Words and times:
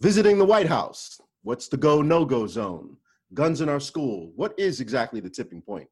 Visiting 0.00 0.36
the 0.36 0.44
White 0.44 0.68
House. 0.68 1.18
What's 1.42 1.68
the 1.68 1.78
go 1.78 2.02
no 2.02 2.26
go 2.26 2.46
zone? 2.46 2.98
Guns 3.32 3.62
in 3.62 3.70
our 3.70 3.80
school. 3.80 4.30
What 4.36 4.52
is 4.58 4.82
exactly 4.82 5.20
the 5.20 5.30
tipping 5.30 5.62
point? 5.62 5.88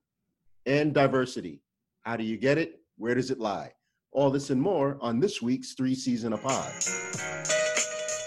And 0.66 0.92
diversity. 0.92 1.62
How 2.02 2.16
do 2.16 2.22
you 2.22 2.36
get 2.36 2.58
it? 2.58 2.80
Where 2.98 3.14
does 3.14 3.30
it 3.30 3.40
lie? 3.40 3.72
All 4.12 4.30
this 4.30 4.50
and 4.50 4.60
more 4.60 4.98
on 5.00 5.20
this 5.20 5.40
week's 5.40 5.72
Three 5.72 5.94
C's 5.94 6.24
in 6.24 6.34
a 6.34 6.36
Pod. 6.36 6.70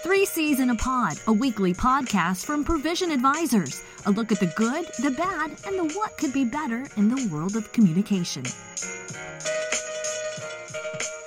Three 0.02 0.26
C's 0.26 0.58
in 0.58 0.70
a 0.70 0.74
Pod, 0.74 1.16
a 1.28 1.32
weekly 1.32 1.74
podcast 1.74 2.44
from 2.44 2.64
Provision 2.64 3.12
Advisors. 3.12 3.80
A 4.06 4.10
look 4.10 4.32
at 4.32 4.40
the 4.40 4.52
good, 4.56 4.84
the 5.00 5.12
bad, 5.16 5.50
and 5.64 5.78
the 5.78 5.94
what 5.96 6.18
could 6.18 6.32
be 6.32 6.44
better 6.44 6.88
in 6.96 7.08
the 7.08 7.28
world 7.32 7.54
of 7.54 7.72
communication. 7.72 8.42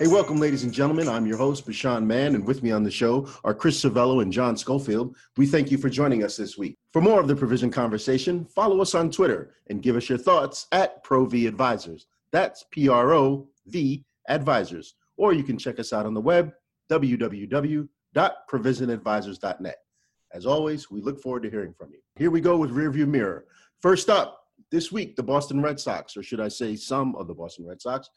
Hey, 0.01 0.07
welcome, 0.07 0.37
ladies 0.37 0.63
and 0.63 0.73
gentlemen. 0.73 1.07
I'm 1.07 1.27
your 1.27 1.37
host, 1.37 1.63
Bashan 1.63 2.07
Mann, 2.07 2.33
and 2.33 2.43
with 2.43 2.63
me 2.63 2.71
on 2.71 2.81
the 2.81 2.89
show 2.89 3.29
are 3.43 3.53
Chris 3.53 3.79
Servello 3.79 4.23
and 4.23 4.33
John 4.33 4.57
Schofield. 4.57 5.15
We 5.37 5.45
thank 5.45 5.69
you 5.69 5.77
for 5.77 5.91
joining 5.91 6.23
us 6.23 6.35
this 6.35 6.57
week. 6.57 6.79
For 6.91 7.03
more 7.03 7.19
of 7.19 7.27
the 7.27 7.35
Provision 7.35 7.69
conversation, 7.69 8.45
follow 8.45 8.81
us 8.81 8.95
on 8.95 9.11
Twitter 9.11 9.53
and 9.69 9.83
give 9.83 9.95
us 9.95 10.09
your 10.09 10.17
thoughts 10.17 10.65
at 10.71 11.03
ProV 11.03 11.47
Advisors. 11.47 12.07
That's 12.31 12.65
P 12.71 12.89
R 12.89 13.13
O 13.13 13.47
V 13.67 14.03
Advisors. 14.27 14.95
Or 15.17 15.33
you 15.33 15.43
can 15.43 15.59
check 15.59 15.79
us 15.79 15.93
out 15.93 16.07
on 16.07 16.15
the 16.15 16.21
web, 16.21 16.51
www.provisionadvisors.net. 16.89 19.77
As 20.33 20.45
always, 20.47 20.89
we 20.89 21.01
look 21.01 21.21
forward 21.21 21.43
to 21.43 21.51
hearing 21.51 21.75
from 21.75 21.91
you. 21.91 21.99
Here 22.15 22.31
we 22.31 22.41
go 22.41 22.57
with 22.57 22.71
Rearview 22.71 23.07
Mirror. 23.07 23.45
First 23.81 24.09
up, 24.09 24.39
this 24.71 24.91
week, 24.91 25.15
the 25.15 25.21
Boston 25.21 25.61
Red 25.61 25.79
Sox, 25.79 26.17
or 26.17 26.23
should 26.23 26.39
I 26.39 26.47
say 26.47 26.75
some 26.75 27.15
of 27.17 27.27
the 27.27 27.35
Boston 27.35 27.67
Red 27.67 27.79
Sox, 27.81 28.09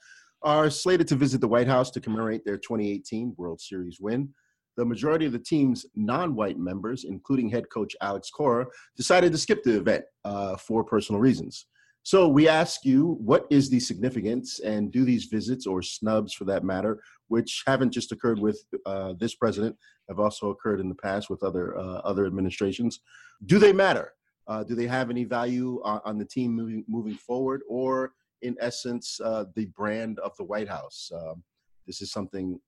are 0.45 0.71
slated 0.71 1.09
to 1.09 1.17
visit 1.17 1.41
the 1.41 1.49
White 1.49 1.67
House 1.67 1.91
to 1.93 2.01
commemorate 2.01 2.45
their 2.45 2.59
2018 2.59 3.35
World 3.37 3.61
Series 3.61 3.99
win. 3.99 4.29
The 4.77 4.85
majority 4.85 5.25
of 5.25 5.33
the 5.33 5.39
team's 5.39 5.87
non 5.95 6.35
white 6.35 6.59
members, 6.59 7.05
including 7.05 7.49
head 7.49 7.71
coach 7.71 7.97
Alex 8.01 8.31
Cora, 8.31 8.67
decided 8.97 9.33
to 9.33 9.39
skip 9.39 9.63
the 9.63 9.79
event 9.79 10.05
uh, 10.25 10.57
for 10.57 10.85
personal 10.85 11.21
reasons. 11.21 11.67
So 12.03 12.29
we 12.29 12.49
ask 12.49 12.85
you, 12.85 13.17
what 13.21 13.47
is 13.49 13.71
the 13.71 13.81
significance, 13.81 14.61
and 14.61 14.93
do 14.93 15.07
these 15.07 15.25
visits 15.25 15.67
or 15.67 15.81
snubs, 15.81 16.35
for 16.35 16.45
that 16.45 16.63
matter, 16.63 17.01
which 17.29 17.63
haven't 17.67 17.93
just 17.93 18.13
occurred 18.13 18.39
with 18.39 18.63
uh, 18.85 19.15
this 19.19 19.35
president, 19.35 19.75
have 20.11 20.21
also 20.21 20.51
occurred 20.51 20.81
in 20.81 20.91
the 20.91 20.95
past 20.97 21.31
with 21.31 21.43
other 21.43 21.79
uh, 21.79 22.01
other 22.05 22.27
administrations, 22.27 23.01
do 23.47 23.59
they 23.59 23.73
matter? 23.73 24.13
Uh, 24.47 24.63
do 24.63 24.75
they 24.75 24.87
have 24.87 25.09
any 25.09 25.25
value 25.25 25.81
on, 25.83 26.01
on 26.05 26.19
the 26.19 26.27
team 26.27 26.53
moving 26.53 26.85
moving 26.87 27.15
forward, 27.15 27.63
or 27.69 28.13
in 28.45 28.57
essence, 28.61 29.21
uh, 29.25 29.47
the 29.57 29.67
brand 29.67 30.19
of 30.21 30.37
the 30.37 30.45
White 30.45 30.69
House. 30.69 31.11
Um, 31.13 31.43
this 31.87 32.01
is 32.03 32.13
something 32.13 32.61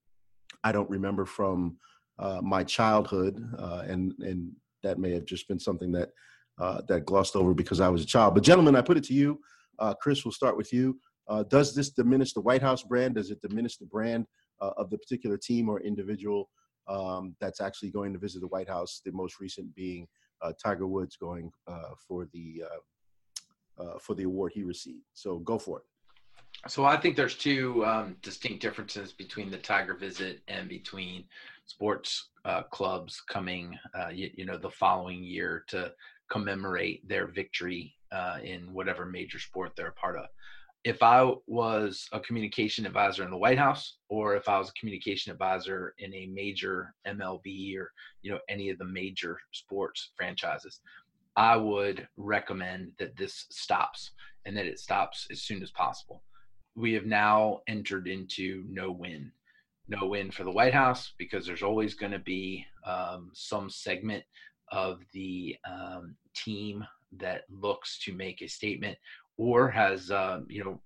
I 0.65 0.73
don't 0.73 0.91
remember 0.91 1.27
from 1.27 1.77
uh, 2.19 2.41
my 2.43 2.65
childhood, 2.65 3.39
uh, 3.59 3.85
and 3.87 4.13
and 4.21 4.51
that 4.83 4.99
may 4.99 5.13
have 5.13 5.27
just 5.27 5.47
been 5.49 5.61
something 5.61 5.93
that 5.93 6.11
uh, 6.59 6.81
that 6.89 7.05
glossed 7.05 7.37
over 7.37 7.55
because 7.55 7.81
I 7.81 7.89
was 7.89 8.03
a 8.03 8.07
child. 8.07 8.35
But 8.35 8.43
gentlemen, 8.43 8.75
I 8.75 8.81
put 8.81 8.97
it 8.97 9.05
to 9.05 9.15
you, 9.15 9.39
uh, 9.79 9.95
Chris. 9.95 10.25
We'll 10.25 10.33
start 10.33 10.57
with 10.57 10.73
you. 10.73 10.99
Does 11.49 11.75
this 11.75 11.91
diminish 11.91 12.33
the 12.33 12.41
White 12.41 12.63
House 12.63 12.83
brand? 12.83 13.17
Does 13.17 13.31
it 13.31 13.43
diminish 13.43 13.77
the 13.77 13.87
brand 13.87 14.27
of 14.61 14.89
the 14.91 14.99
particular 14.99 15.37
team 15.37 15.69
or 15.69 15.81
individual 15.81 16.49
um, 16.89 17.35
that's 17.41 17.61
actually 17.61 17.91
going 17.91 18.13
to 18.13 18.19
visit 18.19 18.41
the 18.41 18.47
White 18.47 18.69
House? 18.69 19.03
The 19.05 19.13
most 19.13 19.41
recent 19.41 19.75
being 19.75 20.07
Tiger 20.63 20.87
Woods 20.87 21.17
going 21.17 21.51
for 22.09 22.29
the 22.33 22.63
uh, 23.79 23.99
for 24.01 24.15
the 24.15 24.25
award 24.25 24.53
he 24.55 24.63
received. 24.63 25.05
So 25.15 25.39
go 25.39 25.59
for 25.59 25.79
it. 25.79 25.85
So 26.69 26.85
I 26.85 26.97
think 26.97 27.17
there's 27.17 27.37
two 27.37 27.85
um, 27.85 28.17
distinct 28.23 28.61
differences 28.61 29.13
between 29.13 29.51
the 29.51 29.59
Tiger 29.59 29.95
visit 29.95 30.41
and 30.49 30.69
between 30.69 31.25
sports 31.67 32.31
uh, 32.45 32.63
clubs 32.63 33.23
coming, 33.29 33.79
uh, 33.95 34.09
you, 34.09 34.31
you, 34.35 34.47
know, 34.47 34.57
the 34.57 34.71
following 34.71 35.23
year 35.23 35.65
to 35.69 35.93
commemorate 36.31 37.07
their 37.09 37.27
victory 37.27 37.95
uh, 38.11 38.39
in 38.43 38.73
whatever 38.73 39.05
major 39.05 39.39
sport 39.39 39.73
they're 39.77 39.89
a 39.89 39.93
part 39.93 40.17
of. 40.17 40.27
If 40.85 41.03
I 41.03 41.33
was 41.47 42.09
a 42.13 42.21
communication 42.21 42.87
advisor 42.87 43.25
in 43.25 43.31
the 43.31 43.37
White 43.37 43.59
House, 43.59 43.97
or 44.09 44.37
if 44.37 44.49
I 44.49 44.59
was 44.59 44.69
a 44.69 44.79
communication 44.79 45.33
advisor 45.33 45.95
in 45.99 46.15
a 46.15 46.27
major 46.27 46.95
MLB 47.07 47.77
or 47.77 47.91
you 48.23 48.31
know 48.31 48.39
any 48.49 48.71
of 48.71 48.79
the 48.79 48.85
major 48.85 49.37
sports 49.53 50.13
franchises, 50.17 50.81
I 51.37 51.57
would 51.57 52.09
recommend 52.17 52.93
that 52.99 53.17
this 53.17 53.47
stops 53.51 54.13
and 54.45 54.57
that 54.57 54.67
it 54.67 54.79
stops 54.79 55.27
as 55.31 55.43
soon 55.43 55.63
as 55.63 55.71
possible. 55.71 56.23
We 56.75 56.93
have 56.95 57.07
now 57.07 57.61
entered 57.69 58.09
into 58.09 58.65
no 58.69 58.91
win. 58.91 59.33
No 59.89 60.07
win 60.07 60.31
for 60.31 60.45
the 60.45 60.51
White 60.51 60.75
House 60.75 61.13
because 61.19 61.47
there's 61.47 61.63
always 61.63 61.95
going 61.95 62.13
to 62.13 62.19
be 62.19 62.67
um, 62.85 63.31
some 63.35 63.71
segment 63.71 64.25
of 64.73 65.01
the 65.13 65.57
um, 65.69 66.17
team 66.35 66.85
that 67.19 67.43
looks 67.51 67.99
to 68.01 68.13
make 68.13 68.43
a 68.43 68.49
statement 68.49 68.99
or 69.37 69.71
has, 69.71 70.11
uh, 70.11 70.41
you 70.49 70.65
know, 70.65 70.81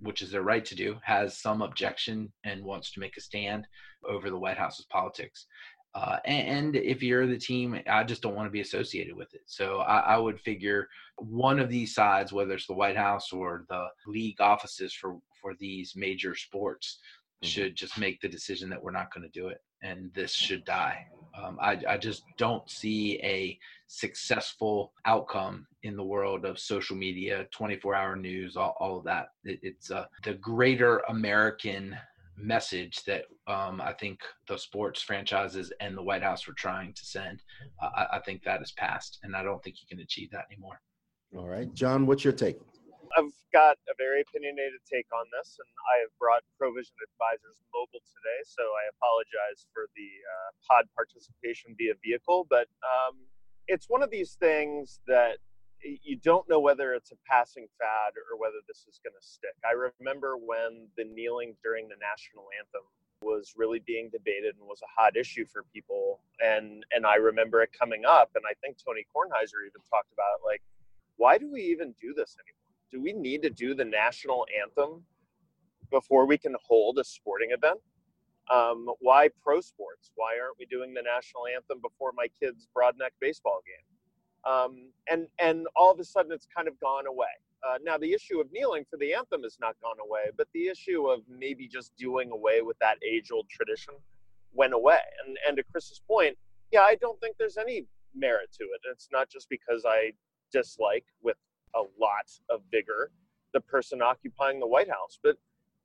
which 0.00 0.22
is 0.22 0.30
their 0.30 0.42
right 0.42 0.64
to 0.64 0.74
do, 0.74 0.96
has 1.02 1.36
some 1.36 1.62
objection 1.62 2.32
and 2.44 2.64
wants 2.64 2.90
to 2.92 3.00
make 3.00 3.16
a 3.16 3.20
stand 3.20 3.66
over 4.08 4.30
the 4.30 4.38
White 4.38 4.56
House's 4.56 4.86
politics. 4.86 5.46
Uh, 5.94 6.18
and, 6.26 6.76
if 6.76 7.02
you're 7.02 7.26
the 7.26 7.38
team, 7.38 7.80
I 7.90 8.04
just 8.04 8.22
don't 8.22 8.34
want 8.34 8.46
to 8.46 8.52
be 8.52 8.60
associated 8.60 9.16
with 9.16 9.32
it. 9.34 9.42
So 9.46 9.78
I, 9.78 9.98
I, 10.00 10.18
would 10.18 10.38
figure 10.38 10.86
one 11.16 11.58
of 11.58 11.70
these 11.70 11.94
sides, 11.94 12.32
whether 12.32 12.52
it's 12.52 12.66
the 12.66 12.74
White 12.74 12.96
House 12.96 13.32
or 13.32 13.64
the 13.68 13.86
league 14.06 14.40
offices 14.40 14.92
for 14.92 15.16
for 15.40 15.54
these 15.58 15.94
major 15.96 16.34
sports, 16.34 16.98
mm-hmm. 17.42 17.48
should 17.48 17.74
just 17.74 17.98
make 17.98 18.20
the 18.20 18.28
decision 18.28 18.68
that 18.70 18.82
we're 18.82 18.92
not 18.92 19.12
going 19.12 19.28
to 19.28 19.40
do 19.40 19.48
it, 19.48 19.62
and 19.82 20.12
this 20.14 20.32
should 20.34 20.64
die. 20.64 21.06
Um, 21.42 21.58
I, 21.60 21.80
I 21.88 21.96
just 21.96 22.24
don't 22.36 22.68
see 22.70 23.18
a 23.22 23.58
successful 23.86 24.92
outcome 25.06 25.66
in 25.82 25.96
the 25.96 26.04
world 26.04 26.44
of 26.44 26.58
social 26.58 26.96
media, 26.96 27.46
24 27.52 27.94
hour 27.94 28.16
news, 28.16 28.56
all, 28.56 28.76
all 28.80 28.98
of 28.98 29.04
that. 29.04 29.28
It, 29.44 29.60
it's 29.62 29.90
uh, 29.90 30.06
the 30.24 30.34
greater 30.34 30.98
American 31.08 31.96
message 32.38 33.02
that 33.04 33.24
um, 33.46 33.80
I 33.80 33.92
think 33.92 34.20
the 34.48 34.56
sports 34.56 35.02
franchises 35.02 35.72
and 35.80 35.96
the 35.96 36.02
White 36.02 36.22
House 36.22 36.46
were 36.46 36.54
trying 36.54 36.92
to 36.94 37.04
send. 37.04 37.42
Uh, 37.82 37.90
I, 37.94 38.16
I, 38.16 38.20
think 38.20 38.42
that 38.44 38.62
is 38.62 38.72
past, 38.72 39.18
and 39.22 39.34
I 39.34 39.42
don't 39.42 39.62
think 39.62 39.76
you 39.80 39.86
can 39.88 40.00
achieve 40.00 40.30
that 40.32 40.46
anymore. 40.50 40.80
All 41.36 41.48
right, 41.48 41.72
John, 41.74 42.06
what's 42.06 42.24
your 42.24 42.32
take? 42.32 42.56
I've 43.16 43.32
got 43.52 43.76
a 43.88 43.94
very 43.96 44.20
opinionated 44.20 44.80
take 44.84 45.08
on 45.12 45.24
this, 45.32 45.56
and 45.58 45.68
I 45.96 46.04
have 46.04 46.12
brought 46.20 46.44
Provision 46.60 46.94
Advisors 47.12 47.56
mobile 47.72 48.04
today, 48.04 48.40
so 48.44 48.62
I 48.62 48.84
apologize 48.92 49.64
for 49.72 49.88
the 49.96 50.08
uh, 50.08 50.50
pod 50.68 50.84
participation 50.94 51.74
via 51.76 51.94
vehicle. 52.04 52.46
But 52.48 52.68
um, 52.84 53.16
it's 53.66 53.88
one 53.88 54.02
of 54.02 54.10
these 54.10 54.36
things 54.36 55.00
that 55.06 55.40
you 55.82 56.16
don't 56.16 56.48
know 56.48 56.60
whether 56.60 56.94
it's 56.94 57.12
a 57.12 57.16
passing 57.28 57.66
fad 57.78 58.12
or 58.16 58.38
whether 58.38 58.58
this 58.66 58.84
is 58.88 59.00
going 59.02 59.14
to 59.18 59.26
stick. 59.26 59.54
I 59.64 59.72
remember 59.72 60.36
when 60.36 60.88
the 60.96 61.04
kneeling 61.04 61.54
during 61.62 61.88
the 61.88 61.96
national 62.00 62.46
anthem 62.58 62.82
was 63.22 63.54
really 63.56 63.80
being 63.80 64.10
debated 64.10 64.54
and 64.58 64.66
was 64.66 64.80
a 64.82 65.00
hot 65.00 65.16
issue 65.16 65.44
for 65.44 65.64
people 65.74 66.20
and 66.40 66.84
and 66.92 67.04
I 67.04 67.16
remember 67.16 67.62
it 67.62 67.70
coming 67.76 68.04
up 68.04 68.30
and 68.36 68.44
I 68.48 68.54
think 68.62 68.76
Tony 68.78 69.04
Kornheiser 69.14 69.66
even 69.66 69.82
talked 69.90 70.12
about 70.12 70.38
it 70.38 70.46
like 70.46 70.62
why 71.16 71.36
do 71.36 71.50
we 71.50 71.62
even 71.62 71.94
do 72.00 72.14
this 72.14 72.36
anymore? 72.38 72.68
Do 72.92 73.02
we 73.02 73.12
need 73.12 73.42
to 73.42 73.50
do 73.50 73.74
the 73.74 73.84
national 73.84 74.46
anthem 74.62 75.02
before 75.90 76.26
we 76.26 76.38
can 76.38 76.54
hold 76.64 76.98
a 76.98 77.04
sporting 77.04 77.50
event? 77.50 77.80
Um, 78.54 78.88
why 79.00 79.28
pro 79.42 79.60
sports? 79.60 80.12
Why 80.14 80.38
aren't 80.40 80.58
we 80.58 80.66
doing 80.66 80.94
the 80.94 81.02
national 81.02 81.46
anthem 81.54 81.80
before 81.82 82.12
my 82.16 82.28
kid's 82.40 82.68
Broadneck 82.74 83.12
baseball 83.20 83.60
game? 83.66 83.97
Um, 84.44 84.90
and 85.10 85.26
and 85.38 85.66
all 85.76 85.92
of 85.92 85.98
a 86.00 86.04
sudden 86.04 86.32
it's 86.32 86.46
kind 86.54 86.68
of 86.68 86.78
gone 86.80 87.06
away. 87.06 87.26
Uh, 87.66 87.78
now 87.82 87.98
the 87.98 88.12
issue 88.12 88.40
of 88.40 88.46
kneeling 88.52 88.84
for 88.88 88.96
the 88.98 89.12
anthem 89.12 89.42
has 89.42 89.58
not 89.60 89.74
gone 89.82 89.96
away, 90.04 90.30
but 90.36 90.46
the 90.54 90.68
issue 90.68 91.06
of 91.06 91.20
maybe 91.28 91.66
just 91.66 91.96
doing 91.96 92.30
away 92.30 92.62
with 92.62 92.78
that 92.78 92.96
age-old 93.02 93.48
tradition 93.48 93.94
went 94.52 94.72
away. 94.72 95.00
And 95.26 95.36
and 95.46 95.56
to 95.56 95.62
Chris's 95.72 96.00
point, 96.06 96.36
yeah, 96.70 96.82
I 96.82 96.94
don't 96.94 97.20
think 97.20 97.36
there's 97.38 97.56
any 97.56 97.86
merit 98.14 98.50
to 98.58 98.64
it. 98.64 98.80
It's 98.90 99.08
not 99.12 99.28
just 99.28 99.48
because 99.48 99.84
I 99.86 100.12
dislike 100.52 101.04
with 101.22 101.36
a 101.74 101.80
lot 102.00 102.30
of 102.48 102.60
vigor 102.70 103.10
the 103.52 103.60
person 103.60 104.02
occupying 104.02 104.60
the 104.60 104.66
White 104.66 104.88
House, 104.88 105.18
but 105.22 105.36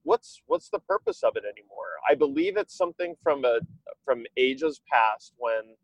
what's 0.04 0.42
what's 0.48 0.70
the 0.70 0.80
purpose 0.80 1.24
of 1.24 1.36
it 1.36 1.44
anymore? 1.46 1.94
I 2.10 2.16
believe 2.16 2.58
it's 2.58 2.78
something 2.78 3.16
from 3.24 3.46
a 3.46 3.60
from 4.06 4.26
ages 4.38 4.82
past 4.92 5.34
when 5.38 5.76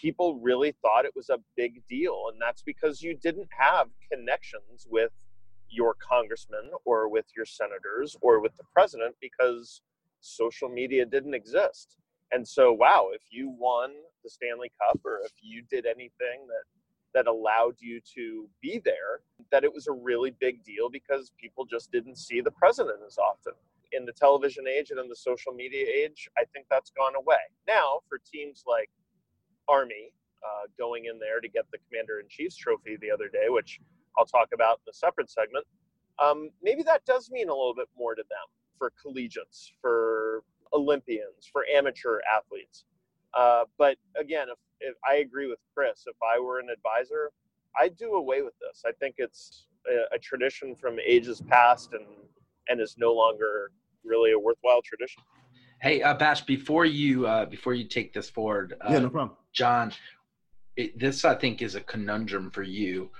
people 0.00 0.38
really 0.40 0.74
thought 0.82 1.04
it 1.04 1.16
was 1.16 1.30
a 1.30 1.38
big 1.56 1.82
deal. 1.88 2.26
And 2.32 2.40
that's 2.40 2.62
because 2.62 3.02
you 3.02 3.14
didn't 3.14 3.48
have 3.56 3.88
connections 4.12 4.86
with 4.88 5.12
your 5.70 5.94
congressman 6.00 6.70
or 6.84 7.08
with 7.08 7.26
your 7.36 7.44
senators 7.44 8.16
or 8.20 8.40
with 8.40 8.56
the 8.56 8.64
president 8.72 9.14
because 9.20 9.82
social 10.20 10.68
media 10.68 11.04
didn't 11.04 11.34
exist. 11.34 11.96
And 12.32 12.46
so, 12.46 12.72
wow, 12.72 13.08
if 13.12 13.22
you 13.30 13.54
won 13.58 13.90
the 14.22 14.30
Stanley 14.30 14.70
Cup 14.80 15.00
or 15.04 15.20
if 15.24 15.32
you 15.40 15.62
did 15.70 15.86
anything 15.86 16.46
that 16.46 16.64
that 17.14 17.26
allowed 17.26 17.74
you 17.80 18.00
to 18.14 18.46
be 18.60 18.80
there, 18.84 19.20
that 19.50 19.64
it 19.64 19.72
was 19.72 19.86
a 19.86 19.92
really 19.92 20.30
big 20.40 20.62
deal 20.62 20.90
because 20.90 21.32
people 21.40 21.64
just 21.64 21.90
didn't 21.90 22.18
see 22.18 22.42
the 22.42 22.50
president 22.50 22.98
as 23.06 23.16
often. 23.16 23.54
In 23.92 24.04
the 24.04 24.12
television 24.12 24.64
age 24.68 24.90
and 24.90 25.00
in 25.00 25.08
the 25.08 25.16
social 25.16 25.52
media 25.52 25.86
age, 25.86 26.28
I 26.36 26.44
think 26.52 26.66
that's 26.70 26.90
gone 26.90 27.14
away. 27.16 27.40
Now, 27.66 28.00
for 28.10 28.20
teams 28.30 28.62
like 28.66 28.90
Army 29.68 30.12
uh, 30.44 30.66
going 30.78 31.06
in 31.06 31.18
there 31.18 31.40
to 31.40 31.48
get 31.48 31.64
the 31.72 31.78
Commander 31.88 32.20
in 32.20 32.28
Chief's 32.28 32.56
trophy 32.56 32.96
the 33.00 33.10
other 33.10 33.28
day, 33.28 33.48
which 33.48 33.80
I'll 34.18 34.26
talk 34.26 34.48
about 34.52 34.80
in 34.86 34.90
a 34.90 34.94
separate 34.94 35.30
segment. 35.30 35.64
Um, 36.22 36.50
maybe 36.62 36.82
that 36.84 37.04
does 37.04 37.30
mean 37.30 37.48
a 37.48 37.54
little 37.54 37.74
bit 37.74 37.88
more 37.96 38.14
to 38.14 38.22
them 38.22 38.46
for 38.78 38.92
collegiates, 39.00 39.72
for 39.80 40.42
Olympians, 40.72 41.48
for 41.52 41.64
amateur 41.72 42.20
athletes. 42.34 42.84
Uh, 43.34 43.64
but 43.76 43.96
again, 44.18 44.48
if, 44.50 44.58
if 44.80 44.96
I 45.08 45.16
agree 45.16 45.48
with 45.48 45.58
Chris, 45.74 46.04
if 46.06 46.16
I 46.22 46.40
were 46.40 46.58
an 46.58 46.68
advisor, 46.70 47.30
I'd 47.78 47.96
do 47.96 48.14
away 48.14 48.42
with 48.42 48.54
this. 48.60 48.82
I 48.86 48.92
think 48.92 49.16
it's 49.18 49.66
a, 49.86 50.16
a 50.16 50.18
tradition 50.18 50.74
from 50.74 50.98
ages 51.04 51.42
past 51.48 51.92
and 51.92 52.06
and 52.68 52.80
is 52.80 52.96
no 52.98 53.12
longer 53.12 53.70
really 54.04 54.32
a 54.32 54.38
worthwhile 54.38 54.82
tradition. 54.82 55.22
Hey, 55.80 56.02
uh, 56.02 56.14
Bash, 56.14 56.42
before 56.42 56.84
you 56.84 57.26
uh, 57.26 57.46
before 57.46 57.74
you 57.74 57.84
take 57.84 58.12
this 58.12 58.28
forward, 58.28 58.74
uh, 58.80 58.92
yeah, 58.92 58.98
no 58.98 59.10
problem. 59.10 59.36
John, 59.52 59.92
it, 60.76 60.98
this 60.98 61.24
I 61.24 61.34
think 61.34 61.62
is 61.62 61.76
a 61.76 61.80
conundrum 61.80 62.50
for 62.50 62.62
you. 62.62 63.10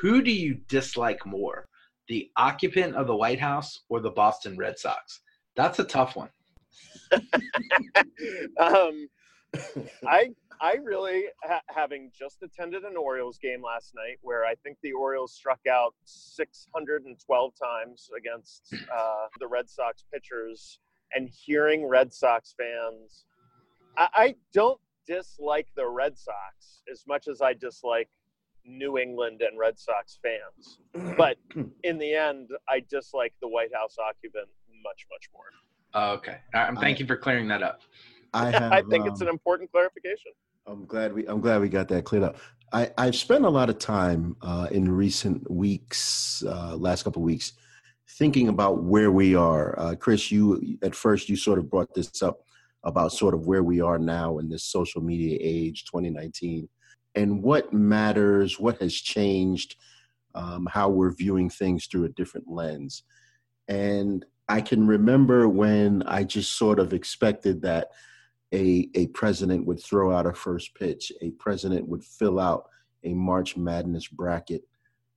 Who 0.00 0.22
do 0.22 0.32
you 0.32 0.54
dislike 0.68 1.24
more, 1.24 1.66
the 2.08 2.30
occupant 2.36 2.96
of 2.96 3.06
the 3.06 3.16
White 3.16 3.40
House 3.40 3.80
or 3.88 4.00
the 4.00 4.10
Boston 4.10 4.56
Red 4.56 4.78
Sox? 4.78 5.20
That's 5.56 5.78
a 5.78 5.84
tough 5.84 6.16
one. 6.16 6.30
um, 8.60 9.08
I 10.06 10.30
I 10.60 10.76
really, 10.82 11.24
ha- 11.42 11.60
having 11.68 12.10
just 12.16 12.42
attended 12.42 12.84
an 12.84 12.96
Orioles 12.96 13.38
game 13.38 13.62
last 13.62 13.94
night, 13.94 14.18
where 14.22 14.44
I 14.44 14.54
think 14.62 14.78
the 14.82 14.92
Orioles 14.92 15.32
struck 15.32 15.60
out 15.70 15.94
612 16.04 17.52
times 17.60 18.10
against 18.16 18.72
uh, 18.72 19.26
the 19.40 19.46
Red 19.46 19.68
Sox 19.68 20.04
pitchers, 20.12 20.78
and 21.12 21.28
hearing 21.28 21.86
Red 21.86 22.12
Sox 22.12 22.54
fans, 22.58 23.24
I, 23.96 24.08
I 24.14 24.34
don't 24.52 24.80
dislike 25.06 25.68
the 25.76 25.86
Red 25.86 26.18
Sox 26.18 26.82
as 26.90 27.04
much 27.06 27.28
as 27.28 27.40
I 27.40 27.52
dislike 27.52 28.08
New 28.64 28.98
England 28.98 29.42
and 29.42 29.58
Red 29.58 29.78
Sox 29.78 30.18
fans. 30.22 30.78
But 31.16 31.36
in 31.84 31.98
the 31.98 32.14
end, 32.14 32.50
I 32.68 32.82
dislike 32.88 33.34
the 33.40 33.48
White 33.48 33.74
House 33.74 33.96
occupant 33.98 34.48
much, 34.82 35.06
much 35.10 35.28
more. 35.32 35.44
Oh, 35.94 36.12
okay. 36.14 36.38
Um, 36.54 36.76
thank 36.76 36.98
I, 36.98 37.00
you 37.00 37.06
for 37.06 37.16
clearing 37.16 37.48
that 37.48 37.62
up. 37.62 37.82
I, 38.32 38.50
have, 38.50 38.72
I 38.72 38.82
think 38.82 39.04
um, 39.04 39.08
it's 39.10 39.20
an 39.20 39.28
important 39.28 39.70
clarification. 39.70 40.32
I'm 40.66 40.86
glad 40.86 41.12
we 41.12 41.26
I'm 41.26 41.40
glad 41.40 41.60
we 41.60 41.68
got 41.68 41.88
that 41.88 42.04
cleared 42.04 42.24
up. 42.24 42.36
I, 42.72 42.90
I've 42.98 43.14
spent 43.14 43.44
a 43.44 43.50
lot 43.50 43.68
of 43.70 43.78
time 43.78 44.36
uh, 44.42 44.68
in 44.70 44.90
recent 44.90 45.48
weeks, 45.50 46.42
uh, 46.46 46.74
last 46.76 47.04
couple 47.04 47.22
of 47.22 47.26
weeks, 47.26 47.52
thinking 48.16 48.48
about 48.48 48.82
where 48.82 49.10
we 49.10 49.34
are. 49.34 49.78
Uh, 49.78 49.94
Chris, 49.94 50.30
you 50.30 50.78
at 50.82 50.94
first 50.94 51.28
you 51.28 51.36
sort 51.36 51.58
of 51.58 51.68
brought 51.70 51.92
this 51.94 52.22
up 52.22 52.40
about 52.84 53.12
sort 53.12 53.34
of 53.34 53.46
where 53.46 53.62
we 53.62 53.80
are 53.80 53.98
now 53.98 54.38
in 54.38 54.48
this 54.48 54.64
social 54.64 55.00
media 55.00 55.38
age, 55.40 55.84
2019, 55.86 56.68
and 57.14 57.42
what 57.42 57.72
matters, 57.72 58.60
what 58.60 58.80
has 58.80 58.94
changed, 58.94 59.76
um, 60.34 60.66
how 60.70 60.88
we're 60.88 61.14
viewing 61.14 61.48
things 61.48 61.86
through 61.86 62.04
a 62.04 62.10
different 62.10 62.48
lens. 62.48 63.02
And 63.68 64.24
I 64.48 64.60
can 64.60 64.86
remember 64.86 65.48
when 65.48 66.02
I 66.02 66.24
just 66.24 66.52
sort 66.52 66.78
of 66.78 66.92
expected 66.92 67.62
that 67.62 67.88
a, 68.52 68.88
a 68.94 69.06
president 69.08 69.66
would 69.66 69.82
throw 69.82 70.12
out 70.14 70.26
a 70.26 70.34
first 70.34 70.74
pitch, 70.74 71.10
a 71.22 71.30
president 71.32 71.88
would 71.88 72.04
fill 72.04 72.38
out 72.38 72.66
a 73.02 73.14
March 73.14 73.56
Madness 73.56 74.06
bracket, 74.06 74.62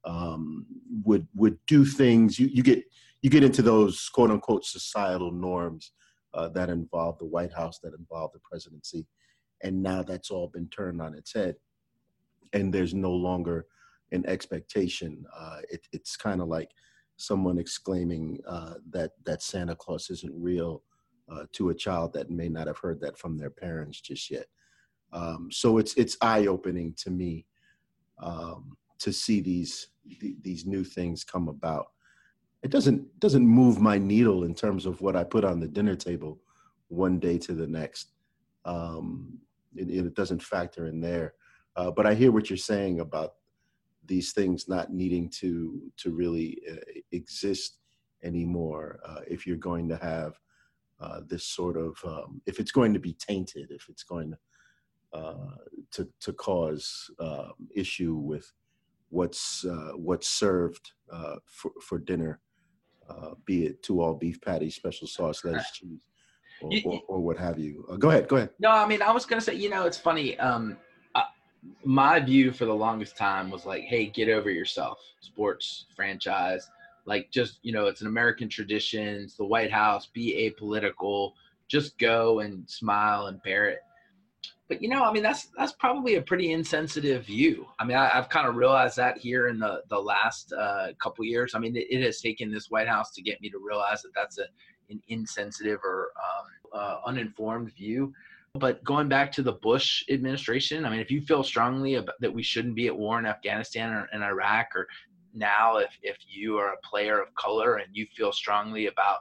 um, 0.07 0.65
would 1.03 1.27
would 1.35 1.59
do 1.67 1.85
things. 1.85 2.39
You, 2.39 2.47
you 2.47 2.63
get 2.63 2.83
you 3.21 3.29
get 3.29 3.43
into 3.43 3.61
those 3.61 4.09
quote 4.09 4.31
unquote 4.31 4.65
societal 4.65 5.31
norms 5.31 5.91
uh, 6.33 6.49
that 6.49 6.69
involve 6.69 7.17
the 7.19 7.25
White 7.25 7.53
House, 7.53 7.79
that 7.79 7.93
involve 7.93 8.31
the 8.31 8.39
presidency, 8.39 9.05
and 9.63 9.83
now 9.83 10.01
that's 10.01 10.31
all 10.31 10.47
been 10.47 10.69
turned 10.69 11.01
on 11.01 11.13
its 11.13 11.33
head, 11.33 11.55
and 12.53 12.73
there's 12.73 12.93
no 12.93 13.11
longer 13.11 13.65
an 14.11 14.25
expectation. 14.25 15.25
Uh, 15.37 15.59
it, 15.69 15.85
it's 15.91 16.15
kind 16.15 16.41
of 16.41 16.47
like 16.47 16.71
someone 17.17 17.57
exclaiming 17.57 18.39
uh, 18.47 18.75
that 18.89 19.11
that 19.25 19.43
Santa 19.43 19.75
Claus 19.75 20.09
isn't 20.09 20.33
real 20.33 20.83
uh, 21.29 21.43
to 21.51 21.69
a 21.69 21.75
child 21.75 22.13
that 22.13 22.31
may 22.31 22.47
not 22.47 22.67
have 22.67 22.77
heard 22.77 23.01
that 23.01 23.17
from 23.17 23.37
their 23.37 23.49
parents 23.49 23.99
just 23.99 24.31
yet. 24.31 24.45
Um, 25.11 25.49
so 25.51 25.79
it's 25.79 25.95
it's 25.95 26.15
eye 26.21 26.47
opening 26.47 26.93
to 26.99 27.09
me 27.09 27.45
um, 28.23 28.77
to 28.99 29.13
see 29.13 29.41
these 29.41 29.87
these 30.41 30.65
new 30.65 30.83
things 30.83 31.23
come 31.23 31.47
about. 31.47 31.87
It 32.63 32.71
doesn't 32.71 33.19
doesn't 33.19 33.45
move 33.45 33.79
my 33.79 33.97
needle 33.97 34.43
in 34.43 34.55
terms 34.55 34.85
of 34.85 35.01
what 35.01 35.15
I 35.15 35.23
put 35.23 35.43
on 35.43 35.59
the 35.59 35.67
dinner 35.67 35.95
table 35.95 36.39
one 36.87 37.19
day 37.19 37.37
to 37.39 37.53
the 37.53 37.67
next. 37.67 38.11
Um, 38.65 39.39
it, 39.75 39.89
it, 39.89 40.15
doesn't 40.15 40.41
factor 40.41 40.87
in 40.87 40.99
there. 40.99 41.35
Uh, 41.75 41.91
but 41.91 42.05
I 42.05 42.13
hear 42.13 42.31
what 42.31 42.49
you're 42.49 42.57
saying 42.57 42.99
about 42.99 43.35
these 44.05 44.33
things 44.33 44.67
not 44.67 44.91
needing 44.91 45.29
to 45.29 45.91
to 45.97 46.11
really 46.11 46.59
uh, 46.69 47.01
exist 47.11 47.77
anymore 48.23 48.99
uh, 49.05 49.21
if 49.27 49.45
you're 49.45 49.57
going 49.57 49.87
to 49.89 49.97
have 49.97 50.39
uh, 50.99 51.21
this 51.27 51.43
sort 51.43 51.77
of 51.77 51.95
um, 52.05 52.41
if 52.45 52.59
it's 52.59 52.71
going 52.71 52.93
to 52.93 52.99
be 52.99 53.13
tainted, 53.13 53.71
if 53.71 53.87
it's 53.89 54.03
going 54.03 54.31
to 54.31 54.37
uh, 55.13 55.55
to, 55.91 56.07
to 56.19 56.33
cause 56.33 57.09
uh, 57.19 57.49
issue 57.73 58.15
with 58.15 58.51
what's 59.09 59.65
uh, 59.65 59.91
what's 59.95 60.27
served 60.27 60.91
uh, 61.11 61.35
for 61.45 61.71
for 61.81 61.99
dinner, 61.99 62.39
be 63.45 63.65
it 63.65 63.83
two 63.83 64.01
all 64.01 64.13
beef 64.13 64.39
patties, 64.41 64.75
special 64.75 65.07
sauce, 65.07 65.43
lettuce, 65.43 65.71
cheese, 65.71 66.01
or, 66.61 66.73
you, 66.73 66.81
or, 66.85 67.01
or 67.07 67.19
what 67.19 67.37
have 67.37 67.59
you. 67.59 67.85
go 67.99 68.09
ahead, 68.09 68.27
go 68.27 68.37
ahead. 68.37 68.49
No, 68.59 68.69
I 68.69 68.87
mean 68.87 69.01
I 69.01 69.11
was 69.11 69.25
gonna 69.25 69.41
say, 69.41 69.55
you 69.55 69.69
know, 69.69 69.85
it's 69.85 69.97
funny. 69.97 70.37
Um, 70.39 70.77
my 71.83 72.19
view 72.19 72.53
for 72.53 72.65
the 72.65 72.73
longest 72.73 73.17
time 73.17 73.49
was 73.49 73.65
like, 73.65 73.81
hey, 73.81 74.05
get 74.05 74.29
over 74.29 74.49
yourself, 74.49 74.99
sports 75.19 75.85
franchise 75.95 76.69
like 77.07 77.31
just 77.31 77.59
you 77.63 77.71
know 77.71 77.87
it's 77.87 78.01
an 78.01 78.07
american 78.07 78.47
tradition 78.47 79.23
it's 79.23 79.35
the 79.35 79.43
white 79.43 79.71
house 79.71 80.07
be 80.13 80.53
apolitical 80.53 81.31
just 81.67 81.97
go 81.97 82.41
and 82.41 82.69
smile 82.69 83.27
and 83.27 83.41
bear 83.41 83.67
it 83.67 83.79
but 84.67 84.81
you 84.81 84.89
know 84.89 85.03
i 85.03 85.11
mean 85.11 85.23
that's 85.23 85.47
that's 85.57 85.73
probably 85.73 86.15
a 86.15 86.21
pretty 86.21 86.51
insensitive 86.51 87.25
view. 87.25 87.65
I 87.79 87.85
mean 87.85 87.97
I, 87.97 88.07
have 88.09 88.29
kind 88.29 88.47
of 88.47 88.55
realized 88.55 88.97
that 88.97 89.17
here 89.17 89.47
in 89.47 89.59
the 89.59 89.81
the 89.89 89.99
last 89.99 90.53
uh, 90.53 90.87
couple 91.01 91.25
years. 91.25 91.53
I 91.55 91.59
mean 91.59 91.75
it, 91.75 91.87
it, 91.89 92.03
has 92.03 92.21
taken 92.21 92.51
this 92.51 92.69
white 92.69 92.87
house 92.87 93.11
to 93.13 93.21
get 93.21 93.41
me 93.41 93.49
to 93.49 93.59
realize 93.59 94.01
that 94.01 94.13
that's 94.15 94.37
a 94.37 94.45
an 94.89 95.01
insensitive 95.09 95.79
or 95.83 96.11
um, 96.23 96.79
uh, 96.79 96.97
uninformed 97.05 97.73
view. 97.73 98.13
But 98.53 98.83
going 98.83 99.09
back 99.09 99.31
to 99.33 99.43
the 99.43 99.53
bush 99.53 100.03
administration 100.09 100.85
i 100.85 100.89
mean 100.89 100.99
if 100.99 101.11
you 101.11 101.21
feel 101.21 101.43
strongly 101.43 101.95
about 101.95 102.15
that 102.21 102.33
we 102.33 102.41
shouldn't 102.41 102.75
be 102.75 102.87
at 102.87 102.97
war 102.97 103.19
in 103.19 103.25
afghanistan 103.25 103.93
or 103.93 104.09
in 104.13 104.23
iraq 104.23 104.67
or 104.73 104.87
now 105.35 105.77
if 105.77 105.91
if 106.01 106.17
you 106.27 106.57
are 106.57 106.73
a 106.73 106.87
player 106.87 107.21
of 107.21 107.33
color 107.35 107.75
and 107.75 107.89
you 107.91 108.07
feel 108.15 108.31
strongly 108.31 108.87
about 108.87 109.19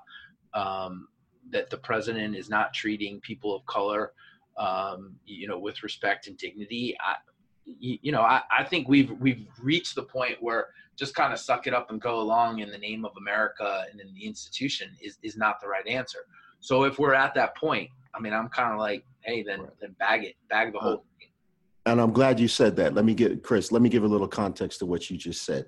um, 0.54 1.09
that 1.50 1.68
the 1.68 1.76
president 1.76 2.35
is 2.35 2.49
not 2.49 2.73
treating 2.73 3.20
people 3.20 3.54
of 3.54 3.66
color 3.66 4.12
um, 4.58 5.14
you 5.25 5.46
know 5.48 5.58
with 5.58 5.82
respect 5.82 6.26
and 6.26 6.36
dignity 6.36 6.96
I, 7.00 7.14
you, 7.64 8.12
know 8.12 8.22
I, 8.22 8.42
I 8.56 8.64
think 8.64 8.88
we've 8.88 9.10
we've 9.20 9.46
reached 9.60 9.94
the 9.94 10.02
point 10.02 10.36
where 10.40 10.68
just 10.96 11.14
kind 11.14 11.32
of 11.32 11.38
suck 11.38 11.66
it 11.66 11.75
up 11.75 11.90
and 11.90 12.00
go 12.00 12.20
along 12.20 12.60
in 12.60 12.70
the 12.70 12.78
name 12.78 13.04
of 13.04 13.12
America 13.18 13.84
and 13.90 14.00
in 14.00 14.14
the 14.14 14.26
institution 14.26 14.88
is, 15.02 15.18
is 15.22 15.36
not 15.36 15.60
the 15.60 15.68
right 15.68 15.86
answer. 15.86 16.20
So 16.60 16.84
if 16.84 16.98
we're 16.98 17.12
at 17.12 17.34
that 17.34 17.54
point, 17.54 17.90
I 18.14 18.20
mean, 18.20 18.32
I'm 18.32 18.48
kind 18.48 18.72
of 18.72 18.78
like, 18.78 19.04
hey, 19.22 19.42
then 19.42 19.60
right. 19.60 19.70
then 19.78 19.94
bag 19.98 20.25
it, 20.25 20.36
bag 20.48 20.72
the 20.72 20.78
whole. 20.78 21.04
thing. 21.18 21.28
And 21.84 22.00
I'm 22.00 22.12
glad 22.12 22.40
you 22.40 22.48
said 22.48 22.76
that. 22.76 22.94
Let 22.94 23.04
me 23.04 23.12
get 23.12 23.42
Chris. 23.42 23.70
Let 23.70 23.82
me 23.82 23.90
give 23.90 24.04
a 24.04 24.08
little 24.08 24.26
context 24.26 24.78
to 24.78 24.86
what 24.86 25.10
you 25.10 25.18
just 25.18 25.44
said 25.44 25.66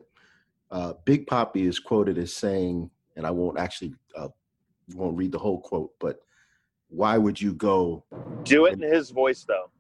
uh, 0.71 0.95
Big 1.05 1.27
Papi 1.27 1.67
is 1.67 1.79
quoted 1.79 2.19
as 2.19 2.35
saying, 2.35 2.91
and 3.17 3.27
I 3.27 3.31
won't 3.31 3.59
actually 3.59 3.95
uh, 4.17 4.29
won't 4.95 5.17
read 5.17 5.33
the 5.33 5.39
whole 5.39 5.61
quote, 5.61 5.93
but 5.99 6.21
why 6.89 7.19
would 7.19 7.41
you 7.41 7.55
go? 7.55 8.05
Do 8.45 8.67
it 8.67 8.75
in 8.75 8.83
his 8.83 9.11
voice, 9.11 9.45
though. 9.45 9.71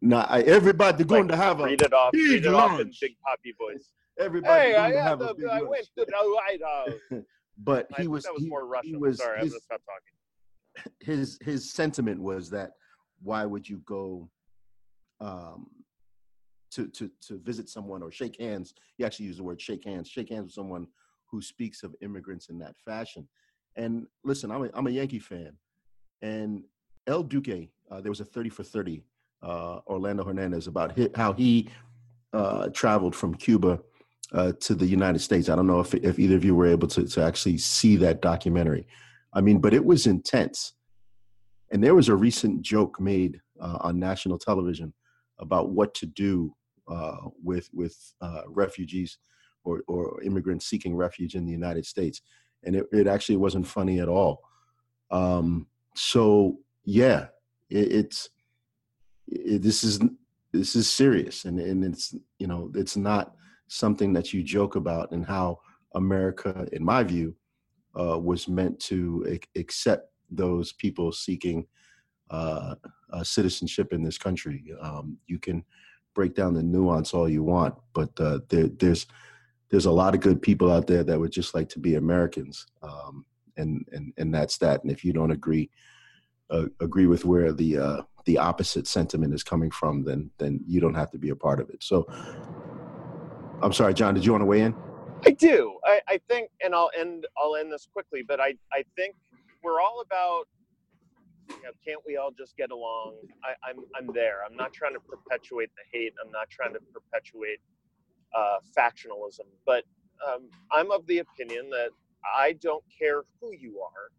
Nah, 0.00 0.26
I, 0.28 0.40
everybody 0.42 1.04
going 1.04 1.28
to 1.28 1.36
have 1.36 1.60
a 1.60 1.64
read 1.64 1.82
it 1.82 1.92
off. 1.92 2.12
Read 2.12 2.44
it 2.44 2.50
lunch. 2.50 2.72
off 2.72 2.80
in 2.80 2.92
Big 3.00 3.16
Papi 3.26 3.56
voice. 3.56 3.90
Everybody 4.18 4.70
hey, 4.70 4.76
I, 4.76 4.92
had 4.92 5.18
the, 5.18 5.34
I 5.50 5.62
went 5.62 5.88
to 5.96 6.04
the 6.04 6.12
White 6.12 6.60
House. 6.62 7.22
but 7.58 7.88
he 7.96 8.06
was 8.06 8.24
that 8.24 8.34
was 8.34 8.42
he, 8.42 8.48
more 8.48 8.66
Russian. 8.66 9.00
Was, 9.00 9.18
Sorry, 9.18 9.40
his, 9.40 9.52
I 9.52 9.56
was 9.56 9.64
stop 9.64 9.80
talking. 9.86 10.86
His 11.00 11.38
his 11.42 11.72
sentiment 11.72 12.20
was 12.20 12.50
that 12.50 12.72
why 13.22 13.44
would 13.44 13.68
you 13.68 13.78
go 13.86 14.28
um, 15.20 15.68
to 16.72 16.88
to 16.88 17.10
to 17.22 17.38
visit 17.38 17.68
someone 17.68 18.02
or 18.02 18.10
shake 18.10 18.40
hands. 18.40 18.74
He 18.96 19.04
actually 19.04 19.26
used 19.26 19.38
the 19.38 19.44
word 19.44 19.60
shake 19.60 19.84
hands. 19.84 20.08
Shake 20.08 20.28
hands 20.28 20.44
with 20.44 20.52
someone 20.52 20.86
who 21.26 21.40
speaks 21.40 21.82
of 21.82 21.94
immigrants 22.02 22.48
in 22.48 22.58
that 22.58 22.76
fashion. 22.84 23.26
And 23.76 24.06
listen, 24.24 24.50
I'm 24.50 24.64
a, 24.64 24.70
I'm 24.74 24.86
a 24.86 24.90
Yankee 24.90 25.18
fan, 25.18 25.56
and 26.24 26.64
El 27.06 27.22
Duque, 27.22 27.68
uh, 27.90 28.00
there 28.00 28.10
was 28.10 28.20
a 28.20 28.24
30 28.24 28.48
for 28.48 28.62
30, 28.62 29.02
uh, 29.42 29.80
Orlando 29.86 30.24
Hernandez 30.24 30.66
about 30.66 30.98
how 31.14 31.34
he 31.34 31.68
uh, 32.32 32.68
traveled 32.68 33.14
from 33.14 33.34
Cuba 33.34 33.78
uh, 34.32 34.52
to 34.60 34.74
the 34.74 34.86
United 34.86 35.18
States. 35.18 35.50
I 35.50 35.54
don't 35.54 35.66
know 35.66 35.80
if 35.80 35.92
if 35.92 36.18
either 36.18 36.36
of 36.36 36.44
you 36.44 36.54
were 36.54 36.66
able 36.66 36.88
to 36.88 37.04
to 37.04 37.22
actually 37.22 37.58
see 37.58 37.96
that 37.96 38.22
documentary. 38.22 38.86
I 39.34 39.42
mean, 39.42 39.58
but 39.60 39.74
it 39.74 39.84
was 39.84 40.06
intense. 40.06 40.72
And 41.70 41.84
there 41.84 41.94
was 41.94 42.08
a 42.08 42.16
recent 42.16 42.62
joke 42.62 42.98
made 42.98 43.40
uh, 43.60 43.78
on 43.80 43.98
national 43.98 44.38
television 44.38 44.94
about 45.38 45.70
what 45.70 45.92
to 45.96 46.06
do 46.06 46.54
uh, 46.88 47.28
with 47.42 47.68
with 47.74 47.96
refugees 48.46 49.18
or, 49.64 49.82
or 49.88 50.22
immigrants 50.22 50.66
seeking 50.66 50.96
refuge 50.96 51.34
in 51.34 51.44
the 51.44 51.52
United 51.52 51.84
States, 51.84 52.22
and 52.62 52.76
it, 52.76 52.86
it 52.92 53.06
actually 53.06 53.36
wasn't 53.36 53.66
funny 53.66 54.00
at 54.00 54.08
all. 54.08 54.40
Um, 55.10 55.66
so 55.94 56.58
yeah, 56.84 57.26
it, 57.70 57.92
it's 57.92 58.28
it, 59.28 59.62
this 59.62 59.84
is 59.84 60.00
this 60.52 60.76
is 60.76 60.90
serious, 60.90 61.44
and 61.44 61.58
and 61.58 61.84
it's 61.84 62.14
you 62.38 62.46
know 62.46 62.70
it's 62.74 62.96
not 62.96 63.34
something 63.68 64.12
that 64.12 64.32
you 64.32 64.42
joke 64.42 64.76
about, 64.76 65.12
and 65.12 65.24
how 65.24 65.60
America, 65.94 66.66
in 66.72 66.84
my 66.84 67.02
view, 67.02 67.34
uh, 67.98 68.18
was 68.18 68.48
meant 68.48 68.78
to 68.80 69.38
accept 69.56 70.10
those 70.30 70.72
people 70.72 71.12
seeking 71.12 71.66
uh, 72.30 72.74
citizenship 73.22 73.92
in 73.92 74.02
this 74.02 74.18
country. 74.18 74.64
Um, 74.80 75.18
you 75.26 75.38
can 75.38 75.64
break 76.14 76.34
down 76.34 76.54
the 76.54 76.62
nuance 76.62 77.14
all 77.14 77.28
you 77.28 77.42
want, 77.42 77.74
but 77.92 78.10
uh, 78.18 78.40
there, 78.48 78.68
there's 78.68 79.06
there's 79.70 79.86
a 79.86 79.90
lot 79.90 80.14
of 80.14 80.20
good 80.20 80.40
people 80.40 80.70
out 80.70 80.86
there 80.86 81.02
that 81.02 81.18
would 81.18 81.32
just 81.32 81.54
like 81.54 81.68
to 81.70 81.78
be 81.78 81.96
Americans, 81.96 82.66
um, 82.82 83.24
and 83.56 83.86
and 83.92 84.12
and 84.16 84.34
that's 84.34 84.58
that. 84.58 84.82
And 84.82 84.90
if 84.90 85.04
you 85.04 85.12
don't 85.12 85.30
agree 85.30 85.70
uh, 86.50 86.66
agree 86.80 87.06
with 87.06 87.24
where 87.24 87.52
the 87.52 87.78
uh, 87.78 88.02
the 88.24 88.38
opposite 88.38 88.86
sentiment 88.86 89.34
is 89.34 89.42
coming 89.42 89.70
from, 89.70 90.04
then 90.04 90.30
then 90.38 90.60
you 90.66 90.80
don't 90.80 90.94
have 90.94 91.10
to 91.12 91.18
be 91.18 91.30
a 91.30 91.36
part 91.36 91.60
of 91.60 91.70
it. 91.70 91.82
So, 91.82 92.06
I'm 93.62 93.72
sorry, 93.72 93.94
John. 93.94 94.14
Did 94.14 94.24
you 94.24 94.32
want 94.32 94.42
to 94.42 94.46
weigh 94.46 94.62
in? 94.62 94.74
I 95.26 95.30
do. 95.30 95.78
I, 95.84 96.00
I 96.08 96.20
think, 96.28 96.50
and 96.62 96.74
I'll 96.74 96.90
end. 96.98 97.26
I'll 97.38 97.56
end 97.56 97.72
this 97.72 97.86
quickly. 97.90 98.22
But 98.26 98.40
I, 98.40 98.54
I 98.72 98.84
think 98.96 99.16
we're 99.62 99.80
all 99.80 100.02
about. 100.04 100.44
You 101.50 101.62
know, 101.62 101.70
can't 101.86 102.00
we 102.06 102.16
all 102.16 102.30
just 102.30 102.56
get 102.56 102.70
along? 102.70 103.16
I, 103.44 103.52
I'm, 103.68 103.76
I'm 103.94 104.14
there. 104.14 104.38
I'm 104.48 104.56
not 104.56 104.72
trying 104.72 104.94
to 104.94 105.00
perpetuate 105.00 105.68
the 105.76 105.82
hate. 105.92 106.14
I'm 106.24 106.30
not 106.30 106.48
trying 106.48 106.72
to 106.72 106.80
perpetuate 106.90 107.58
uh, 108.34 108.60
factionalism. 108.76 109.46
But 109.66 109.84
um, 110.26 110.48
I'm 110.72 110.90
of 110.90 111.06
the 111.06 111.18
opinion 111.18 111.68
that 111.68 111.90
I 112.36 112.54
don't 112.60 112.84
care 112.96 113.22
who 113.40 113.52
you 113.52 113.80
are. 113.80 114.10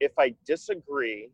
If 0.00 0.12
I 0.18 0.34
disagree 0.46 1.30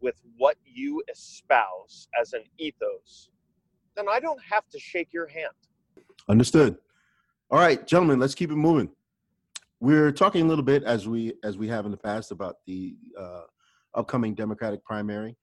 with 0.00 0.20
what 0.36 0.56
you 0.64 1.02
espouse 1.10 2.08
as 2.20 2.32
an 2.32 2.42
ethos, 2.58 3.30
then 3.96 4.06
I 4.08 4.20
don't 4.20 4.40
have 4.42 4.68
to 4.70 4.78
shake 4.78 5.12
your 5.12 5.26
hand. 5.26 5.52
Understood. 6.28 6.76
All 7.50 7.58
right, 7.58 7.86
gentlemen, 7.86 8.18
let's 8.18 8.34
keep 8.34 8.50
it 8.50 8.56
moving. 8.56 8.90
We're 9.80 10.12
talking 10.12 10.44
a 10.44 10.48
little 10.48 10.64
bit 10.64 10.84
as 10.84 11.08
we 11.08 11.34
as 11.42 11.56
we 11.56 11.66
have 11.68 11.84
in 11.84 11.90
the 11.90 11.96
past 11.96 12.32
about 12.32 12.56
the 12.66 12.96
uh, 13.18 13.42
upcoming 13.94 14.34
Democratic 14.34 14.84
primary. 14.84 15.36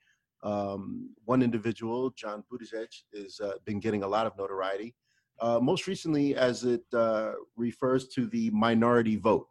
Um, 0.43 1.09
one 1.25 1.41
individual, 1.41 2.11
John 2.11 2.43
Buttigieg, 2.51 2.87
has 3.15 3.39
uh, 3.39 3.53
been 3.65 3.79
getting 3.79 4.03
a 4.03 4.07
lot 4.07 4.27
of 4.27 4.37
notoriety. 4.37 4.95
Uh, 5.39 5.59
most 5.59 5.87
recently, 5.87 6.35
as 6.35 6.63
it 6.63 6.83
uh, 6.93 7.33
refers 7.55 8.07
to 8.09 8.27
the 8.27 8.49
minority 8.51 9.15
vote. 9.15 9.47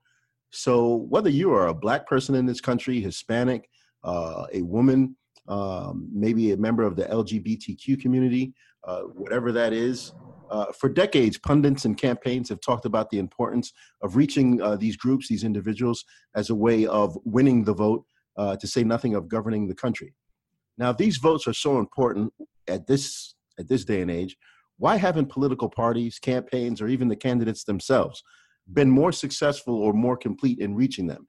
So, 0.57 1.07
whether 1.11 1.29
you 1.29 1.53
are 1.53 1.69
a 1.69 1.75
black 1.75 2.07
person 2.07 2.35
in 2.35 2.47
this 2.47 2.63
country, 2.63 2.99
Hispanic, 3.01 3.69
uh, 4.03 4.47
a 4.55 4.63
woman, 4.63 5.15
um, 5.49 6.09
maybe 6.11 6.53
a 6.53 6.57
member 6.57 6.83
of 6.83 6.97
the 6.97 7.05
LGBTQ 7.05 8.01
community, 8.01 8.55
uh, 8.85 9.03
whatever 9.03 9.53
that 9.53 9.75
is, 9.75 10.15
uh, 10.51 10.73
for 10.73 10.89
decades, 10.89 11.37
pundits 11.37 11.85
and 11.85 11.99
campaigns 11.99 12.49
have 12.49 12.63
talked 12.63 12.87
about 12.87 13.11
the 13.11 13.19
importance 13.19 13.73
of 14.01 14.17
reaching 14.17 14.63
uh, 14.63 14.77
these 14.77 14.97
groups, 14.97 15.29
these 15.29 15.45
individuals, 15.45 16.05
as 16.35 16.49
a 16.49 16.55
way 16.55 16.87
of 16.87 17.19
winning 17.25 17.65
the 17.65 17.75
vote, 17.75 18.07
uh, 18.39 18.57
to 18.57 18.67
say 18.67 18.83
nothing 18.83 19.15
of 19.15 19.29
governing 19.29 19.69
the 19.69 19.75
country. 19.75 20.15
Now, 20.79 20.91
these 20.91 21.19
votes 21.19 21.47
are 21.47 21.53
so 21.53 21.79
important 21.79 22.33
at 22.67 22.87
this 22.87 23.35
at 23.59 23.69
this 23.69 23.85
day 23.85 24.01
and 24.01 24.11
age, 24.11 24.37
why 24.79 24.97
haven't 24.97 25.27
political 25.27 25.69
parties, 25.69 26.19
campaigns, 26.19 26.81
or 26.81 26.89
even 26.89 27.09
the 27.09 27.17
candidates 27.17 27.65
themselves 27.65 28.23
been 28.73 28.91
more 28.91 29.13
successful 29.13 29.75
or 29.75 29.93
more 29.93 30.17
complete 30.17 30.59
in 30.59 30.75
reaching 30.75 31.07
them? 31.07 31.27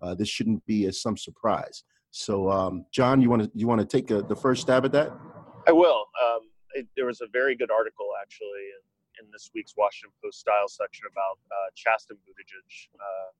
Uh, 0.00 0.14
this 0.14 0.28
shouldn't 0.28 0.64
be 0.66 0.86
as 0.86 1.00
some 1.00 1.16
surprise. 1.16 1.84
So, 2.10 2.50
um, 2.50 2.84
John, 2.92 3.22
you 3.22 3.30
want 3.30 3.44
to 3.44 3.50
you 3.54 3.66
want 3.66 3.80
to 3.80 3.86
take 3.86 4.10
a, 4.10 4.22
the 4.22 4.36
first 4.36 4.62
stab 4.62 4.84
at 4.84 4.92
that? 4.92 5.12
I 5.66 5.72
will. 5.72 6.06
Um, 6.22 6.50
it, 6.74 6.86
there 6.96 7.06
was 7.06 7.20
a 7.20 7.26
very 7.32 7.54
good 7.54 7.70
article 7.70 8.08
actually 8.20 8.68
in, 8.76 9.24
in, 9.24 9.30
this 9.32 9.50
week's 9.54 9.74
Washington 9.76 10.12
Post 10.22 10.40
style 10.40 10.68
section 10.68 11.06
about 11.10 11.38
uh, 11.50 11.70
Chasten 11.74 12.16
Buttigieg, 12.16 12.88
uh, 13.00 13.30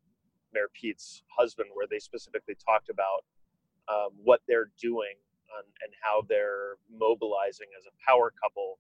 Mayor 0.55 0.71
Pete's 0.73 1.23
husband, 1.37 1.69
where 1.75 1.87
they 1.91 1.99
specifically 1.99 2.55
talked 2.55 2.89
about 2.89 3.25
um, 3.89 4.11
what 4.23 4.41
they're 4.47 4.71
doing 4.81 5.17
and, 5.59 5.67
and, 5.83 5.93
how 6.01 6.23
they're 6.29 6.77
mobilizing 6.89 7.67
as 7.79 7.85
a 7.87 7.93
power 8.09 8.33
couple 8.43 8.79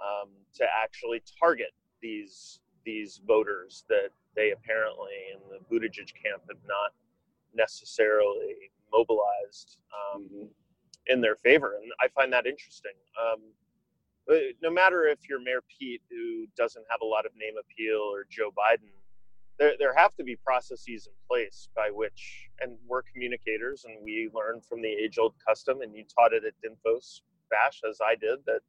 um, 0.00 0.30
to 0.54 0.64
actually 0.64 1.22
target 1.38 1.72
these 2.00 2.60
these 2.86 3.20
voters 3.26 3.84
that 3.90 4.10
they 4.34 4.52
apparently 4.52 5.12
in 5.34 5.40
the 5.50 5.58
Buttigieg 5.68 6.12
camp 6.22 6.42
have 6.48 6.62
not 6.66 6.92
necessarily 7.54 8.70
mobilized 8.92 9.78
um, 9.92 10.22
mm-hmm. 10.22 10.46
in 11.08 11.20
their 11.20 11.36
favor, 11.36 11.74
and 11.82 11.92
I 12.00 12.08
find 12.08 12.32
that 12.32 12.46
interesting. 12.46 12.96
Um, 13.20 13.40
no 14.62 14.70
matter 14.70 15.04
if 15.06 15.18
you're 15.28 15.40
Mayor 15.40 15.62
Pete, 15.68 16.02
who 16.10 16.46
doesn't 16.56 16.84
have 16.90 17.00
a 17.02 17.06
lot 17.06 17.26
of 17.26 17.32
name 17.36 17.54
appeal, 17.60 18.00
or 18.00 18.26
Joe 18.30 18.50
Biden, 18.50 18.90
there, 19.58 19.74
there 19.78 19.94
have 19.94 20.14
to 20.16 20.24
be 20.24 20.36
processes 20.36 21.06
in 21.06 21.12
place 21.28 21.68
by 21.74 21.90
which, 21.90 22.48
and 22.60 22.76
we're 22.86 23.02
communicators, 23.02 23.84
and 23.84 23.96
we 24.02 24.28
learn 24.34 24.60
from 24.60 24.82
the 24.82 24.88
age 24.88 25.18
old 25.18 25.34
custom, 25.46 25.80
and 25.80 25.94
you 25.94 26.04
taught 26.04 26.32
it 26.32 26.44
at 26.44 26.54
Dinfos 26.62 27.20
Bash, 27.50 27.82
as 27.88 28.00
I 28.04 28.16
did, 28.16 28.40
that 28.46 28.60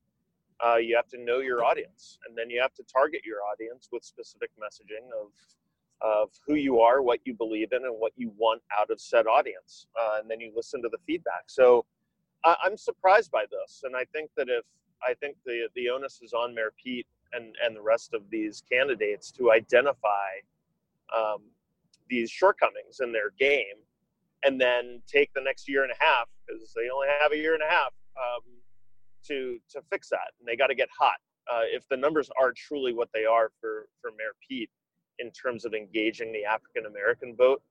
uh, 0.65 0.77
you 0.77 0.95
have 0.95 1.07
to 1.07 1.19
know 1.19 1.39
your 1.39 1.63
audience, 1.63 2.17
and 2.27 2.37
then 2.37 2.49
you 2.49 2.61
have 2.61 2.73
to 2.73 2.83
target 2.83 3.21
your 3.25 3.39
audience 3.51 3.89
with 3.91 4.03
specific 4.03 4.49
messaging 4.57 5.05
of 5.19 5.31
of 5.99 6.29
who 6.45 6.53
you 6.53 6.79
are, 6.79 7.01
what 7.01 7.19
you 7.25 7.33
believe 7.33 7.71
in, 7.71 7.83
and 7.83 7.95
what 7.97 8.11
you 8.15 8.31
want 8.37 8.61
out 8.77 8.91
of 8.91 9.01
said 9.01 9.25
audience, 9.25 9.87
uh, 9.99 10.19
and 10.19 10.29
then 10.29 10.39
you 10.39 10.51
listen 10.55 10.81
to 10.83 10.89
the 10.89 10.97
feedback. 11.07 11.43
So 11.47 11.85
I, 12.43 12.55
I'm 12.63 12.77
surprised 12.77 13.31
by 13.31 13.45
this, 13.49 13.81
and 13.83 13.95
I 13.95 14.05
think 14.13 14.29
that 14.37 14.47
if 14.49 14.63
I 15.07 15.13
think 15.15 15.37
the 15.45 15.67
the 15.75 15.89
onus 15.89 16.21
is 16.21 16.33
on 16.33 16.55
Mayor 16.55 16.73
Pete 16.83 17.07
and 17.33 17.55
and 17.63 17.75
the 17.75 17.81
rest 17.81 18.13
of 18.13 18.29
these 18.29 18.63
candidates 18.71 19.31
to 19.31 19.51
identify 19.51 20.29
um, 21.15 21.41
these 22.09 22.29
shortcomings 22.29 22.99
in 22.99 23.11
their 23.11 23.31
game, 23.39 23.77
and 24.43 24.59
then 24.59 25.01
take 25.07 25.33
the 25.33 25.41
next 25.41 25.67
year 25.67 25.83
and 25.83 25.91
a 25.91 26.03
half 26.03 26.29
because 26.45 26.73
they 26.73 26.89
only 26.89 27.07
have 27.19 27.31
a 27.31 27.37
year 27.37 27.53
and 27.53 27.63
a 27.63 27.69
half 27.69 27.93
um, 28.17 28.41
to 29.27 29.60
to 29.69 29.81
fix 29.89 30.10
that, 30.10 30.34
and 30.39 30.48
they 30.48 30.55
got 30.55 30.67
to 30.67 30.75
get 30.75 30.89
hot. 30.98 31.17
Uh, 31.51 31.63
if 31.63 31.88
the 31.89 31.98
numbers 31.98 32.29
are 32.39 32.51
truly 32.51 32.93
what 32.93 33.10
they 33.13 33.25
are 33.25 33.51
for 33.60 33.88
for 34.01 34.12
Mayor 34.12 34.36
Pete 34.48 34.69
in 35.19 35.31
terms 35.31 35.65
of 35.65 35.74
engaging 35.74 36.31
the 36.31 36.46
African 36.46 36.86
American 36.86 37.36
vote, 37.36 37.62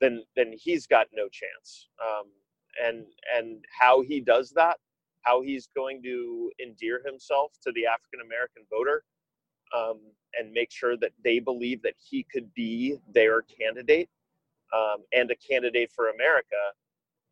then 0.00 0.22
then 0.36 0.52
he's 0.56 0.86
got 0.86 1.06
no 1.12 1.28
chance. 1.28 1.88
Um, 2.02 2.26
and 2.82 3.04
and 3.36 3.64
how 3.78 4.02
he 4.02 4.20
does 4.20 4.50
that 4.50 4.78
how 5.22 5.40
he's 5.40 5.68
going 5.74 6.02
to 6.02 6.50
endear 6.62 7.00
himself 7.04 7.52
to 7.62 7.72
the 7.72 7.86
African 7.86 8.20
American 8.24 8.64
voter 8.70 9.04
um, 9.76 10.00
and 10.38 10.52
make 10.52 10.70
sure 10.70 10.96
that 10.96 11.12
they 11.24 11.38
believe 11.38 11.82
that 11.82 11.94
he 11.98 12.26
could 12.30 12.52
be 12.54 12.96
their 13.12 13.42
candidate 13.42 14.08
um, 14.74 15.04
and 15.12 15.30
a 15.30 15.36
candidate 15.36 15.90
for 15.94 16.10
America. 16.10 16.56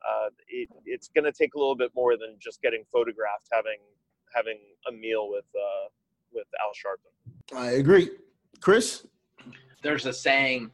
Uh, 0.09 0.29
it, 0.49 0.69
it's 0.87 1.09
going 1.09 1.25
to 1.25 1.33
take 1.33 1.55
a 1.55 1.59
little 1.59 1.77
bit 1.77 1.91
more 1.95 2.17
than 2.17 2.37
just 2.39 2.63
getting 2.63 2.85
photographed 2.93 3.49
having 3.53 3.79
having 4.35 4.59
a 4.89 4.93
meal 4.93 5.29
with 5.31 5.45
uh, 5.55 5.89
with 6.33 6.47
Al 6.63 6.73
Sharpton. 6.73 7.59
I 7.59 7.73
agree, 7.73 8.11
Chris. 8.61 9.07
There's 9.83 10.07
a 10.07 10.13
saying, 10.13 10.71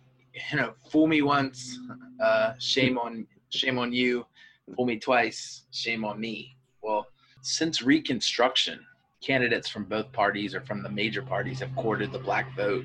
you 0.51 0.57
know, 0.57 0.75
fool 0.91 1.07
me 1.07 1.23
once, 1.23 1.79
uh, 2.23 2.53
shame 2.59 2.99
on 2.99 3.27
shame 3.51 3.79
on 3.79 3.93
you. 3.93 4.27
Fool 4.75 4.87
me 4.87 4.99
twice, 4.99 5.63
shame 5.71 6.05
on 6.05 6.21
me. 6.21 6.57
Well, 6.83 7.07
since 7.43 7.83
Reconstruction, 7.83 8.81
candidates 9.21 9.69
from 9.69 9.85
both 9.85 10.13
parties 10.13 10.55
or 10.55 10.61
from 10.61 10.83
the 10.83 10.89
major 10.89 11.23
parties 11.23 11.61
have 11.61 11.75
courted 11.77 12.13
the 12.13 12.19
black 12.19 12.55
vote 12.57 12.85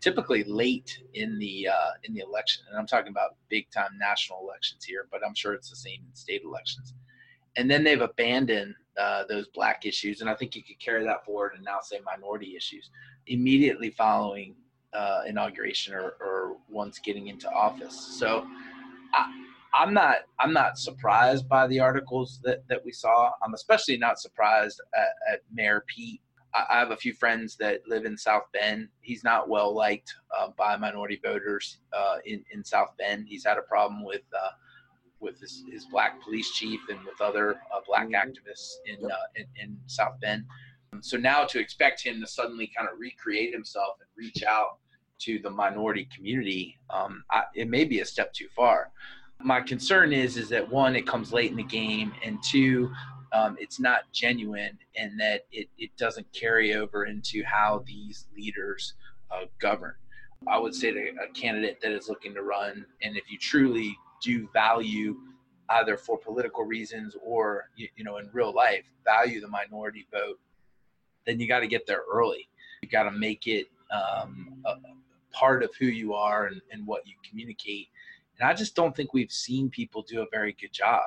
typically 0.00 0.44
late 0.44 1.02
in 1.14 1.38
the 1.38 1.68
uh, 1.68 1.90
in 2.04 2.14
the 2.14 2.20
election 2.20 2.64
and 2.68 2.78
i'm 2.78 2.86
talking 2.86 3.10
about 3.10 3.36
big 3.48 3.70
time 3.70 3.90
national 3.98 4.40
elections 4.42 4.84
here 4.84 5.06
but 5.10 5.20
i'm 5.26 5.34
sure 5.34 5.52
it's 5.54 5.70
the 5.70 5.76
same 5.76 6.00
in 6.08 6.14
state 6.14 6.42
elections 6.44 6.94
and 7.56 7.70
then 7.70 7.82
they've 7.82 8.00
abandoned 8.00 8.74
uh, 9.00 9.24
those 9.28 9.46
black 9.48 9.84
issues 9.86 10.20
and 10.20 10.30
i 10.30 10.34
think 10.34 10.54
you 10.54 10.62
could 10.62 10.78
carry 10.78 11.04
that 11.04 11.24
forward 11.24 11.52
and 11.54 11.64
now 11.64 11.78
say 11.82 11.98
minority 12.04 12.54
issues 12.56 12.90
immediately 13.26 13.90
following 13.90 14.54
uh, 14.94 15.20
inauguration 15.26 15.94
or, 15.94 16.14
or 16.20 16.56
once 16.68 16.98
getting 16.98 17.28
into 17.28 17.48
office 17.50 18.16
so 18.18 18.46
I, 19.14 19.30
I'm 19.74 19.92
not 19.92 20.18
I'm 20.40 20.52
not 20.52 20.78
surprised 20.78 21.48
by 21.48 21.66
the 21.66 21.80
articles 21.80 22.40
that, 22.44 22.66
that 22.68 22.84
we 22.84 22.92
saw. 22.92 23.30
I'm 23.42 23.54
especially 23.54 23.98
not 23.98 24.18
surprised 24.18 24.80
at, 24.96 25.34
at 25.34 25.40
Mayor 25.52 25.84
Pete. 25.86 26.20
I, 26.54 26.78
have 26.78 26.90
a 26.90 26.96
few 26.96 27.12
friends 27.12 27.56
that 27.56 27.80
live 27.86 28.04
in 28.04 28.16
South 28.16 28.44
Bend. 28.52 28.88
He's 29.00 29.22
not 29.24 29.48
well 29.48 29.74
liked 29.74 30.14
uh, 30.36 30.48
by 30.56 30.76
minority 30.76 31.20
voters 31.22 31.78
uh, 31.92 32.16
in 32.24 32.44
in 32.52 32.64
South 32.64 32.94
Bend. 32.98 33.26
He's 33.28 33.44
had 33.44 33.58
a 33.58 33.62
problem 33.62 34.04
with 34.04 34.22
uh, 34.34 34.50
with 35.20 35.40
his, 35.40 35.64
his 35.70 35.84
black 35.86 36.22
police 36.22 36.50
chief 36.52 36.80
and 36.88 36.98
with 37.04 37.20
other 37.20 37.56
uh, 37.74 37.80
black 37.86 38.08
Mhm. 38.08 38.14
activists 38.14 38.76
in, 38.86 39.04
uh, 39.04 39.16
in 39.36 39.46
in 39.56 39.78
South 39.86 40.18
Bend. 40.20 40.44
So 41.00 41.16
now 41.16 41.44
to 41.44 41.58
expect 41.58 42.02
him 42.02 42.20
to 42.20 42.26
suddenly 42.26 42.66
kind 42.74 42.88
of 42.90 42.98
recreate 42.98 43.52
himself 43.52 43.98
and 44.00 44.08
reach 44.16 44.42
out 44.42 44.78
to 45.20 45.38
the 45.40 45.50
minority 45.50 46.08
community, 46.14 46.78
um, 46.90 47.24
I, 47.30 47.42
it 47.54 47.68
may 47.68 47.84
be 47.84 48.00
a 48.00 48.04
step 48.04 48.32
too 48.32 48.48
far. 48.54 48.90
My 49.40 49.60
concern 49.60 50.12
is 50.12 50.36
is 50.36 50.48
that 50.48 50.68
one, 50.68 50.96
it 50.96 51.06
comes 51.06 51.32
late 51.32 51.50
in 51.50 51.56
the 51.56 51.62
game, 51.62 52.12
and 52.24 52.42
two, 52.42 52.90
um, 53.32 53.56
it's 53.58 53.78
not 53.78 54.10
genuine, 54.12 54.78
and 54.96 55.18
that 55.20 55.46
it, 55.52 55.68
it 55.78 55.90
doesn't 55.96 56.30
carry 56.32 56.74
over 56.74 57.04
into 57.04 57.42
how 57.44 57.84
these 57.86 58.26
leaders 58.36 58.94
uh, 59.30 59.44
govern. 59.60 59.94
I 60.46 60.58
would 60.58 60.74
say 60.74 60.92
to 60.92 61.10
a 61.22 61.32
candidate 61.32 61.80
that 61.82 61.92
is 61.92 62.08
looking 62.08 62.34
to 62.34 62.42
run, 62.42 62.86
and 63.02 63.16
if 63.16 63.30
you 63.30 63.38
truly 63.38 63.96
do 64.22 64.48
value 64.52 65.16
either 65.70 65.96
for 65.96 66.18
political 66.18 66.64
reasons 66.64 67.16
or 67.22 67.68
you, 67.76 67.88
you 67.96 68.04
know 68.04 68.16
in 68.16 68.30
real 68.32 68.54
life 68.54 68.84
value 69.04 69.40
the 69.40 69.48
minority 69.48 70.06
vote, 70.12 70.38
then 71.26 71.38
you 71.38 71.46
got 71.46 71.60
to 71.60 71.66
get 71.66 71.86
there 71.86 72.02
early. 72.10 72.48
You 72.82 72.88
got 72.88 73.04
to 73.04 73.10
make 73.10 73.46
it 73.46 73.66
um, 73.90 74.62
a 74.64 74.74
part 75.32 75.62
of 75.62 75.70
who 75.78 75.86
you 75.86 76.14
are 76.14 76.46
and, 76.46 76.60
and 76.72 76.86
what 76.86 77.06
you 77.06 77.14
communicate. 77.28 77.88
And 78.38 78.48
I 78.48 78.54
just 78.54 78.74
don't 78.74 78.94
think 78.94 79.12
we've 79.12 79.32
seen 79.32 79.68
people 79.68 80.02
do 80.02 80.22
a 80.22 80.26
very 80.30 80.56
good 80.60 80.72
job. 80.72 81.02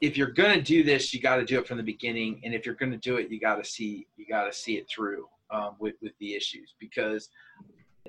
If 0.00 0.16
you're 0.16 0.30
going 0.30 0.56
to 0.56 0.62
do 0.62 0.82
this, 0.82 1.14
you 1.14 1.20
got 1.20 1.36
to 1.36 1.44
do 1.44 1.58
it 1.58 1.66
from 1.66 1.76
the 1.76 1.82
beginning. 1.82 2.40
And 2.44 2.54
if 2.54 2.66
you're 2.66 2.74
going 2.74 2.92
to 2.92 2.98
do 2.98 3.16
it, 3.16 3.30
you 3.30 3.40
got 3.40 3.56
to 3.56 3.64
see 3.64 4.06
you 4.16 4.26
got 4.26 4.44
to 4.44 4.52
see 4.52 4.76
it 4.76 4.88
through 4.88 5.28
um, 5.50 5.76
with 5.78 5.94
with 6.02 6.12
the 6.18 6.34
issues 6.34 6.74
because 6.78 7.28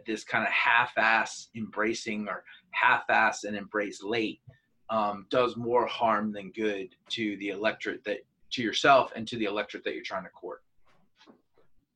this 0.05 0.23
kind 0.23 0.43
of 0.43 0.51
half-ass 0.51 1.47
embracing 1.55 2.27
or 2.27 2.43
half-ass 2.71 3.43
and 3.43 3.55
embrace 3.55 4.03
late 4.03 4.39
um, 4.89 5.25
does 5.29 5.57
more 5.57 5.87
harm 5.87 6.31
than 6.31 6.51
good 6.51 6.89
to 7.09 7.37
the 7.37 7.49
electorate 7.49 8.03
that 8.03 8.19
to 8.51 8.61
yourself 8.61 9.11
and 9.15 9.27
to 9.27 9.37
the 9.37 9.45
electorate 9.45 9.83
that 9.83 9.93
you're 9.93 10.03
trying 10.03 10.23
to 10.23 10.29
court. 10.29 10.61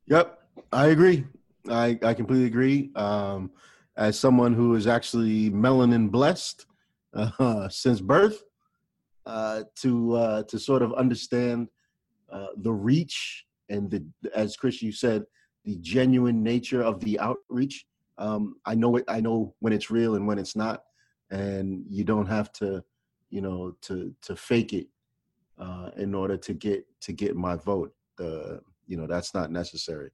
Yep, 0.07 0.39
I 0.71 0.87
agree. 0.87 1.25
I, 1.69 1.99
I 2.03 2.13
completely 2.13 2.47
agree. 2.47 2.91
Um, 2.95 3.51
as 3.95 4.17
someone 4.17 4.53
who 4.53 4.75
is 4.75 4.87
actually 4.87 5.51
melanin 5.51 6.09
blessed 6.09 6.65
uh, 7.13 7.69
since 7.69 8.01
birth, 8.01 8.43
uh, 9.29 9.63
to 9.83 9.91
uh, 10.23 10.43
to 10.43 10.57
sort 10.69 10.81
of 10.81 10.91
understand 10.93 11.67
uh, 12.31 12.51
the 12.65 12.71
reach 12.89 13.45
and 13.69 13.83
the, 13.91 14.03
as 14.33 14.55
Chris 14.57 14.81
you 14.81 14.91
said, 14.91 15.23
the 15.65 15.75
genuine 15.95 16.41
nature 16.43 16.81
of 16.81 16.99
the 17.05 17.19
outreach. 17.19 17.85
Um, 18.17 18.43
I 18.65 18.73
know 18.75 18.95
it. 18.97 19.05
I 19.07 19.19
know 19.21 19.53
when 19.59 19.73
it's 19.73 19.91
real 19.91 20.15
and 20.15 20.25
when 20.27 20.39
it's 20.39 20.55
not, 20.55 20.77
and 21.29 21.83
you 21.87 22.03
don't 22.03 22.25
have 22.37 22.51
to, 22.53 22.83
you 23.29 23.41
know, 23.41 23.75
to 23.87 23.95
to 24.23 24.35
fake 24.35 24.73
it 24.73 24.87
uh, 25.57 25.91
in 25.97 26.15
order 26.15 26.37
to 26.37 26.53
get 26.53 26.85
to 27.01 27.11
get 27.13 27.35
my 27.35 27.55
vote. 27.55 27.93
The 28.17 28.61
you 28.87 28.97
know 28.97 29.07
that's 29.07 29.33
not 29.33 29.51
necessary. 29.51 30.09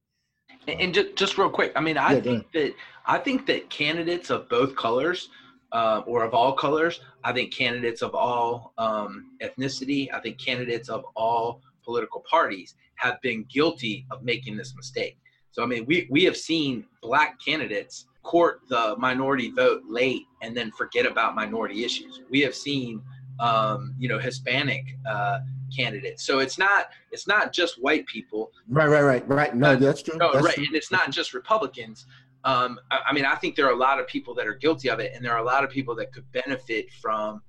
And, 0.67 0.81
and 0.81 0.93
just, 0.93 1.15
just 1.15 1.38
real 1.38 1.50
quick, 1.50 1.72
I 1.75 1.81
mean, 1.81 1.98
I 1.98 2.15
Yeah, 2.15 2.22
think 2.22 2.51
that 2.53 2.74
I 3.05 3.17
think 3.17 3.45
that 3.48 3.69
candidates 3.69 4.29
of 4.29 4.50
both 4.50 4.75
colors, 4.75 5.29
uh, 5.72 6.01
or 6.05 6.24
of 6.24 6.34
all 6.34 6.53
colors, 6.53 7.00
I 7.24 7.34
think 7.34 7.53
candidates 7.53 8.01
of 8.01 8.13
all 8.15 8.74
um, 8.77 9.31
ethnicity, 9.41 10.13
I 10.13 10.19
think 10.19 10.38
candidates 10.38 10.89
of 10.89 11.03
all 11.15 11.62
political 11.84 12.24
parties 12.29 12.75
have 12.95 13.22
been 13.22 13.43
guilty 13.51 14.05
of 14.12 14.24
making 14.24 14.57
this 14.57 14.74
mistake. 14.75 15.17
So 15.51 15.63
I 15.63 15.65
mean, 15.65 15.86
we 15.86 16.07
we 16.10 16.24
have 16.25 16.38
seen 16.38 16.86
black 17.01 17.38
candidates 17.43 18.05
court 18.24 18.62
the 18.69 18.95
minority 18.98 19.51
vote 19.51 19.84
late 19.88 20.24
and 20.41 20.55
then 20.57 20.72
forget 20.72 21.05
about 21.05 21.36
minority 21.36 21.84
issues. 21.84 22.22
We 22.29 22.41
have 22.41 22.55
seen, 22.55 23.01
um, 23.39 23.93
you 24.00 24.10
know, 24.10 24.17
Hispanic 24.17 24.84
uh, 25.07 25.39
candidates. 25.75 26.25
So 26.25 26.39
it's 26.39 26.57
not 26.57 26.88
it's 27.12 27.27
not 27.27 27.53
just 27.53 27.81
white 27.81 28.05
people. 28.07 28.51
Right, 28.67 28.88
right, 28.88 29.01
right, 29.01 29.27
right. 29.27 29.55
No, 29.55 29.72
Uh, 29.72 29.75
that's 29.75 30.01
true. 30.01 30.17
No, 30.17 30.34
That's 30.34 30.45
right, 30.45 30.55
true. 30.55 30.65
and 30.65 30.75
it's 30.75 30.91
not 30.91 31.12
just 31.12 31.34
Republicans. 31.34 32.05
Um, 32.45 32.79
I, 32.91 32.99
I 33.09 33.13
mean, 33.13 33.25
I 33.25 33.36
think 33.36 33.55
there 33.55 33.67
are 33.67 33.73
a 33.73 33.77
lot 33.77 33.99
of 33.99 34.08
people 34.08 34.34
that 34.36 34.47
are 34.47 34.53
guilty 34.53 34.89
of 34.89 34.99
it, 34.99 35.12
and 35.15 35.25
there 35.25 35.34
are 35.34 35.39
a 35.39 35.43
lot 35.45 35.63
of 35.63 35.71
people 35.71 35.95
that 35.95 36.13
could 36.13 36.31
benefit 36.31 36.93
from 36.93 37.41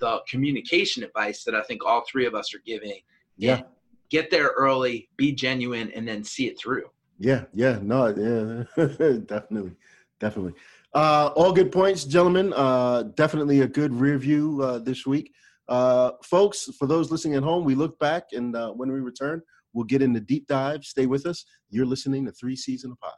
the 0.00 0.20
communication 0.28 1.04
advice 1.04 1.44
that 1.44 1.54
I 1.54 1.62
think 1.62 1.84
all 1.84 2.04
three 2.10 2.26
of 2.26 2.34
us 2.34 2.52
are 2.54 2.60
giving. 2.66 3.00
Yeah. 3.36 3.62
Get 4.10 4.30
there 4.30 4.48
early, 4.56 5.08
be 5.16 5.32
genuine, 5.32 5.92
and 5.94 6.06
then 6.06 6.24
see 6.24 6.48
it 6.48 6.58
through. 6.58 6.90
Yeah, 7.18 7.44
yeah, 7.54 7.78
no, 7.80 8.06
yeah, 8.08 8.86
definitely, 9.26 9.76
definitely. 10.18 10.54
Uh, 10.94 11.30
all 11.36 11.52
good 11.52 11.70
points, 11.70 12.04
gentlemen. 12.04 12.52
Uh, 12.56 13.04
definitely 13.14 13.60
a 13.60 13.68
good 13.68 13.94
review 13.94 14.60
uh, 14.62 14.78
this 14.78 15.06
week, 15.06 15.32
uh, 15.68 16.12
folks. 16.24 16.68
For 16.76 16.88
those 16.88 17.12
listening 17.12 17.34
at 17.36 17.44
home, 17.44 17.64
we 17.64 17.76
look 17.76 17.98
back, 18.00 18.24
and 18.32 18.56
uh, 18.56 18.72
when 18.72 18.90
we 18.90 18.98
return, 18.98 19.42
we'll 19.74 19.84
get 19.84 20.02
into 20.02 20.18
deep 20.18 20.48
dive. 20.48 20.82
Stay 20.82 21.06
with 21.06 21.26
us. 21.26 21.44
You're 21.68 21.86
listening 21.86 22.24
to 22.24 22.32
Three 22.32 22.56
Season 22.56 22.96
Pod. 23.00 23.12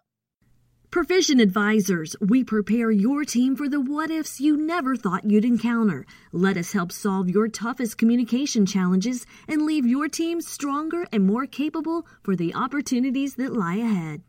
Provision 0.92 1.40
Advisors, 1.40 2.14
we 2.20 2.44
prepare 2.44 2.90
your 2.90 3.24
team 3.24 3.56
for 3.56 3.66
the 3.66 3.80
what 3.80 4.10
ifs 4.10 4.42
you 4.42 4.58
never 4.58 4.94
thought 4.94 5.24
you'd 5.24 5.42
encounter. 5.42 6.04
Let 6.32 6.58
us 6.58 6.74
help 6.74 6.92
solve 6.92 7.30
your 7.30 7.48
toughest 7.48 7.96
communication 7.96 8.66
challenges 8.66 9.24
and 9.48 9.62
leave 9.62 9.86
your 9.86 10.06
team 10.10 10.42
stronger 10.42 11.06
and 11.10 11.26
more 11.26 11.46
capable 11.46 12.06
for 12.22 12.36
the 12.36 12.54
opportunities 12.54 13.36
that 13.36 13.54
lie 13.54 13.76
ahead. 13.76 14.20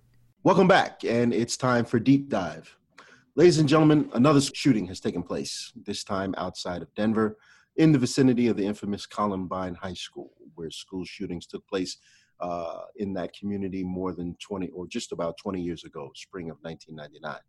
Welcome 0.45 0.69
back, 0.69 1.03
and 1.03 1.33
it's 1.33 1.57
time 1.57 1.83
for 1.83 1.99
deep 1.99 2.29
dive. 2.29 2.77
Ladies 3.35 3.57
and 3.57 3.67
gentlemen, 3.67 4.09
another 4.13 4.39
shooting 4.39 4.85
has 4.85 5.01
taken 5.01 5.21
place, 5.21 5.73
this 5.75 6.05
time 6.05 6.33
outside 6.37 6.81
of 6.81 6.95
Denver, 6.95 7.35
in 7.75 7.91
the 7.91 7.99
vicinity 7.99 8.47
of 8.47 8.55
the 8.55 8.65
infamous 8.65 9.05
Columbine 9.05 9.75
High 9.75 9.95
School, 9.95 10.31
where 10.55 10.71
school 10.71 11.03
shootings 11.03 11.45
took 11.45 11.67
place 11.67 11.97
uh, 12.43 12.81
in 12.97 13.13
that 13.13 13.33
community 13.33 13.83
more 13.85 14.11
than 14.13 14.35
20 14.45 14.67
or 14.69 14.85
just 14.85 15.13
about 15.13 15.37
20 15.37 15.61
years 15.61 15.85
ago, 15.85 16.11
spring 16.13 16.49
of 16.49 16.57
1999. 16.61 17.39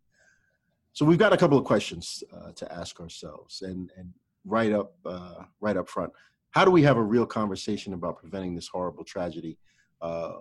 So 0.92 1.04
we've 1.04 1.18
got 1.18 1.32
a 1.32 1.36
couple 1.36 1.58
of 1.58 1.64
questions 1.64 2.22
uh, 2.32 2.52
to 2.52 2.72
ask 2.72 3.00
ourselves, 3.00 3.62
and, 3.62 3.90
and 3.96 4.12
right 4.44 4.72
up 4.72 4.94
uh, 5.04 5.42
right 5.60 5.76
up 5.76 5.88
front, 5.88 6.12
how 6.52 6.64
do 6.64 6.70
we 6.70 6.84
have 6.84 6.96
a 6.96 7.02
real 7.02 7.26
conversation 7.26 7.92
about 7.92 8.18
preventing 8.18 8.54
this 8.54 8.68
horrible 8.68 9.02
tragedy? 9.02 9.58
Uh, 10.00 10.34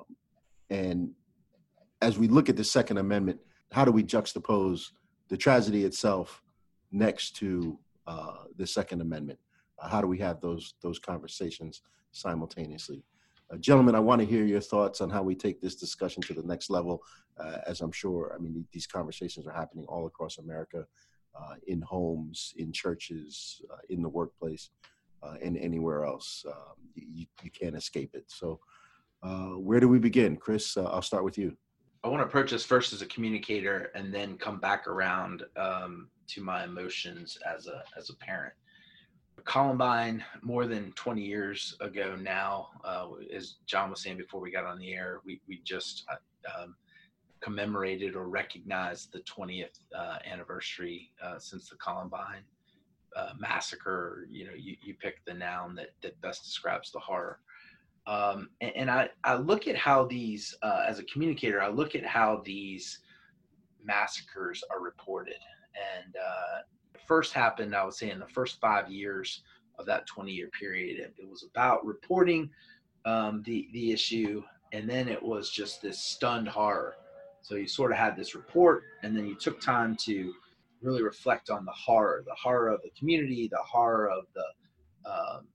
and 0.70 1.10
as 2.04 2.20
we 2.20 2.28
look 2.28 2.48
at 2.48 2.56
the 2.56 2.64
Second 2.64 3.00
Amendment, 3.00 3.40
how 3.72 3.84
do 3.84 3.92
we 3.92 4.04
juxtapose 4.04 4.92
the 5.30 5.38
tragedy 5.38 5.84
itself 5.84 6.44
next 6.92 7.36
to 7.38 7.80
uh, 8.06 8.44
the 8.56 8.68
Second 8.68 9.02
Amendment? 9.02 9.40
Uh, 9.80 9.88
how 9.88 10.00
do 10.00 10.08
we 10.08 10.20
have 10.20 10.40
those 10.42 10.76
those 10.84 11.00
conversations 11.00 11.82
simultaneously? 12.12 13.04
Uh, 13.54 13.58
gentlemen, 13.58 13.94
I 13.94 14.00
want 14.00 14.20
to 14.20 14.26
hear 14.26 14.46
your 14.46 14.62
thoughts 14.62 15.00
on 15.02 15.10
how 15.10 15.22
we 15.22 15.36
take 15.36 15.62
this 15.62 15.76
discussion 15.76 16.24
to 16.24 16.34
the 16.34 16.44
next 16.44 16.70
level. 16.70 17.04
Uh, 17.38 17.58
as 17.68 17.82
I'm 17.82 17.92
sure, 17.92 18.34
I 18.36 18.42
mean, 18.42 18.66
these 18.72 18.88
conversations 18.88 19.46
are 19.48 19.54
happening 19.54 19.86
all 19.88 20.08
across 20.08 20.40
America, 20.40 20.86
uh, 21.36 21.56
in 21.68 21.82
homes, 21.82 22.54
in 22.58 22.72
churches, 22.72 23.62
uh, 23.72 23.78
in 23.90 24.02
the 24.02 24.10
workplace, 24.10 24.70
uh, 25.22 25.36
and 25.44 25.58
anywhere 25.58 26.04
else. 26.04 26.46
Um, 26.48 26.76
you, 26.96 27.28
you 27.44 27.52
can't 27.52 27.76
escape 27.76 28.12
it. 28.14 28.26
So, 28.28 28.60
uh, 29.22 29.52
where 29.52 29.80
do 29.80 29.88
we 29.88 30.00
begin, 30.00 30.36
Chris? 30.36 30.76
I'll 30.76 31.02
start 31.02 31.24
with 31.24 31.38
you. 31.38 31.56
I 32.04 32.08
want 32.08 32.22
to 32.22 32.26
approach 32.26 32.52
this 32.52 32.66
first 32.66 32.92
as 32.92 33.02
a 33.02 33.06
communicator 33.06 33.92
and 33.96 34.14
then 34.14 34.38
come 34.38 34.60
back 34.60 34.88
around 34.88 35.44
um, 35.58 36.10
to 36.28 36.42
my 36.42 36.64
emotions 36.64 37.38
as 37.48 37.68
a 37.68 37.84
as 37.98 38.10
a 38.10 38.16
parent. 38.16 38.54
Columbine, 39.46 40.24
more 40.42 40.66
than 40.68 40.92
20 40.94 41.22
years 41.22 41.76
ago 41.82 42.16
now, 42.20 42.70
uh, 42.84 43.08
as 43.34 43.56
John 43.66 43.90
was 43.90 44.02
saying 44.02 44.18
before 44.18 44.40
we 44.40 44.52
got 44.52 44.66
on 44.66 44.80
the 44.80 44.94
air, 44.94 45.20
we 45.26 45.42
we 45.48 45.62
just 45.64 46.06
uh, 46.10 46.62
um, 46.62 46.76
commemorated 47.42 48.16
or 48.16 48.28
recognized 48.28 49.12
the 49.12 49.20
20th 49.20 49.80
uh, 49.98 50.18
anniversary 50.26 51.12
uh, 51.22 51.38
since 51.40 51.70
the 51.70 51.76
Columbine 51.76 52.44
uh, 53.16 53.34
massacre. 53.38 54.28
You 54.30 54.46
know, 54.46 54.54
you, 54.56 54.78
you 54.82 54.94
pick 54.94 55.24
the 55.26 55.34
noun 55.34 55.76
that 55.76 55.90
that 56.02 56.20
best 56.22 56.44
describes 56.44 56.92
the 56.92 57.00
horror. 57.00 57.40
Um, 58.06 58.50
and, 58.62 58.72
and 58.76 58.92
I, 58.92 59.10
I 59.24 59.36
look 59.36 59.68
at 59.68 59.78
how 59.78 60.06
these, 60.06 60.56
uh, 60.62 60.86
as 60.88 61.00
a 61.00 61.04
communicator, 61.04 61.62
I 61.62 61.70
look 61.70 61.96
at 61.96 62.06
how 62.06 62.42
these 62.44 63.00
massacres 63.84 64.64
are 64.70 64.82
reported. 64.82 65.40
And 66.04 66.16
first 67.08 67.34
happened, 67.34 67.76
I 67.76 67.84
would 67.84 67.94
say, 67.94 68.12
in 68.12 68.20
the 68.20 68.28
first 68.28 68.60
five 68.60 68.92
years 68.92 69.44
of 69.80 69.86
that 69.86 70.08
20 70.08 70.32
year 70.32 70.50
period. 70.50 71.00
It, 71.18 71.28
was 71.28 71.44
about 71.44 71.86
reporting 71.86 72.50
um, 73.06 73.42
the, 73.46 73.68
the 73.74 73.92
issue, 73.92 74.44
and 74.72 74.90
then 74.90 75.08
it 75.08 75.22
was 75.22 75.50
just 75.50 75.82
this 75.82 76.00
stunned 76.00 76.48
horror. 76.48 76.96
So 77.42 77.56
you 77.56 77.68
sort 77.68 77.92
of 77.92 77.98
had 77.98 78.16
this 78.16 78.36
report, 78.36 78.84
and 79.04 79.16
then 79.16 79.26
you 79.26 79.36
took 79.36 79.60
time 79.60 79.98
to 80.06 80.34
really 80.82 81.04
reflect 81.04 81.50
on 81.50 81.66
the 81.66 81.72
horror, 81.72 82.24
the 82.26 82.36
horror 82.36 82.70
of 82.70 82.82
the 82.82 82.92
community, 82.98 83.48
the 83.48 83.58
horror 83.58 84.10
of 84.10 84.26
the, 84.34 85.10
um, 85.10 85.48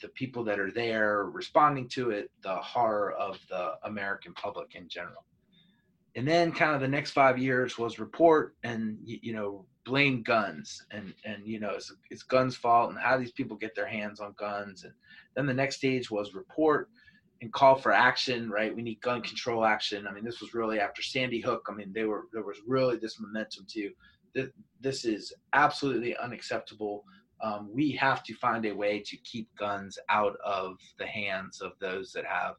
the 0.00 0.08
people 0.08 0.44
that 0.44 0.60
are 0.60 0.70
there 0.70 1.24
responding 1.24 1.88
to 1.88 2.10
it, 2.10 2.30
the 2.42 2.56
horror 2.56 3.12
of 3.12 3.38
the 3.48 3.74
American 3.84 4.34
public 4.34 4.74
in 4.74 4.88
general. 4.88 5.24
And 6.14 6.28
then 6.28 6.52
kind 6.52 6.74
of 6.74 6.80
the 6.80 6.88
next 6.88 7.10
five 7.10 7.38
years 7.38 7.78
was 7.78 7.98
report 7.98 8.54
and, 8.62 8.98
you 9.02 9.32
know, 9.32 9.66
blame 9.84 10.22
guns 10.22 10.84
and 10.90 11.14
and 11.24 11.46
you 11.46 11.60
know 11.60 11.70
it's, 11.70 11.92
it's 12.10 12.22
guns 12.22 12.56
fault 12.56 12.90
and 12.90 12.98
how 12.98 13.18
these 13.18 13.32
people 13.32 13.56
get 13.56 13.74
their 13.74 13.86
hands 13.86 14.20
on 14.20 14.34
guns. 14.38 14.84
And 14.84 14.92
then 15.36 15.46
the 15.46 15.54
next 15.54 15.76
stage 15.76 16.10
was 16.10 16.34
report 16.34 16.88
and 17.42 17.52
call 17.52 17.74
for 17.76 17.92
action 17.92 18.50
right? 18.50 18.74
We 18.74 18.82
need 18.82 19.00
gun 19.00 19.22
control 19.22 19.64
action. 19.64 20.06
I 20.06 20.12
mean 20.12 20.24
this 20.24 20.40
was 20.40 20.54
really 20.54 20.80
after 20.80 21.02
sandy 21.02 21.40
hook. 21.40 21.66
I 21.68 21.74
mean 21.74 21.92
they 21.92 22.04
were 22.04 22.24
there 22.32 22.44
was 22.44 22.58
really 22.66 22.96
this 22.96 23.20
momentum 23.20 23.66
too. 23.68 23.90
This 24.80 25.04
is 25.04 25.32
absolutely 25.52 26.16
unacceptable. 26.16 27.04
Um, 27.40 27.70
we 27.72 27.92
have 27.92 28.22
to 28.24 28.34
find 28.34 28.64
a 28.66 28.74
way 28.74 29.00
to 29.00 29.16
keep 29.18 29.48
guns 29.56 29.98
out 30.08 30.36
of 30.44 30.76
the 30.98 31.06
hands 31.06 31.60
of 31.60 31.72
those 31.78 32.12
that 32.12 32.24
have 32.24 32.54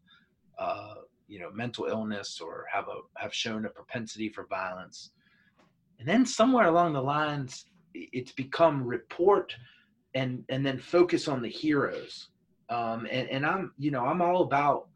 uh, 0.58 0.96
you 1.28 1.40
know 1.40 1.52
mental 1.52 1.86
illness 1.86 2.40
or 2.40 2.66
have 2.72 2.88
a 2.88 3.20
have 3.20 3.34
shown 3.34 3.66
a 3.66 3.70
propensity 3.70 4.30
for 4.30 4.46
violence 4.48 5.12
and 6.00 6.08
then 6.08 6.26
somewhere 6.26 6.68
along 6.68 6.94
the 6.94 7.02
lines 7.02 7.66
it's 7.94 8.32
become 8.32 8.84
report 8.84 9.56
and 10.14 10.44
and 10.50 10.66
then 10.66 10.78
focus 10.78 11.28
on 11.28 11.42
the 11.42 11.50
heroes. 11.50 12.30
Um, 12.70 13.08
and, 13.12 13.30
and 13.30 13.46
i'm 13.46 13.74
you 13.78 13.92
know 13.92 14.06
i'm 14.06 14.24
all 14.24 14.42
about 14.42 14.88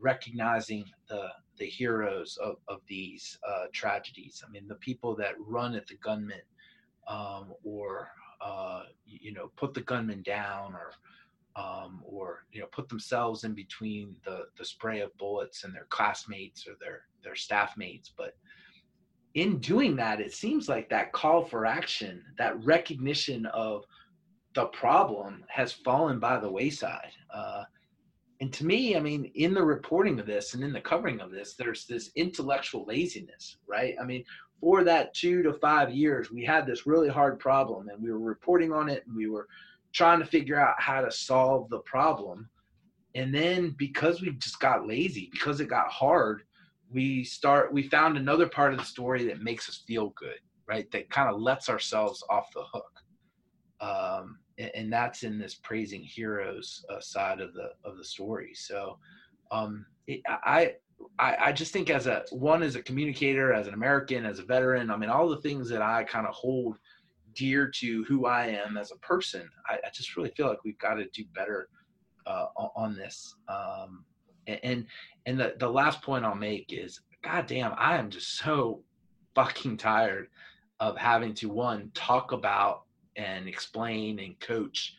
recognizing 0.00 0.84
the 1.08 1.28
the 1.58 1.66
heroes 1.66 2.38
of, 2.42 2.56
of 2.68 2.80
these 2.88 3.38
uh, 3.46 3.66
tragedies. 3.72 4.42
I 4.46 4.50
mean 4.50 4.66
the 4.68 4.76
people 4.76 5.14
that 5.16 5.34
run 5.38 5.74
at 5.74 5.86
the 5.86 5.96
gunman 5.96 6.40
um, 7.06 7.52
or 7.64 8.08
uh, 8.40 8.84
you 9.04 9.32
know 9.32 9.50
put 9.56 9.74
the 9.74 9.82
gunman 9.82 10.22
down 10.22 10.74
or 10.74 10.92
um, 11.56 12.02
or 12.04 12.44
you 12.52 12.60
know 12.60 12.68
put 12.68 12.88
themselves 12.88 13.44
in 13.44 13.54
between 13.54 14.14
the 14.24 14.46
the 14.56 14.64
spray 14.64 15.00
of 15.00 15.16
bullets 15.18 15.64
and 15.64 15.74
their 15.74 15.86
classmates 15.90 16.66
or 16.66 16.74
their 16.80 17.02
their 17.22 17.34
staff 17.34 17.76
mates. 17.76 18.12
But 18.16 18.36
in 19.34 19.58
doing 19.58 19.96
that 19.96 20.20
it 20.20 20.32
seems 20.32 20.68
like 20.68 20.88
that 20.88 21.12
call 21.12 21.44
for 21.44 21.66
action 21.66 22.24
that 22.38 22.62
recognition 22.64 23.46
of 23.46 23.84
the 24.54 24.66
problem 24.66 25.44
has 25.48 25.72
fallen 25.72 26.18
by 26.18 26.38
the 26.38 26.50
wayside 26.50 27.12
uh, 27.32 27.62
and 28.40 28.52
to 28.52 28.64
me 28.64 28.96
i 28.96 29.00
mean 29.00 29.30
in 29.34 29.52
the 29.54 29.62
reporting 29.62 30.18
of 30.18 30.26
this 30.26 30.54
and 30.54 30.64
in 30.64 30.72
the 30.72 30.80
covering 30.80 31.20
of 31.20 31.30
this 31.30 31.54
there's 31.54 31.84
this 31.86 32.10
intellectual 32.16 32.84
laziness 32.86 33.58
right 33.66 33.94
i 34.00 34.04
mean 34.04 34.24
for 34.60 34.82
that 34.82 35.14
two 35.14 35.42
to 35.42 35.52
five 35.54 35.92
years 35.92 36.30
we 36.30 36.44
had 36.44 36.66
this 36.66 36.86
really 36.86 37.08
hard 37.08 37.38
problem 37.38 37.88
and 37.88 38.02
we 38.02 38.10
were 38.10 38.18
reporting 38.18 38.72
on 38.72 38.88
it 38.88 39.04
and 39.06 39.16
we 39.16 39.28
were 39.28 39.46
trying 39.92 40.20
to 40.20 40.26
figure 40.26 40.60
out 40.60 40.80
how 40.80 41.00
to 41.00 41.10
solve 41.10 41.68
the 41.70 41.78
problem. 41.80 42.48
And 43.14 43.34
then 43.34 43.74
because 43.78 44.20
we 44.20 44.30
just 44.32 44.60
got 44.60 44.86
lazy, 44.86 45.28
because 45.32 45.60
it 45.60 45.68
got 45.68 45.88
hard, 45.88 46.42
we 46.90 47.24
start 47.24 47.72
we 47.72 47.82
found 47.82 48.16
another 48.16 48.48
part 48.48 48.72
of 48.72 48.78
the 48.78 48.84
story 48.84 49.24
that 49.26 49.42
makes 49.42 49.68
us 49.68 49.82
feel 49.86 50.10
good, 50.10 50.38
right? 50.66 50.90
That 50.90 51.10
kind 51.10 51.28
of 51.28 51.40
lets 51.40 51.68
ourselves 51.68 52.22
off 52.30 52.46
the 52.54 52.64
hook. 52.72 53.02
Um, 53.80 54.38
and, 54.58 54.70
and, 54.74 54.92
that's 54.92 55.22
in 55.22 55.38
this 55.38 55.54
praising 55.54 56.02
heroes 56.02 56.84
uh, 56.90 57.00
side 57.00 57.40
of 57.40 57.54
the 57.54 57.70
of 57.84 57.96
the 57.96 58.04
story. 58.04 58.52
So 58.54 58.98
um, 59.52 59.86
it, 60.08 60.20
I, 60.26 60.74
I 61.20 61.36
I 61.36 61.52
just 61.52 61.72
think 61.72 61.90
as 61.90 62.08
a 62.08 62.24
one 62.30 62.64
as 62.64 62.74
a 62.74 62.82
communicator, 62.82 63.52
as 63.52 63.68
an 63.68 63.74
American, 63.74 64.26
as 64.26 64.40
a 64.40 64.44
veteran, 64.44 64.90
I 64.90 64.96
mean 64.96 65.10
all 65.10 65.28
the 65.28 65.40
things 65.42 65.68
that 65.68 65.82
I 65.82 66.02
kind 66.02 66.26
of 66.26 66.34
hold 66.34 66.76
dear 67.34 67.68
to 67.68 68.04
who 68.04 68.26
I 68.26 68.46
am 68.46 68.76
as 68.76 68.90
a 68.90 68.96
person. 68.96 69.48
I, 69.68 69.74
I 69.74 69.90
just 69.94 70.16
really 70.16 70.30
feel 70.30 70.48
like 70.48 70.64
we've 70.64 70.78
got 70.78 70.94
to 70.94 71.06
do 71.14 71.24
better 71.34 71.68
uh, 72.26 72.46
on 72.56 72.96
this. 72.96 73.34
Um, 73.48 74.04
and 74.62 74.86
and 75.26 75.38
the 75.38 75.54
the 75.58 75.68
last 75.68 76.02
point 76.02 76.24
I'll 76.24 76.34
make 76.34 76.72
is, 76.72 77.00
God 77.22 77.46
damn, 77.46 77.74
I 77.76 77.96
am 77.96 78.10
just 78.10 78.38
so 78.38 78.82
fucking 79.34 79.76
tired 79.76 80.28
of 80.80 80.96
having 80.96 81.34
to 81.34 81.48
one 81.48 81.90
talk 81.94 82.32
about 82.32 82.82
and 83.16 83.48
explain 83.48 84.20
and 84.20 84.38
coach 84.40 84.94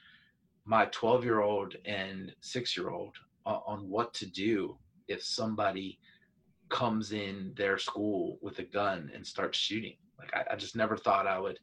my 0.66 0.86
12 0.86 1.24
year 1.24 1.42
old 1.42 1.76
and 1.86 2.34
six 2.42 2.78
year 2.78 2.90
old 2.90 3.16
on, 3.46 3.62
on 3.66 3.90
what 3.90 4.14
to 4.14 4.26
do 4.26 4.78
if 5.08 5.24
somebody 5.24 6.00
comes 6.70 7.12
in 7.12 7.54
their 7.56 7.78
school 7.78 8.38
with 8.42 8.60
a 8.60 8.64
gun 8.64 9.10
and 9.16 9.26
starts 9.26 9.58
shooting. 9.58 9.96
Like 10.20 10.36
I, 10.36 10.54
I 10.54 10.56
just 10.56 10.76
never 10.76 10.96
thought 10.96 11.26
I 11.26 11.40
would 11.40 11.60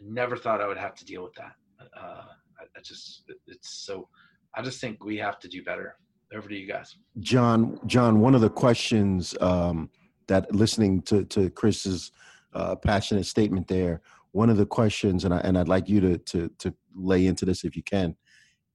never 0.00 0.36
thought 0.36 0.60
I 0.60 0.66
would 0.66 0.78
have 0.78 0.94
to 0.96 1.04
deal 1.04 1.22
with 1.22 1.34
that. 1.34 1.52
Uh, 1.96 2.24
I, 2.58 2.64
I, 2.76 2.80
just, 2.82 3.24
it's 3.46 3.70
so, 3.84 4.08
I 4.54 4.62
just 4.62 4.80
think 4.80 5.04
we 5.04 5.16
have 5.18 5.38
to 5.40 5.48
do 5.48 5.62
better. 5.62 5.96
Over 6.34 6.48
to 6.48 6.54
you 6.54 6.66
guys. 6.66 6.96
John, 7.20 7.78
John, 7.86 8.20
one 8.20 8.34
of 8.34 8.40
the 8.40 8.50
questions 8.50 9.34
um, 9.40 9.90
that 10.28 10.54
listening 10.54 11.02
to, 11.02 11.24
to 11.26 11.50
Chris's 11.50 12.12
uh, 12.54 12.76
passionate 12.76 13.26
statement 13.26 13.68
there, 13.68 14.00
one 14.32 14.48
of 14.48 14.56
the 14.56 14.66
questions, 14.66 15.24
and, 15.24 15.34
I, 15.34 15.38
and 15.38 15.58
I'd 15.58 15.68
like 15.68 15.88
you 15.88 16.00
to, 16.00 16.18
to, 16.18 16.48
to 16.58 16.74
lay 16.94 17.26
into 17.26 17.44
this 17.44 17.64
if 17.64 17.76
you 17.76 17.82
can, 17.82 18.16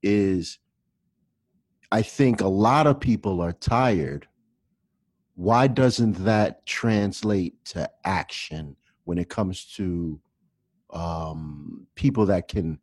is 0.03 0.59
I 1.91 2.01
think 2.01 2.41
a 2.41 2.47
lot 2.47 2.85
of 2.85 2.99
people 2.99 3.41
are 3.41 3.53
tired. 3.53 4.27
Why 5.35 5.67
doesn't 5.67 6.13
that 6.25 6.65
translate 6.65 7.63
to 7.65 7.89
action 8.05 8.75
when 9.05 9.17
it 9.17 9.29
comes 9.29 9.65
to 9.75 10.19
um, 10.91 11.87
people 11.95 12.25
that 12.27 12.47
can 12.47 12.79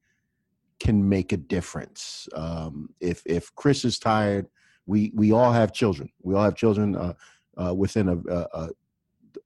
can 0.81 1.09
make 1.09 1.33
a 1.33 1.37
difference. 1.37 2.29
Um, 2.35 2.91
if 3.01 3.23
if 3.25 3.55
Chris 3.55 3.85
is 3.85 3.99
tired, 3.99 4.47
we 4.87 5.13
we 5.15 5.33
all 5.33 5.53
have 5.53 5.73
children. 5.73 6.11
We 6.23 6.35
all 6.35 6.45
have 6.45 6.57
children 6.57 6.97
uh, 6.97 7.15
uh, 7.57 7.75
within 7.75 8.09
a, 8.09 8.17
a, 8.17 8.49
a, 8.53 8.69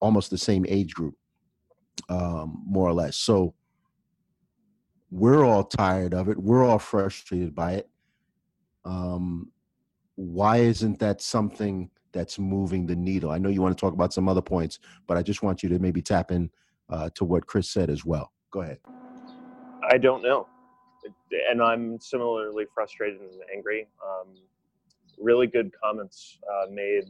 almost 0.01 0.31
the 0.31 0.39
same 0.39 0.65
age 0.69 0.95
group, 0.95 1.15
um, 2.09 2.63
more 2.67 2.89
or 2.89 2.93
less. 2.93 3.17
So 3.17 3.55
we're 5.11 5.45
all 5.45 5.65
tired 5.65 6.15
of 6.15 6.29
it. 6.29 6.39
We're 6.39 6.65
all 6.65 6.79
frustrated 6.79 7.55
by 7.55 7.75
it. 7.75 7.89
Um, 8.85 9.51
why 10.17 10.59
isn't 10.59 10.99
that 10.99 11.21
something 11.21 11.91
that's 12.13 12.39
moving 12.39 12.87
the 12.87 12.97
needle? 12.97 13.31
I 13.31 13.39
know 13.39 13.49
you 13.49 13.63
want 13.63 13.77
to 13.77 13.81
talk 13.81 13.95
about 13.95 14.13
some 14.13 14.29
other 14.29 14.43
points, 14.43 14.79
but 15.07 15.17
I 15.17 15.23
just 15.23 15.43
want 15.43 15.63
you 15.63 15.69
to 15.71 15.79
maybe 15.79 16.03
tap 16.03 16.31
in 16.31 16.51
uh, 16.91 17.11
to 17.15 17.25
what 17.25 17.47
Chris 17.47 17.71
said 17.71 17.91
as 17.91 18.05
well. 18.05 18.33
Go 18.51 18.63
ahead. 18.63 18.79
I 19.91 19.99
don't 19.99 20.23
know. 20.23 20.47
And 21.51 21.63
I'm 21.63 22.01
similarly 22.01 22.67
frustrated 22.75 23.21
and 23.21 23.31
angry. 23.55 23.87
Um, 24.05 24.35
really 25.21 25.47
good 25.47 25.71
comments 25.83 26.39
uh, 26.51 26.67
made 26.71 27.05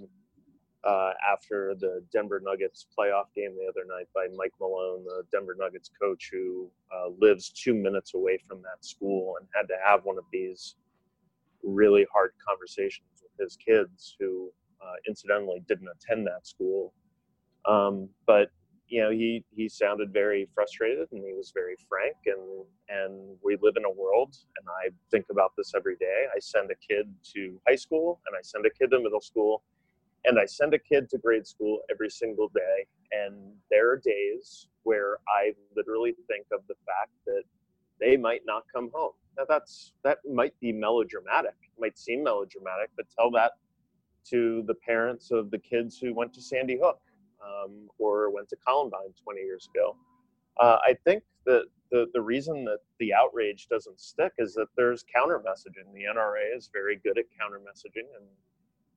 uh, 0.84 1.12
after 1.30 1.74
the 1.74 2.02
Denver 2.12 2.40
Nuggets 2.42 2.86
playoff 2.96 3.26
game 3.34 3.54
the 3.56 3.68
other 3.68 3.86
night 3.86 4.08
by 4.14 4.26
Mike 4.36 4.52
Malone, 4.60 5.04
the 5.04 5.24
Denver 5.32 5.56
Nuggets 5.58 5.90
coach 6.00 6.30
who 6.32 6.70
uh, 6.94 7.08
lives 7.20 7.50
two 7.50 7.74
minutes 7.74 8.14
away 8.14 8.38
from 8.46 8.62
that 8.62 8.84
school 8.84 9.34
and 9.38 9.48
had 9.54 9.66
to 9.68 9.74
have 9.84 10.04
one 10.04 10.18
of 10.18 10.24
these 10.32 10.76
really 11.62 12.06
hard 12.12 12.32
conversations 12.46 13.22
with 13.22 13.44
his 13.44 13.56
kids 13.56 14.16
who 14.18 14.50
uh, 14.80 14.94
incidentally 15.08 15.62
didn't 15.66 15.88
attend 15.88 16.26
that 16.26 16.46
school. 16.46 16.92
Um, 17.66 18.08
but 18.26 18.50
you 18.88 19.02
know 19.02 19.10
he 19.10 19.44
he 19.54 19.68
sounded 19.68 20.12
very 20.12 20.48
frustrated 20.54 21.08
and 21.12 21.22
he 21.22 21.32
was 21.34 21.52
very 21.54 21.76
frank 21.88 22.16
and 22.26 22.64
and 22.88 23.36
we 23.44 23.56
live 23.62 23.74
in 23.76 23.84
a 23.84 23.90
world 23.90 24.34
and 24.58 24.66
i 24.82 24.88
think 25.10 25.26
about 25.30 25.52
this 25.56 25.72
every 25.76 25.96
day. 25.96 26.26
I 26.34 26.38
send 26.40 26.70
a 26.70 26.74
kid 26.74 27.12
to 27.34 27.60
high 27.68 27.76
school 27.76 28.20
and 28.26 28.36
i 28.36 28.40
send 28.42 28.66
a 28.66 28.70
kid 28.70 28.90
to 28.90 29.00
middle 29.00 29.20
school 29.20 29.62
and 30.24 30.38
i 30.38 30.46
send 30.46 30.74
a 30.74 30.78
kid 30.78 31.08
to 31.10 31.18
grade 31.18 31.46
school 31.46 31.80
every 31.90 32.10
single 32.10 32.48
day. 32.48 32.86
And 33.12 33.34
there 33.70 33.90
are 33.90 33.96
days 33.96 34.68
where 34.82 35.18
i 35.28 35.52
literally 35.76 36.14
think 36.26 36.46
of 36.52 36.60
the 36.68 36.74
fact 36.86 37.12
that 37.26 37.42
they 38.00 38.16
might 38.16 38.42
not 38.46 38.62
come 38.72 38.90
home. 38.94 39.12
Now 39.36 39.44
that's 39.48 39.92
that 40.02 40.18
might 40.30 40.58
be 40.60 40.72
melodramatic. 40.72 41.56
It 41.62 41.80
might 41.80 41.98
seem 41.98 42.24
melodramatic 42.24 42.90
but 42.96 43.06
tell 43.16 43.30
that 43.32 43.52
to 44.30 44.62
the 44.66 44.74
parents 44.74 45.30
of 45.30 45.50
the 45.50 45.58
kids 45.58 45.98
who 45.98 46.12
went 46.14 46.34
to 46.34 46.42
sandy 46.42 46.78
hook 46.82 47.00
um, 47.44 47.88
or 47.98 48.30
went 48.30 48.48
to 48.50 48.56
Columbine 48.56 49.14
20 49.22 49.40
years 49.40 49.68
ago. 49.74 49.96
Uh, 50.58 50.78
I 50.84 50.94
think 51.04 51.22
that 51.46 51.64
the, 51.90 52.06
the 52.12 52.20
reason 52.20 52.64
that 52.64 52.78
the 52.98 53.14
outrage 53.14 53.68
doesn't 53.68 54.00
stick 54.00 54.32
is 54.38 54.54
that 54.54 54.66
there's 54.76 55.04
counter 55.14 55.40
messaging. 55.40 55.92
The 55.94 56.04
NRA 56.14 56.56
is 56.56 56.70
very 56.72 56.96
good 57.02 57.18
at 57.18 57.24
counter 57.38 57.60
messaging, 57.60 58.06
and 58.16 58.26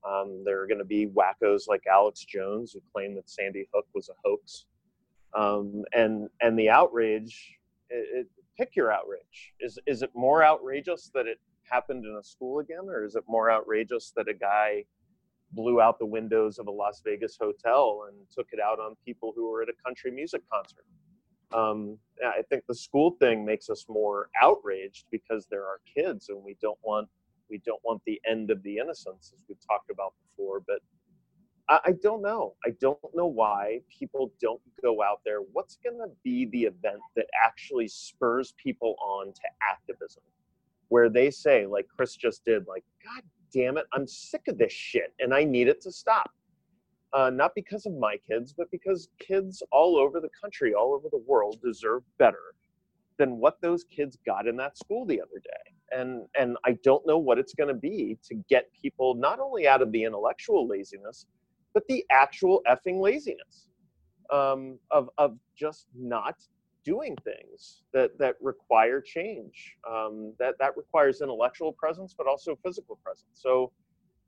um, 0.04 0.44
there 0.44 0.62
are 0.62 0.68
going 0.68 0.80
to 0.80 0.86
be 0.86 1.08
wackos 1.08 1.68
like 1.68 1.84
Alex 1.92 2.26
Jones 2.26 2.74
who 2.74 2.82
claim 2.92 3.16
that 3.16 3.30
Sandy 3.30 3.68
Hook 3.74 3.86
was 3.94 4.10
a 4.10 4.14
hoax. 4.24 4.66
Um, 5.34 5.84
and 5.94 6.28
and 6.42 6.60
the 6.60 6.70
outrage, 6.70 7.58
it, 7.90 8.26
it, 8.26 8.28
pick 8.58 8.76
your 8.76 8.92
outrage. 8.92 9.54
Is 9.60 9.80
is 9.86 10.02
it 10.02 10.10
more 10.14 10.44
outrageous 10.44 11.10
that 11.14 11.28
it 11.28 11.40
happened 11.64 12.06
in 12.06 12.16
a 12.16 12.24
school 12.24 12.60
again, 12.60 12.90
or 12.90 13.06
is 13.06 13.16
it 13.16 13.24
more 13.28 13.50
outrageous 13.50 14.12
that 14.18 14.28
a 14.28 14.34
guy 14.34 14.84
blew 15.54 15.82
out 15.82 16.00
the 16.00 16.06
windows 16.06 16.60
of 16.60 16.68
a 16.68 16.72
Las 16.72 17.02
Vegas 17.06 17.38
hotel 17.40 18.06
and 18.08 18.18
took 18.32 18.48
it 18.52 18.60
out 18.60 18.80
on 18.80 18.96
people 19.06 19.34
who 19.36 19.50
were 19.50 19.62
at 19.62 19.70
a 19.70 19.84
country 19.86 20.12
music 20.12 20.42
concert. 20.52 20.86
Um, 21.54 21.98
I 22.26 22.42
think 22.50 22.64
the 22.68 22.76
school 22.76 23.18
thing 23.20 23.44
makes 23.46 23.70
us 23.70 23.86
more 23.90 24.30
outraged 24.42 25.06
because 25.12 25.48
there 25.52 25.64
are 25.64 25.80
kids, 25.98 26.30
and 26.30 26.42
we 26.44 26.56
don't 26.62 26.80
want 26.84 27.10
we 27.50 27.58
don't 27.66 27.82
want 27.84 28.02
the 28.06 28.22
end 28.26 28.50
of 28.50 28.64
the 28.64 28.78
innocence, 28.78 29.34
as 29.36 29.44
we've 29.50 29.58
talked 29.68 29.90
about 29.90 30.14
before. 30.26 30.62
But 30.66 30.80
I, 31.68 31.80
I 31.88 31.92
don't 32.02 32.22
know. 32.22 32.56
I 32.66 32.70
don't 32.80 32.98
know 33.14 33.28
why 33.28 33.82
people 33.90 34.32
don't 34.40 34.62
go 34.82 35.04
out 35.04 35.20
there. 35.26 35.40
What's 35.52 35.78
going 35.84 35.98
to 35.98 36.10
be 36.24 36.46
the 36.46 36.64
event 36.64 37.02
that 37.18 37.26
actually 37.44 37.90
spurs 37.90 38.54
people 38.56 38.96
on 39.04 39.34
to 39.34 39.42
activism? 39.70 40.24
Where 40.88 41.10
they 41.10 41.30
say, 41.30 41.66
like 41.66 41.88
Chris 41.94 42.16
just 42.16 42.46
did, 42.46 42.68
like, 42.68 42.84
God 43.04 43.24
damn 43.54 43.78
it, 43.78 43.86
I'm 43.94 44.08
sick 44.08 44.44
of 44.48 44.58
this 44.58 44.72
shit 44.72 45.14
and 45.20 45.34
I 45.34 45.44
need 45.44 45.68
it 45.68 45.82
to 45.82 45.92
stop. 45.92 46.32
Uh, 47.14 47.30
not 47.30 47.54
because 47.56 47.86
of 47.86 47.94
my 47.94 48.16
kids, 48.26 48.54
but 48.54 48.72
because 48.72 49.10
kids 49.20 49.62
all 49.72 49.98
over 49.98 50.22
the 50.22 50.30
country, 50.40 50.74
all 50.74 50.94
over 50.94 51.10
the 51.12 51.22
world 51.28 51.60
deserve 51.62 52.04
better 52.18 52.56
than 53.18 53.38
what 53.38 53.60
those 53.62 53.84
kids 53.84 54.18
got 54.26 54.48
in 54.48 54.56
that 54.58 54.78
school 54.78 55.06
the 55.06 55.22
other 55.22 55.40
day. 55.44 55.98
And 56.00 56.26
and 56.40 56.58
I 56.66 56.78
don't 56.84 57.06
know 57.06 57.18
what 57.18 57.38
it's 57.38 57.54
going 57.54 57.68
to 57.68 57.74
be 57.74 58.18
to 58.30 58.36
get 58.50 58.72
people 58.82 59.14
not 59.14 59.40
only 59.40 59.68
out 59.68 59.82
of 59.82 59.92
the 59.92 60.06
intellectual 60.06 60.68
laziness, 60.68 61.26
but 61.74 61.84
the 61.90 62.06
actual 62.12 62.62
effing 62.66 63.02
laziness 63.02 63.68
um, 64.32 64.80
of 64.90 65.10
of 65.18 65.38
just 65.56 65.88
not 65.94 66.36
doing 66.84 67.16
things 67.24 67.84
that 67.94 68.18
that 68.18 68.36
require 68.42 69.02
change. 69.02 69.76
Um, 69.90 70.34
that 70.40 70.56
that 70.60 70.76
requires 70.78 71.22
intellectual 71.22 71.74
presence, 71.74 72.14
but 72.18 72.28
also 72.28 72.58
physical 72.64 72.98
presence. 73.04 73.32
So 73.34 73.72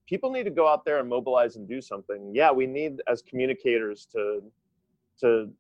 people 0.08 0.32
need 0.32 0.44
to 0.44 0.52
go 0.52 0.68
out 0.68 0.86
there 0.86 1.00
and 1.00 1.10
mobilize 1.10 1.56
and 1.56 1.68
do 1.68 1.82
something. 1.82 2.32
Yeah, 2.34 2.52
we 2.52 2.68
need 2.68 3.02
as 3.08 3.22
communicators 3.22 4.08
to 4.14 4.42
to 5.22 5.52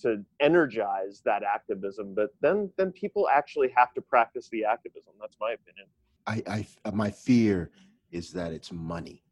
to 0.00 0.24
energize 0.40 1.22
that 1.24 1.42
activism, 1.42 2.14
but 2.14 2.30
then 2.40 2.70
then 2.76 2.92
people 2.92 3.28
actually 3.28 3.72
have 3.76 3.92
to 3.94 4.00
practice 4.00 4.48
the 4.50 4.64
activism. 4.64 5.12
That's 5.20 5.36
my 5.40 5.52
opinion. 5.52 5.86
I, 6.26 6.66
I 6.84 6.90
my 6.90 7.10
fear 7.10 7.70
is 8.10 8.32
that 8.32 8.52
it's 8.52 8.72
money. 8.72 9.22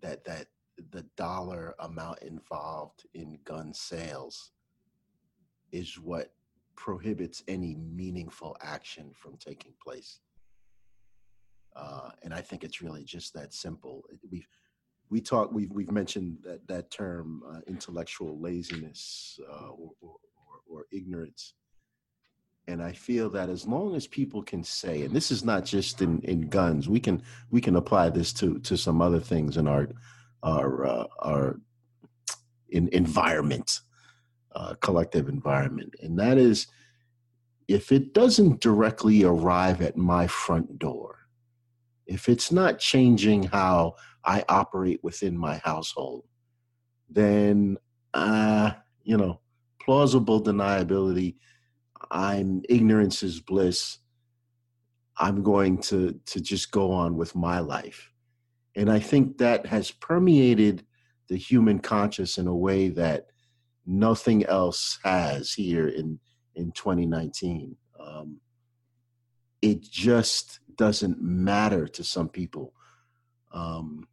That 0.00 0.24
that 0.24 0.46
the 0.90 1.04
dollar 1.16 1.74
amount 1.80 2.20
involved 2.20 3.06
in 3.14 3.38
gun 3.44 3.72
sales 3.72 4.52
is 5.72 5.98
what 5.98 6.32
prohibits 6.76 7.42
any 7.48 7.76
meaningful 7.76 8.56
action 8.62 9.10
from 9.14 9.36
taking 9.36 9.72
place. 9.82 10.20
Uh, 11.74 12.10
and 12.22 12.34
I 12.34 12.40
think 12.40 12.64
it's 12.64 12.82
really 12.82 13.04
just 13.04 13.32
that 13.34 13.54
simple. 13.54 14.04
We've 14.30 14.46
we 15.12 15.20
talk 15.20 15.52
we've 15.52 15.70
we've 15.70 15.92
mentioned 15.92 16.38
that 16.42 16.66
that 16.66 16.90
term 16.90 17.42
uh, 17.48 17.60
intellectual 17.66 18.40
laziness 18.40 19.38
uh, 19.48 19.68
or, 19.68 19.90
or, 20.00 20.16
or, 20.66 20.86
ignorance 20.90 21.52
and 22.66 22.82
i 22.82 22.92
feel 22.92 23.28
that 23.28 23.50
as 23.50 23.66
long 23.66 23.94
as 23.94 24.06
people 24.06 24.42
can 24.42 24.64
say 24.64 25.02
and 25.02 25.14
this 25.14 25.30
is 25.30 25.44
not 25.44 25.64
just 25.64 26.00
in, 26.00 26.18
in 26.22 26.48
guns 26.48 26.88
we 26.88 26.98
can 26.98 27.22
we 27.50 27.60
can 27.60 27.76
apply 27.76 28.08
this 28.08 28.32
to 28.32 28.58
to 28.60 28.76
some 28.76 29.02
other 29.02 29.20
things 29.20 29.58
in 29.58 29.68
our 29.68 29.86
our 30.42 30.86
uh, 30.86 31.06
our 31.20 31.60
in 32.70 32.88
environment 32.88 33.80
uh, 34.54 34.74
collective 34.80 35.28
environment 35.28 35.94
and 36.02 36.18
that 36.18 36.38
is 36.38 36.66
if 37.68 37.92
it 37.92 38.12
doesn't 38.12 38.60
directly 38.60 39.24
arrive 39.24 39.80
at 39.80 39.96
my 39.96 40.26
front 40.26 40.78
door 40.78 41.22
if 42.06 42.28
it's 42.28 42.52
not 42.52 42.78
changing 42.78 43.44
how 43.44 43.94
I 44.24 44.44
operate 44.48 45.00
within 45.02 45.36
my 45.36 45.56
household, 45.58 46.24
then 47.08 47.78
uh, 48.14 48.72
you 49.02 49.16
know, 49.16 49.40
plausible 49.80 50.42
deniability, 50.42 51.36
I'm 52.10 52.62
ignorance 52.68 53.22
is 53.22 53.40
bliss. 53.40 53.98
I'm 55.16 55.42
going 55.42 55.78
to 55.82 56.20
to 56.26 56.40
just 56.40 56.70
go 56.70 56.92
on 56.92 57.16
with 57.16 57.34
my 57.34 57.60
life. 57.60 58.10
And 58.74 58.90
I 58.90 58.98
think 58.98 59.38
that 59.38 59.66
has 59.66 59.90
permeated 59.90 60.84
the 61.28 61.36
human 61.36 61.78
conscious 61.78 62.38
in 62.38 62.46
a 62.46 62.54
way 62.54 62.88
that 62.90 63.26
nothing 63.86 64.44
else 64.46 64.98
has 65.04 65.52
here 65.52 65.88
in 65.88 66.18
in 66.54 66.72
2019. 66.72 67.76
Um, 67.98 68.40
it 69.60 69.82
just 69.82 70.60
doesn't 70.76 71.22
matter 71.22 71.86
to 71.88 72.04
some 72.04 72.28
people. 72.28 72.74
Um, 73.52 74.08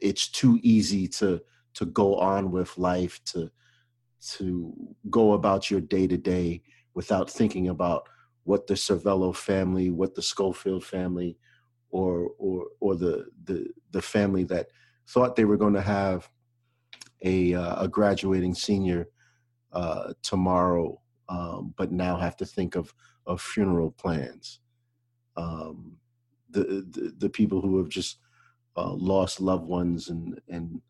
it's 0.00 0.28
too 0.28 0.58
easy 0.62 1.08
to 1.08 1.40
to 1.74 1.86
go 1.86 2.16
on 2.16 2.50
with 2.50 2.76
life 2.78 3.22
to 3.24 3.50
to 4.20 4.74
go 5.10 5.32
about 5.32 5.70
your 5.70 5.80
day 5.80 6.06
to 6.06 6.16
day 6.16 6.62
without 6.94 7.30
thinking 7.30 7.68
about 7.68 8.08
what 8.44 8.66
the 8.66 8.74
Servello 8.74 9.34
family, 9.34 9.90
what 9.90 10.14
the 10.14 10.22
Schofield 10.22 10.84
family, 10.84 11.36
or 11.90 12.30
or 12.38 12.66
or 12.80 12.96
the 12.96 13.26
the 13.44 13.68
the 13.90 14.02
family 14.02 14.44
that 14.44 14.68
thought 15.06 15.36
they 15.36 15.44
were 15.44 15.56
going 15.56 15.74
to 15.74 15.80
have 15.80 16.28
a 17.22 17.54
uh, 17.54 17.84
a 17.84 17.88
graduating 17.88 18.54
senior 18.54 19.08
uh, 19.72 20.12
tomorrow, 20.22 21.00
um, 21.28 21.74
but 21.76 21.92
now 21.92 22.16
have 22.16 22.36
to 22.36 22.46
think 22.46 22.76
of 22.76 22.92
of 23.26 23.40
funeral 23.40 23.90
plans. 23.90 24.60
Um, 25.36 25.96
the, 26.50 26.86
the 26.90 27.14
the 27.18 27.28
people 27.28 27.60
who 27.60 27.78
have 27.78 27.88
just 27.88 28.18
uh, 28.76 28.92
lost 28.92 29.40
loved 29.40 29.66
ones 29.66 30.08
and 30.08 30.40
and 30.48 30.80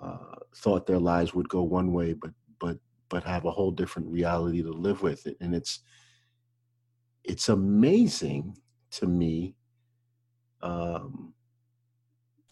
uh, 0.00 0.36
thought 0.56 0.86
their 0.86 0.98
lives 0.98 1.34
would 1.34 1.48
go 1.48 1.62
one 1.62 1.92
way, 1.92 2.12
but 2.12 2.32
but 2.58 2.78
but 3.08 3.24
have 3.24 3.44
a 3.44 3.50
whole 3.50 3.70
different 3.70 4.08
reality 4.08 4.62
to 4.62 4.70
live 4.72 5.02
with 5.02 5.26
it, 5.26 5.36
and 5.40 5.54
it's 5.54 5.80
it's 7.24 7.48
amazing 7.48 8.56
to 8.90 9.06
me 9.06 9.54
um, 10.62 11.32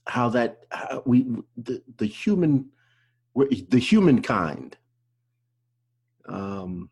how 0.07 0.29
that 0.29 0.61
how 0.71 1.03
we 1.07 1.27
the 1.57 1.83
the 1.97 2.07
human 2.07 2.67
the 3.35 3.79
humankind 3.79 4.77
um, 6.29 6.91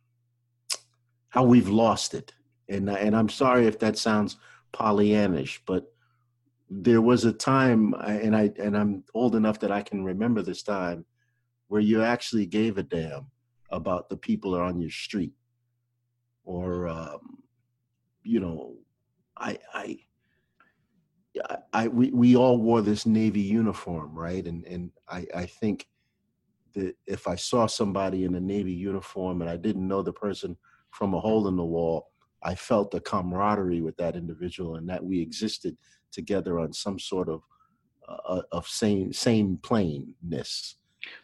how 1.30 1.44
we've 1.44 1.68
lost 1.68 2.14
it, 2.14 2.32
and 2.68 2.88
and 2.88 3.16
I'm 3.16 3.28
sorry 3.28 3.66
if 3.66 3.78
that 3.80 3.98
sounds 3.98 4.36
Pollyannish, 4.72 5.60
but 5.66 5.92
there 6.70 7.00
was 7.00 7.24
a 7.24 7.32
time 7.32 7.94
and 8.06 8.36
i 8.36 8.50
and 8.58 8.76
i'm 8.76 9.02
old 9.14 9.34
enough 9.34 9.58
that 9.58 9.72
i 9.72 9.80
can 9.80 10.04
remember 10.04 10.42
this 10.42 10.62
time 10.62 11.04
where 11.68 11.80
you 11.80 12.02
actually 12.02 12.44
gave 12.44 12.76
a 12.76 12.82
damn 12.82 13.26
about 13.70 14.08
the 14.08 14.16
people 14.16 14.54
on 14.54 14.80
your 14.80 14.90
street 14.90 15.32
or 16.44 16.88
um, 16.88 17.42
you 18.22 18.40
know 18.40 18.74
i 19.36 19.58
i 19.72 19.98
I, 21.72 21.86
we, 21.88 22.10
we 22.10 22.34
all 22.34 22.58
wore 22.58 22.82
this 22.82 23.06
navy 23.06 23.42
uniform, 23.42 24.12
right? 24.12 24.44
And 24.44 24.64
and 24.64 24.90
I, 25.08 25.26
I 25.34 25.46
think 25.46 25.86
that 26.78 26.94
if 27.06 27.26
I 27.26 27.34
saw 27.34 27.66
somebody 27.66 28.24
in 28.24 28.34
a 28.34 28.40
navy 28.40 28.72
uniform 28.72 29.40
and 29.42 29.50
I 29.50 29.56
didn't 29.56 29.86
know 29.86 30.02
the 30.02 30.12
person 30.12 30.56
from 30.90 31.14
a 31.14 31.20
hole 31.20 31.48
in 31.48 31.56
the 31.56 31.64
wall, 31.64 32.08
I 32.42 32.54
felt 32.54 32.90
the 32.90 33.00
camaraderie 33.00 33.80
with 33.80 33.96
that 33.96 34.16
individual 34.16 34.76
and 34.76 34.88
that 34.88 35.04
we 35.04 35.20
existed 35.20 35.76
together 36.12 36.58
on 36.58 36.72
some 36.72 36.98
sort 36.98 37.28
of 37.28 37.42
uh, 38.08 38.42
of 38.52 38.66
same 38.66 39.12
same 39.12 39.58
plainness. 39.62 40.76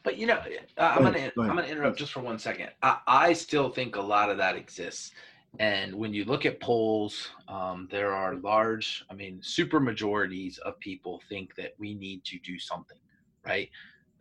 But 0.03 0.19
you 0.19 0.27
know, 0.27 0.41
I'm 0.77 1.03
gonna 1.03 1.33
go 1.37 1.43
I'm 1.43 1.57
gonna 1.57 1.63
interrupt 1.63 1.99
just 1.99 2.13
for 2.13 2.21
one 2.21 2.39
second. 2.39 2.71
I, 2.83 2.99
I 3.07 3.33
still 3.33 3.71
think 3.71 3.97
a 3.97 4.01
lot 4.01 4.31
of 4.31 4.37
that 4.39 4.57
exists. 4.57 5.13
And 5.61 5.95
when 5.95 6.13
you 6.13 6.25
look 6.25 6.47
at 6.47 6.61
polls, 6.61 7.29
um, 7.47 7.87
there 7.91 8.13
are 8.13 8.35
large, 8.35 9.05
I 9.09 9.15
mean, 9.15 9.39
super 9.41 9.79
majorities 9.79 10.59
of 10.59 10.79
people 10.81 11.23
think 11.29 11.55
that 11.55 11.75
we 11.79 11.95
need 11.95 12.25
to 12.25 12.39
do 12.41 12.59
something, 12.59 12.99
right? 13.47 13.71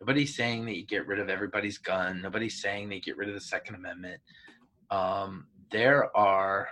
Nobody's 0.04 0.36
saying 0.36 0.66
that 0.66 0.76
you 0.76 0.86
get 0.86 1.06
rid 1.06 1.18
of 1.18 1.30
everybody's 1.30 1.78
gun. 1.78 2.20
Nobody's 2.22 2.60
saying 2.60 2.88
they 2.88 3.00
get 3.00 3.16
rid 3.16 3.28
of 3.28 3.34
the 3.34 3.40
Second 3.40 3.76
Amendment. 3.76 4.20
Um, 4.90 5.46
there 5.70 6.14
are 6.16 6.68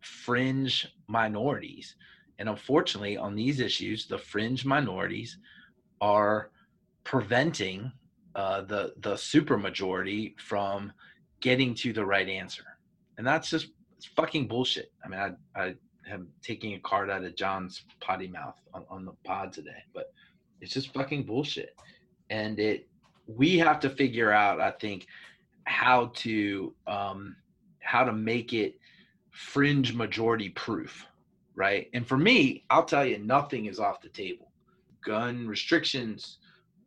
fringe 0.00 0.88
minorities 1.06 1.96
and 2.38 2.48
unfortunately, 2.48 3.16
on 3.16 3.34
these 3.34 3.60
issues, 3.60 4.06
the 4.06 4.18
fringe 4.18 4.64
minorities 4.64 5.38
are 6.00 6.50
preventing 7.04 7.92
uh, 8.34 8.62
the 8.62 8.92
the 8.98 9.14
supermajority 9.14 10.38
from 10.38 10.92
getting 11.40 11.74
to 11.76 11.92
the 11.92 12.04
right 12.04 12.28
answer, 12.28 12.64
and 13.16 13.26
that's 13.26 13.48
just 13.48 13.68
fucking 14.14 14.48
bullshit. 14.48 14.92
I 15.04 15.08
mean, 15.08 15.20
I 15.20 15.60
I 15.60 15.74
am 16.10 16.28
taking 16.42 16.74
a 16.74 16.80
card 16.80 17.08
out 17.08 17.24
of 17.24 17.36
John's 17.36 17.84
potty 18.00 18.28
mouth 18.28 18.60
on, 18.74 18.84
on 18.90 19.04
the 19.06 19.12
pod 19.24 19.52
today, 19.52 19.82
but 19.94 20.12
it's 20.60 20.74
just 20.74 20.92
fucking 20.92 21.24
bullshit, 21.24 21.74
and 22.30 22.58
it 22.58 22.88
we 23.26 23.58
have 23.58 23.80
to 23.80 23.90
figure 23.90 24.30
out, 24.32 24.60
I 24.60 24.70
think, 24.70 25.06
how 25.64 26.12
to 26.16 26.74
um, 26.86 27.36
how 27.80 28.04
to 28.04 28.12
make 28.12 28.52
it 28.52 28.78
fringe 29.30 29.94
majority 29.94 30.50
proof 30.50 31.06
right? 31.56 31.88
And 31.94 32.06
for 32.06 32.16
me, 32.16 32.62
I'll 32.70 32.84
tell 32.84 33.04
you, 33.04 33.18
nothing 33.18 33.66
is 33.66 33.80
off 33.80 34.00
the 34.00 34.10
table. 34.10 34.52
Gun 35.04 35.48
restrictions, 35.48 36.38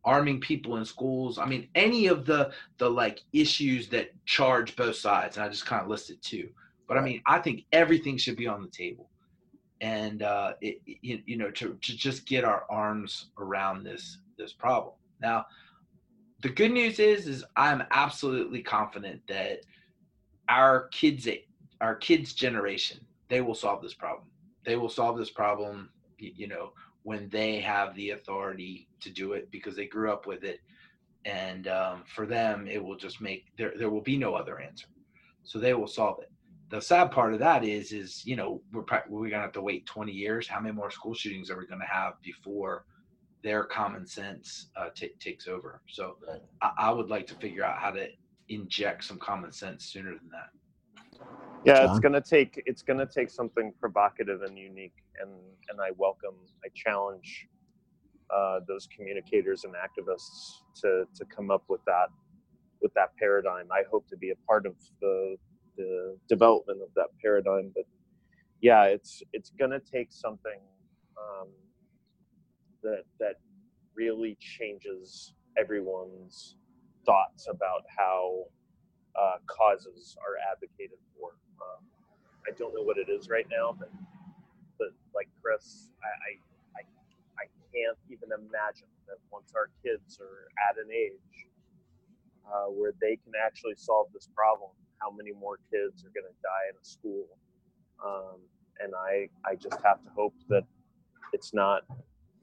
arming 0.06 0.40
people 0.40 0.78
in 0.78 0.86
schools. 0.86 1.38
I 1.38 1.46
mean, 1.46 1.68
any 1.76 2.08
of 2.08 2.26
the 2.26 2.52
the 2.78 2.90
like 2.90 3.22
issues 3.34 3.90
that 3.90 4.12
charge 4.26 4.76
both 4.76 4.96
sides, 4.96 5.36
and 5.36 5.46
I 5.46 5.50
just 5.50 5.66
kind 5.66 5.82
of 5.82 5.90
listed 5.90 6.22
two. 6.22 6.50
But 6.88 6.98
I 6.98 7.02
mean, 7.02 7.22
I 7.26 7.40
think 7.40 7.66
everything 7.72 8.18
should 8.18 8.38
be 8.38 8.48
on 8.48 8.62
the 8.62 8.70
table, 8.70 9.10
and 9.82 10.22
uh, 10.22 10.54
it, 10.62 10.80
you, 10.86 11.22
you 11.26 11.38
know, 11.38 11.52
to 11.52 11.78
to 11.82 11.98
just 11.98 12.26
get 12.26 12.46
our 12.46 12.66
arms 12.70 13.32
around 13.38 13.84
this 13.84 14.20
this 14.38 14.54
problem. 14.54 14.94
Now, 15.22 15.46
the 16.42 16.50
good 16.50 16.72
news 16.72 17.00
is, 17.00 17.28
is 17.28 17.44
I'm 17.56 17.84
absolutely 17.92 18.62
confident 18.62 19.22
that 19.28 19.62
our 20.48 20.88
kids, 20.90 21.28
our 21.82 21.96
kids' 21.96 22.34
generation, 22.34 23.00
they 23.28 23.42
will 23.42 23.56
solve 23.56 23.82
this 23.82 23.94
problem. 23.94 24.28
They 24.66 24.76
will 24.76 24.90
solve 24.90 25.18
this 25.18 25.30
problem, 25.30 25.90
you 26.18 26.48
know, 26.48 26.74
when 27.04 27.30
they 27.30 27.60
have 27.60 27.96
the 27.96 28.12
authority 28.12 28.88
to 29.02 29.10
do 29.10 29.34
it 29.34 29.50
because 29.52 29.76
they 29.76 29.88
grew 29.88 30.12
up 30.12 30.28
with 30.28 30.44
it, 30.44 30.60
and 31.26 31.68
um, 31.68 32.04
for 32.06 32.26
them, 32.26 32.68
it 32.68 32.84
will 32.84 32.96
just 32.96 33.22
make 33.22 33.46
there 33.58 33.74
there 33.78 33.90
will 33.90 34.02
be 34.02 34.18
no 34.18 34.36
other 34.36 34.60
answer. 34.60 34.88
So 35.44 35.60
they 35.60 35.74
will 35.74 35.88
solve 35.88 36.20
it. 36.22 36.32
The 36.70 36.82
sad 36.82 37.12
part 37.12 37.34
of 37.34 37.40
that 37.40 37.64
is, 37.64 37.92
is 37.92 38.26
you 38.26 38.36
know, 38.36 38.62
we're 38.72 38.84
we're 39.10 39.30
gonna 39.30 39.42
have 39.42 39.52
to 39.54 39.62
wait 39.62 39.86
20 39.86 40.12
years. 40.12 40.48
How 40.48 40.60
many 40.60 40.74
more 40.74 40.92
school 40.92 41.14
shootings 41.14 41.50
are 41.50 41.58
we 41.58 41.68
gonna 41.68 41.86
have 41.86 42.22
before? 42.22 42.86
Their 43.44 43.64
common 43.64 44.06
sense 44.06 44.70
uh, 44.76 44.90
t- 44.96 45.14
takes 45.20 45.48
over. 45.48 45.82
So 45.88 46.18
I-, 46.62 46.72
I 46.78 46.92
would 46.92 47.10
like 47.10 47.28
to 47.28 47.36
figure 47.36 47.64
out 47.64 47.78
how 47.80 47.92
to 47.92 48.08
inject 48.50 49.04
some 49.04 49.20
common 49.20 49.52
sense 49.52 49.86
sooner 49.86 50.12
than 50.12 50.30
that. 50.32 50.50
Yeah, 51.66 51.86
John? 51.86 51.90
it's 51.90 52.00
gonna 52.00 52.22
take 52.22 52.62
it's 52.66 52.82
gonna 52.82 53.06
take 53.06 53.30
something 53.30 53.74
provocative 53.80 54.44
and 54.44 54.58
unique, 54.58 54.94
and 55.22 55.32
and 55.70 55.82
I 55.82 55.92
welcome, 55.98 56.36
I 56.64 56.70
challenge 56.74 57.48
uh, 58.34 58.60
those 58.68 58.88
communicators 58.96 59.66
and 59.66 59.74
activists 59.74 60.62
to 60.82 61.06
to 61.16 61.26
come 61.26 61.52
up 61.52 61.64
with 61.68 61.82
that 61.86 62.08
with 62.82 62.94
that 62.94 63.10
paradigm. 63.18 63.68
I 63.72 63.84
hope 63.92 64.08
to 64.10 64.18
be 64.18 64.32
a 64.32 64.36
part 64.48 64.66
of 64.66 64.74
the 65.02 65.36
the 65.78 66.18
development 66.30 66.82
of 66.82 66.90
that 66.96 67.08
paradigm, 67.22 67.72
but 67.76 67.86
yeah, 68.62 68.84
it's 68.86 69.22
it's 69.34 69.52
gonna 69.52 69.80
take 69.80 70.12
something 70.12 70.60
um, 71.18 71.50
that 72.84 73.04
that 73.20 73.36
really 73.96 74.38
changes 74.40 75.34
everyone's 75.58 76.56
thoughts 77.06 77.48
about 77.50 77.84
how 77.98 78.46
uh, 79.20 79.38
causes 79.48 80.16
are 80.22 80.36
advocated 80.52 81.00
for. 81.18 81.32
Um, 81.62 81.84
I 82.48 82.52
don't 82.58 82.74
know 82.74 82.84
what 82.84 82.98
it 82.98 83.10
is 83.10 83.30
right 83.30 83.48
now, 83.52 83.76
but 83.78 83.90
but 84.78 84.90
like 85.14 85.28
Chris, 85.42 85.90
I, 86.04 86.08
I 86.08 86.84
I 87.44 87.46
can't 87.74 87.98
even 88.10 88.30
imagine 88.32 88.90
that 89.08 89.18
once 89.32 89.54
our 89.56 89.70
kids 89.84 90.20
are 90.20 90.48
at 90.70 90.78
an 90.78 90.92
age 90.92 91.48
uh, 92.48 92.68
where 92.72 92.94
they 93.02 93.18
can 93.24 93.34
actually 93.36 93.76
solve 93.76 94.08
this 94.14 94.28
problem, 94.36 94.72
how 94.98 95.12
many 95.12 95.32
more 95.34 95.60
kids 95.72 96.04
are 96.04 96.12
going 96.16 96.28
to 96.28 96.38
die 96.42 96.66
in 96.72 96.76
a 96.80 96.86
school? 96.86 97.26
Um, 98.04 98.40
and 98.80 98.94
I 98.96 99.28
I 99.46 99.56
just 99.56 99.78
have 99.84 100.04
to 100.04 100.10
hope 100.16 100.36
that 100.50 100.64
it's 101.34 101.54
not 101.54 101.84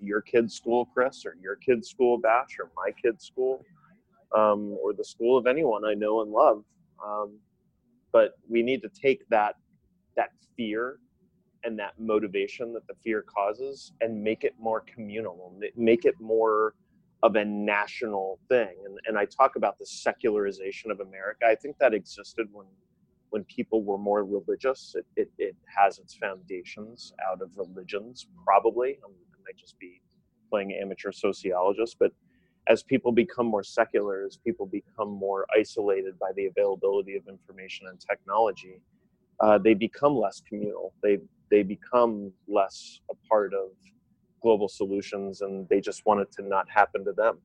your 0.00 0.20
kid's 0.20 0.54
school, 0.54 0.87
Chris, 0.87 1.24
or 1.24 1.37
your 1.40 1.56
kid's 1.56 1.88
school, 1.88 2.18
Bash, 2.18 2.56
or 2.59 2.70
my 2.76 2.92
kid's 2.92 3.24
school, 3.24 3.64
um, 4.35 4.76
or 4.82 4.92
the 4.92 5.04
school 5.04 5.37
of 5.38 5.46
anyone 5.46 5.85
I 5.85 5.94
know 5.94 6.22
and 6.22 6.30
love. 6.30 6.64
Um, 7.04 7.38
but 8.12 8.38
we 8.48 8.62
need 8.62 8.82
to 8.82 8.88
take 8.88 9.28
that 9.28 9.56
that 10.16 10.30
fear 10.56 10.98
and 11.64 11.78
that 11.78 11.92
motivation 11.98 12.72
that 12.72 12.87
the 12.87 12.94
fear 13.02 13.22
causes 13.22 13.92
and 14.00 14.22
make 14.22 14.44
it 14.44 14.54
more 14.59 14.82
communal, 14.82 15.52
make 15.76 16.04
it 16.04 16.14
more 16.20 16.74
of 17.22 17.35
a 17.37 17.44
national 17.44 18.38
thing. 18.48 18.74
And, 18.85 18.98
and 19.06 19.18
I 19.18 19.24
talk 19.24 19.56
about 19.56 19.78
the 19.78 19.87
secularization 19.87 20.90
of 20.90 21.00
America. 21.00 21.46
I 21.46 21.54
think 21.54 21.76
that 21.78 21.92
existed 21.94 22.46
when 22.52 22.66
when 23.30 23.42
people 23.44 23.82
were 23.82 23.98
more 23.98 24.24
religious. 24.24 24.94
It, 24.96 25.04
it, 25.16 25.30
it 25.37 25.56
has 25.76 25.98
its 25.98 26.14
foundations 26.14 27.12
out 27.28 27.42
of 27.42 27.50
religions, 27.56 28.28
probably. 28.44 28.98
I'm 29.04 29.12
might 29.46 29.56
just 29.56 29.78
be 29.78 30.00
playing 30.50 30.72
amateur 30.72 31.12
sociologist, 31.12 31.96
but 31.98 32.12
as 32.68 32.82
people 32.82 33.12
become 33.12 33.46
more 33.46 33.62
secular, 33.62 34.24
as 34.26 34.37
people 34.37 34.66
become 34.66 35.09
more 35.09 35.46
isolated 35.56 36.18
by 36.18 36.32
the 36.37 36.46
availability 36.46 37.16
of 37.16 37.26
information 37.28 37.87
and 37.88 38.00
technology, 38.00 38.80
uh, 39.40 39.59
they 39.59 39.74
become 39.74 40.16
less 40.16 40.42
communal. 40.48 40.92
They 41.02 41.18
they 41.50 41.62
become 41.62 42.32
less 42.48 43.00
a 43.11 43.14
part 43.28 43.54
of 43.54 43.68
global 44.42 44.68
solutions, 44.68 45.42
and 45.42 45.68
they 45.68 45.80
just 45.80 46.04
want 46.06 46.20
it 46.20 46.32
to 46.32 46.42
not 46.42 46.68
happen 46.68 47.04
to 47.04 47.12
them. 47.12 47.38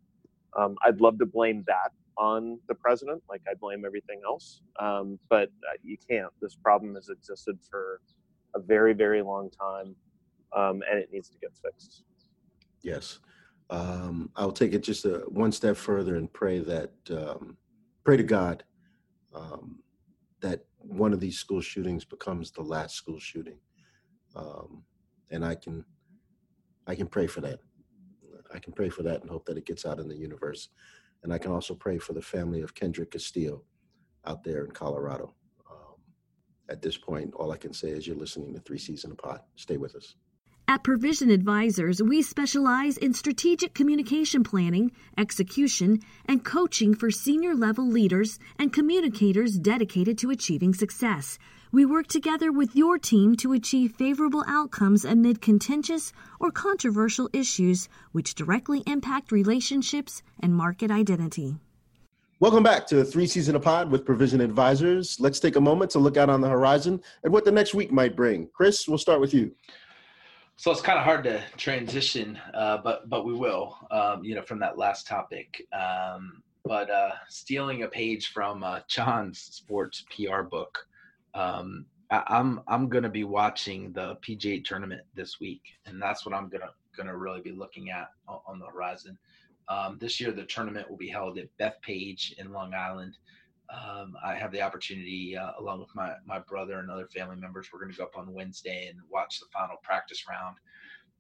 Um, 0.57 0.75
I'd 0.83 1.01
love 1.01 1.19
to 1.19 1.25
blame 1.25 1.63
that 1.67 1.91
on 2.17 2.59
the 2.67 2.75
president, 2.75 3.21
like 3.29 3.41
I 3.49 3.53
blame 3.59 3.85
everything 3.85 4.21
else, 4.25 4.61
um, 4.79 5.19
but 5.29 5.49
uh, 5.69 5.77
you 5.83 5.97
can't. 6.09 6.31
This 6.41 6.55
problem 6.55 6.95
has 6.95 7.09
existed 7.09 7.57
for 7.69 8.01
a 8.55 8.59
very, 8.59 8.93
very 8.93 9.21
long 9.21 9.49
time 9.49 9.95
um, 10.53 10.81
and 10.89 10.99
it 10.99 11.09
needs 11.11 11.29
to 11.29 11.37
get 11.37 11.51
fixed. 11.63 12.03
Yes. 12.81 13.19
Um, 13.69 14.29
I'll 14.35 14.51
take 14.51 14.73
it 14.73 14.83
just 14.83 15.05
a, 15.05 15.23
one 15.27 15.51
step 15.51 15.77
further 15.77 16.15
and 16.15 16.31
pray 16.31 16.59
that, 16.59 16.91
um, 17.09 17.57
pray 18.03 18.17
to 18.17 18.23
God 18.23 18.63
um, 19.33 19.79
that 20.41 20.65
one 20.79 21.13
of 21.13 21.19
these 21.19 21.37
school 21.37 21.61
shootings 21.61 22.03
becomes 22.03 22.51
the 22.51 22.61
last 22.63 22.95
school 22.95 23.19
shooting. 23.19 23.57
Um, 24.35 24.83
and 25.29 25.45
I 25.45 25.55
can, 25.55 25.85
I 26.87 26.95
can 26.95 27.07
pray 27.07 27.27
for 27.27 27.41
that. 27.41 27.59
I 28.53 28.59
can 28.59 28.73
pray 28.73 28.89
for 28.89 29.03
that 29.03 29.21
and 29.21 29.29
hope 29.29 29.45
that 29.45 29.57
it 29.57 29.65
gets 29.65 29.85
out 29.85 29.99
in 29.99 30.09
the 30.09 30.17
universe. 30.17 30.69
And 31.23 31.31
I 31.31 31.37
can 31.37 31.51
also 31.51 31.73
pray 31.73 31.97
for 31.99 32.13
the 32.13 32.21
family 32.21 32.61
of 32.61 32.75
Kendrick 32.75 33.11
Castillo 33.11 33.63
out 34.25 34.43
there 34.43 34.65
in 34.65 34.71
Colorado. 34.71 35.33
Um, 35.69 35.95
at 36.69 36.81
this 36.81 36.97
point, 36.97 37.33
all 37.35 37.51
I 37.51 37.57
can 37.57 37.73
say 37.73 37.89
is 37.89 38.07
you're 38.07 38.15
listening 38.17 38.53
to 38.53 38.59
Three 38.59 38.79
C's 38.79 39.03
in 39.03 39.11
a 39.11 39.15
Pod. 39.15 39.41
Stay 39.55 39.77
with 39.77 39.95
us. 39.95 40.15
At 40.71 40.86
Provision 40.86 41.29
Advisors, 41.29 42.01
we 42.01 42.21
specialize 42.21 42.95
in 42.95 43.13
strategic 43.13 43.73
communication 43.73 44.41
planning, 44.41 44.93
execution, 45.17 45.99
and 46.25 46.45
coaching 46.45 46.95
for 46.95 47.12
senior 47.12 47.53
level 47.53 47.86
leaders 47.86 48.39
and 48.57 48.71
communicators 48.71 49.60
dedicated 49.60 50.17
to 50.19 50.29
achieving 50.29 50.73
success. 50.73 51.38
We 51.73 51.84
work 51.84 52.07
together 52.07 52.53
with 52.53 52.73
your 52.73 52.97
team 52.97 53.36
to 53.43 53.51
achieve 53.51 53.95
favorable 53.97 54.45
outcomes 54.47 55.03
amid 55.03 55.41
contentious 55.41 56.13
or 56.39 56.51
controversial 56.51 57.29
issues 57.34 57.89
which 58.13 58.34
directly 58.34 58.81
impact 58.88 59.34
relationships 59.34 60.23
and 60.39 60.55
market 60.55 60.89
identity. 60.89 61.57
Welcome 62.39 62.63
back 62.63 62.88
to 62.88 63.03
Three 63.03 63.29
in 63.36 63.55
a 63.55 63.60
Pod 63.60 63.91
with 63.91 64.05
Provision 64.05 64.39
Advisors. 64.39 65.17
Let's 65.19 65.41
take 65.41 65.57
a 65.57 65.62
moment 65.62 65.91
to 65.91 65.99
look 65.99 66.15
out 66.15 66.29
on 66.29 66.39
the 66.39 66.47
horizon 66.47 67.01
and 67.25 67.34
what 67.34 67.43
the 67.43 67.51
next 67.51 67.73
week 67.73 67.91
might 67.91 68.15
bring. 68.15 68.47
Chris, 68.53 68.88
we'll 68.88 68.97
start 68.97 69.19
with 69.19 69.34
you 69.34 69.51
so 70.62 70.69
it's 70.69 70.80
kind 70.80 71.00
of 71.00 71.04
hard 71.04 71.24
to 71.24 71.43
transition, 71.58 72.38
uh, 72.54 72.78
but 72.78 73.10
but 73.10 73.26
we 73.26 73.34
will, 73.34 73.76
um, 73.89 74.24
you 74.24 74.36
know, 74.36 74.43
from 74.43 74.60
that 74.60 74.78
last 74.78 75.08
topic. 75.08 75.60
Um, 75.74 76.43
but 76.63 76.88
uh, 76.88 77.13
stealing 77.28 77.82
a 77.82 77.88
page 77.88 78.28
from 78.28 78.63
uh, 78.63 78.82
John's 78.88 79.39
sports 79.39 80.06
PR 80.15 80.43
book, 80.43 80.78
um, 81.34 81.88
I, 82.12 82.21
I'm 82.28 82.62
I'm 82.67 82.89
to 82.91 83.10
be 83.10 83.24
watching 83.24 83.91
the 83.93 84.17
PGA 84.17 84.63
tournament 84.63 85.02
this 85.15 85.39
week, 85.39 85.63
and 85.88 86.00
that's 86.00 86.28
what 86.28 86.36
I'm 86.36 86.47
gonna 86.47 86.69
gonna 86.95 87.17
really 87.17 87.41
be 87.41 87.54
looking 87.54 87.89
at 87.89 88.10
on, 88.28 88.41
on 88.45 88.60
the 88.60 88.67
horizon. 88.67 89.17
Um, 89.67 89.97
this 90.00 90.19
year, 90.19 90.32
the 90.32 90.43
tournament 90.43 90.88
will 90.88 90.97
be 90.97 91.10
held 91.10 91.39
at 91.39 91.47
Bethpage 91.58 92.38
in 92.38 92.52
Long 92.52 92.76
Island 92.76 93.17
um, 93.71 94.15
I 94.23 94.36
have 94.36 94.51
the 94.51 94.62
opportunity, 94.62 95.38
uh, 95.38 95.51
along 95.60 95.79
with 95.79 95.95
my, 95.95 96.13
my 96.25 96.39
brother 96.39 96.79
and 96.79 96.91
other 96.91 97.07
family 97.07 97.38
members, 97.38 97.69
we're 97.71 97.79
going 97.79 97.91
to 97.91 97.97
go 97.97 98.03
up 98.03 98.17
on 98.17 98.34
Wednesday 98.34 98.88
and 98.89 98.99
watch 99.10 99.39
the 99.39 99.45
final 99.53 99.77
practice 99.84 100.25
round. 100.29 100.57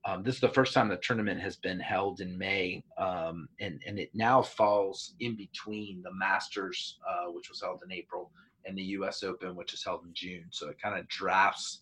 Um, 0.03 0.23
this 0.23 0.35
is 0.35 0.41
the 0.41 0.49
first 0.49 0.73
time 0.73 0.89
the 0.89 0.97
tournament 0.97 1.39
has 1.41 1.55
been 1.55 1.79
held 1.79 2.21
in 2.21 2.37
May, 2.37 2.83
um, 2.97 3.47
and, 3.59 3.81
and 3.85 3.99
it 3.99 4.09
now 4.13 4.41
falls 4.41 5.13
in 5.19 5.35
between 5.37 6.01
the 6.01 6.13
Masters, 6.13 6.97
uh, 7.07 7.31
which 7.31 7.49
was 7.49 7.61
held 7.61 7.81
in 7.85 7.91
April, 7.91 8.31
and 8.65 8.77
the 8.77 8.83
U.S. 8.83 9.23
Open, 9.23 9.55
which 9.55 9.73
is 9.73 9.83
held 9.83 10.03
in 10.03 10.11
June. 10.13 10.45
So 10.49 10.69
it 10.69 10.81
kind 10.81 10.99
of 10.99 11.07
drafts 11.07 11.81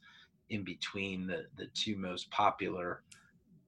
in 0.49 0.63
between 0.63 1.27
the, 1.27 1.45
the 1.57 1.67
two 1.73 1.95
most 1.95 2.29
popular 2.31 3.03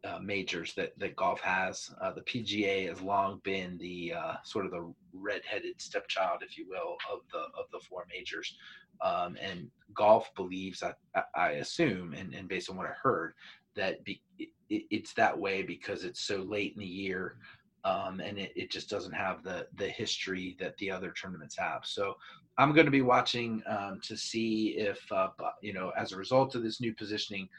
uh, 0.03 0.19
majors 0.19 0.73
that, 0.73 0.97
that 0.97 1.15
golf 1.15 1.39
has. 1.41 1.91
Uh, 2.01 2.11
the 2.11 2.21
PGA 2.21 2.89
has 2.89 3.01
long 3.01 3.39
been 3.43 3.77
the 3.77 4.13
uh, 4.13 4.33
sort 4.43 4.65
of 4.65 4.71
the 4.71 4.93
redheaded 5.13 5.79
stepchild, 5.79 6.41
if 6.41 6.57
you 6.57 6.65
will, 6.67 6.97
of 7.11 7.19
the 7.31 7.39
of 7.59 7.65
the 7.71 7.79
four 7.79 8.05
majors. 8.09 8.57
Um, 9.01 9.37
and 9.41 9.69
golf 9.93 10.33
believes, 10.35 10.83
I, 10.83 10.93
I 11.35 11.51
assume, 11.51 12.13
and, 12.13 12.33
and 12.33 12.47
based 12.47 12.69
on 12.69 12.77
what 12.77 12.87
I 12.87 12.93
heard, 13.01 13.33
that 13.75 14.03
be, 14.03 14.21
it, 14.37 14.49
it's 14.69 15.13
that 15.13 15.37
way 15.37 15.63
because 15.63 16.03
it's 16.03 16.21
so 16.21 16.37
late 16.37 16.73
in 16.75 16.81
the 16.81 16.87
year. 16.87 17.37
Um, 17.83 18.19
and 18.19 18.37
it, 18.37 18.51
it 18.55 18.69
just 18.69 18.89
doesn't 18.89 19.13
have 19.13 19.43
the 19.43 19.67
the 19.75 19.87
history 19.87 20.55
that 20.59 20.77
the 20.77 20.91
other 20.91 21.11
tournaments 21.11 21.57
have. 21.57 21.83
So 21.83 22.15
I'm 22.57 22.73
going 22.73 22.85
to 22.85 22.91
be 22.91 23.01
watching 23.01 23.63
um, 23.67 23.99
to 24.03 24.15
see 24.15 24.75
if 24.77 24.99
uh, 25.11 25.29
you 25.61 25.73
know 25.73 25.91
as 25.97 26.11
a 26.11 26.17
result 26.17 26.55
of 26.55 26.63
this 26.63 26.81
new 26.81 26.93
positioning, 26.93 27.49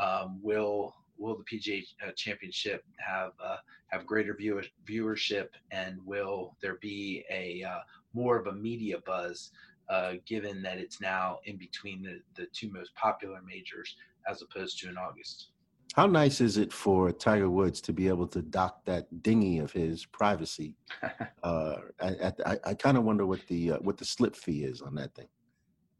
um, 0.00 0.40
will 0.42 0.94
will 1.18 1.36
the 1.36 1.44
PGA 1.44 1.84
uh, 2.06 2.12
Championship 2.16 2.84
have 2.98 3.32
uh, 3.42 3.56
have 3.88 4.06
greater 4.06 4.34
viewer, 4.34 4.64
viewership, 4.86 5.48
and 5.70 5.98
will 6.04 6.56
there 6.60 6.76
be 6.76 7.24
a 7.30 7.62
uh, 7.64 7.80
more 8.14 8.38
of 8.38 8.46
a 8.46 8.52
media 8.52 8.98
buzz, 9.04 9.50
uh, 9.88 10.14
given 10.26 10.62
that 10.62 10.78
it's 10.78 11.00
now 11.00 11.38
in 11.44 11.56
between 11.56 12.02
the, 12.02 12.20
the 12.36 12.46
two 12.52 12.70
most 12.70 12.94
popular 12.94 13.40
majors 13.46 13.96
as 14.28 14.42
opposed 14.42 14.78
to 14.80 14.88
in 14.88 14.96
August? 14.96 15.48
How 15.94 16.06
nice 16.06 16.40
is 16.40 16.58
it 16.58 16.72
for 16.72 17.10
Tiger 17.10 17.50
Woods 17.50 17.80
to 17.82 17.92
be 17.92 18.08
able 18.08 18.28
to 18.28 18.42
dock 18.42 18.84
that 18.84 19.22
dinghy 19.22 19.58
of 19.58 19.72
his 19.72 20.04
privacy? 20.04 20.74
uh, 21.42 21.76
I, 22.00 22.32
I, 22.46 22.56
I 22.66 22.74
kind 22.74 22.96
of 22.96 23.04
wonder 23.04 23.26
what 23.26 23.40
the 23.48 23.72
uh, 23.72 23.78
what 23.78 23.96
the 23.96 24.04
slip 24.04 24.36
fee 24.36 24.64
is 24.64 24.82
on 24.82 24.94
that 24.96 25.14
thing. 25.14 25.28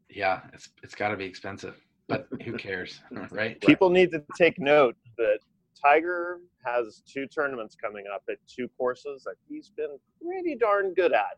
Yeah, 0.09 0.41
it's 0.53 0.69
it's 0.83 0.95
got 0.95 1.09
to 1.09 1.17
be 1.17 1.25
expensive, 1.25 1.75
but 2.09 2.27
who 2.43 2.57
cares, 2.57 2.99
right? 3.31 3.61
People 3.61 3.89
need 3.89 4.11
to 4.11 4.21
take 4.37 4.59
note 4.59 4.97
that 5.17 5.39
Tiger 5.81 6.41
has 6.65 7.01
two 7.07 7.25
tournaments 7.27 7.77
coming 7.81 8.05
up 8.13 8.23
at 8.29 8.35
two 8.47 8.67
courses 8.77 9.23
that 9.23 9.35
he's 9.47 9.69
been 9.69 9.97
pretty 10.21 10.55
darn 10.55 10.93
good 10.93 11.13
at. 11.13 11.37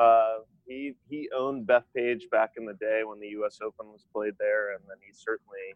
Uh, 0.00 0.38
he 0.66 0.94
he 1.08 1.28
owned 1.36 1.66
Bethpage 1.66 2.30
back 2.30 2.52
in 2.56 2.64
the 2.64 2.74
day 2.74 3.02
when 3.04 3.20
the 3.20 3.28
U.S. 3.28 3.58
Open 3.62 3.86
was 3.92 4.06
played 4.12 4.34
there, 4.38 4.72
and 4.74 4.82
then 4.88 4.96
he 5.04 5.12
certainly 5.12 5.74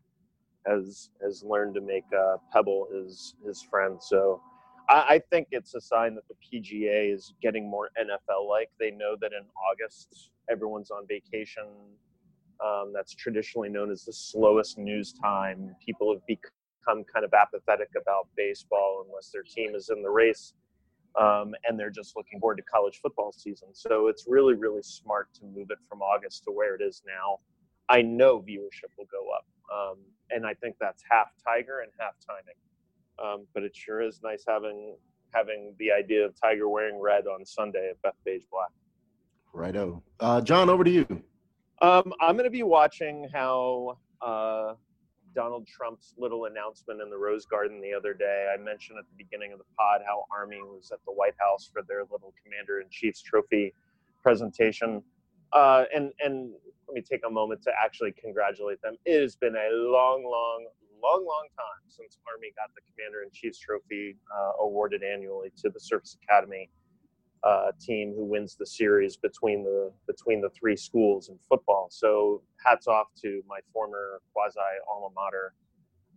has 0.67 1.11
has 1.23 1.43
learned 1.43 1.75
to 1.75 1.81
make 1.81 2.05
uh, 2.17 2.37
Pebble 2.53 2.89
his 2.93 3.35
his 3.45 3.63
friend. 3.63 3.99
So 4.01 4.41
I, 4.89 5.05
I, 5.09 5.21
think 5.31 5.49
it's 5.53 5.75
a 5.75 5.81
sign 5.81 6.15
that 6.17 6.25
the 6.29 6.35
PGA 6.35 7.15
is 7.15 7.35
getting 7.41 7.69
more 7.69 7.91
NFL 7.99 8.49
like. 8.49 8.71
They 8.79 8.91
know 8.91 9.17
that 9.21 9.33
in 9.33 9.45
August 9.71 10.31
everyone's 10.51 10.91
on 10.91 11.07
vacation. 11.07 11.65
Um, 12.65 12.93
that's 12.95 13.15
traditionally 13.15 13.69
known 13.69 13.91
as 13.91 14.05
the 14.05 14.13
slowest 14.13 14.77
news 14.77 15.13
time. 15.13 15.75
People 15.85 16.13
have 16.13 16.27
become 16.27 17.05
kind 17.05 17.25
of 17.25 17.33
apathetic 17.33 17.89
about 18.01 18.29
baseball 18.37 19.05
unless 19.07 19.31
their 19.31 19.43
team 19.43 19.75
is 19.75 19.91
in 19.91 20.03
the 20.03 20.11
race. 20.11 20.55
Um, 21.19 21.55
and 21.67 21.79
they're 21.79 21.91
just 21.91 22.17
looking 22.17 22.39
forward 22.39 22.57
to 22.57 22.63
college 22.63 23.01
football 23.03 23.33
season. 23.33 23.69
So 23.73 24.09
it's 24.09 24.27
really, 24.29 24.55
really 24.55 24.83
smart 24.83 25.29
to 25.35 25.45
move 25.45 25.71
it 25.71 25.79
from 25.89 26.03
August 26.03 26.45
to 26.45 26.53
where 26.53 26.75
it 26.75 26.83
is 26.83 27.03
now. 27.07 27.39
I 27.89 28.03
know 28.03 28.41
viewership 28.41 28.93
will 28.97 29.09
go 29.11 29.27
up. 29.37 29.47
Um, 29.75 29.99
and 30.31 30.47
I 30.47 30.55
think 30.55 30.77
that's 30.81 31.03
half 31.11 31.29
Tiger 31.45 31.81
and 31.81 31.91
half 31.99 32.15
timing. 32.25 32.55
Um, 33.23 33.47
but 33.55 33.65
it 33.65 33.75
sure 33.75 34.01
is 34.01 34.21
nice 34.23 34.45
having 34.47 34.97
having 35.33 35.75
the 35.79 35.93
idea 35.93 36.25
of 36.25 36.35
Tiger 36.41 36.69
wearing 36.69 37.01
red 37.01 37.27
on 37.27 37.45
Sunday 37.45 37.91
at 37.91 38.03
Bethpage 38.03 38.43
Black. 38.51 38.71
Righto, 39.53 40.03
uh, 40.21 40.41
John. 40.41 40.69
Over 40.71 40.85
to 40.85 40.91
you. 40.91 41.23
Um, 41.81 42.13
I'm 42.21 42.35
going 42.37 42.45
to 42.45 42.51
be 42.51 42.63
watching 42.63 43.27
how 43.33 43.97
uh, 44.21 44.75
Donald 45.35 45.67
Trump's 45.67 46.15
little 46.19 46.45
announcement 46.45 47.01
in 47.01 47.09
the 47.09 47.17
Rose 47.17 47.47
Garden 47.47 47.81
the 47.81 47.95
other 47.95 48.13
day. 48.13 48.53
I 48.53 48.61
mentioned 48.61 48.99
at 48.99 49.05
the 49.07 49.25
beginning 49.25 49.53
of 49.53 49.59
the 49.59 49.65
pod 49.79 50.03
how 50.07 50.25
Army 50.31 50.59
was 50.59 50.91
at 50.93 50.99
the 51.07 51.13
White 51.13 51.35
House 51.39 51.71
for 51.73 51.83
their 51.89 52.03
little 52.03 52.35
Commander 52.45 52.81
in 52.81 52.89
Chief's 52.91 53.23
trophy 53.23 53.73
presentation. 54.23 55.03
Uh, 55.53 55.85
and 55.95 56.13
and 56.21 56.53
let 56.87 56.95
me 56.95 57.03
take 57.03 57.23
a 57.27 57.31
moment 57.31 57.63
to 57.63 57.73
actually 57.83 58.13
congratulate 58.13 58.83
them. 58.83 58.97
It 59.05 59.21
has 59.21 59.37
been 59.37 59.55
a 59.55 59.71
long, 59.73 60.23
long, 60.25 60.67
long, 61.03 61.25
long 61.25 61.49
time 61.57 61.89
since 61.89 62.19
Army 62.31 62.53
got 62.57 62.75
the 62.75 62.83
Commander 62.93 63.23
in 63.23 63.31
Chief's 63.33 63.59
trophy 63.59 64.17
uh, 64.35 64.63
awarded 64.63 65.03
annually 65.03 65.51
to 65.63 65.71
the 65.71 65.81
Service 65.81 66.19
Academy 66.23 66.69
uh, 67.43 67.73
team 67.81 68.13
who 68.15 68.25
wins 68.25 68.57
the 68.57 68.67
series 68.67 69.17
between 69.17 69.65
the 69.65 69.93
between 70.07 70.41
the 70.41 70.51
three 70.51 70.77
schools 70.77 71.29
in 71.29 71.39
football. 71.49 71.89
So 71.91 72.43
hats 72.65 72.87
off 72.87 73.09
to 73.23 73.43
my 73.49 73.61
former 73.73 74.21
quasi 74.33 74.59
alma 74.93 75.09
mater. 75.15 75.55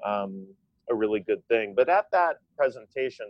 Um, 0.06 0.48
a 0.90 0.96
really 0.96 1.22
good 1.22 1.46
thing. 1.48 1.74
But 1.76 1.88
at 1.90 2.08
that 2.12 2.38
presentation, 2.58 3.28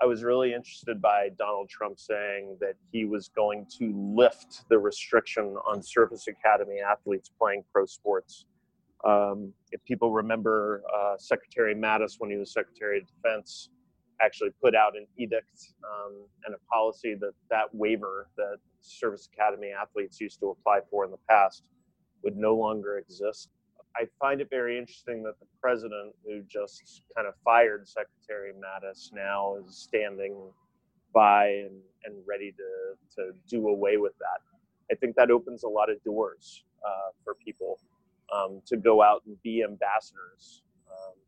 I 0.00 0.06
was 0.06 0.24
really 0.24 0.54
interested 0.54 1.00
by 1.02 1.28
Donald 1.38 1.68
Trump 1.68 1.98
saying 2.00 2.56
that 2.60 2.74
he 2.90 3.04
was 3.04 3.28
going 3.28 3.66
to 3.78 3.92
lift 3.94 4.64
the 4.68 4.78
restriction 4.78 5.56
on 5.68 5.82
Service 5.82 6.26
Academy 6.28 6.78
athletes 6.80 7.30
playing 7.38 7.62
pro 7.72 7.84
sports. 7.84 8.46
Um, 9.04 9.52
if 9.70 9.84
people 9.84 10.12
remember, 10.12 10.82
uh, 10.94 11.16
Secretary 11.18 11.74
Mattis, 11.74 12.14
when 12.18 12.30
he 12.30 12.36
was 12.36 12.52
Secretary 12.52 12.98
of 12.98 13.06
Defense, 13.06 13.68
actually 14.22 14.50
put 14.62 14.74
out 14.74 14.96
an 14.96 15.06
edict 15.18 15.74
um, 15.84 16.26
and 16.46 16.54
a 16.54 16.58
policy 16.72 17.14
that 17.20 17.32
that 17.50 17.66
waiver 17.72 18.28
that 18.36 18.56
Service 18.80 19.28
Academy 19.32 19.70
athletes 19.70 20.20
used 20.20 20.40
to 20.40 20.50
apply 20.50 20.80
for 20.90 21.04
in 21.04 21.10
the 21.10 21.18
past 21.28 21.64
would 22.22 22.36
no 22.36 22.54
longer 22.54 22.98
exist. 22.98 23.50
I 23.96 24.06
find 24.18 24.40
it 24.40 24.48
very 24.48 24.78
interesting 24.78 25.22
that 25.24 25.38
the 25.38 25.46
president, 25.60 26.14
who 26.24 26.42
just 26.48 27.02
kind 27.14 27.28
of 27.28 27.34
fired 27.44 27.86
Secretary 27.86 28.52
Mattis, 28.52 29.12
now 29.12 29.56
is 29.56 29.76
standing 29.76 30.34
by 31.12 31.48
and, 31.48 31.78
and 32.04 32.14
ready 32.26 32.52
to, 32.52 33.16
to 33.16 33.32
do 33.48 33.68
away 33.68 33.98
with 33.98 34.14
that. 34.18 34.40
I 34.90 34.94
think 34.94 35.14
that 35.16 35.30
opens 35.30 35.62
a 35.64 35.68
lot 35.68 35.90
of 35.90 36.02
doors 36.04 36.64
uh, 36.86 37.10
for 37.22 37.34
people 37.34 37.78
um, 38.34 38.62
to 38.66 38.76
go 38.76 39.02
out 39.02 39.22
and 39.26 39.36
be 39.42 39.62
ambassadors 39.62 40.62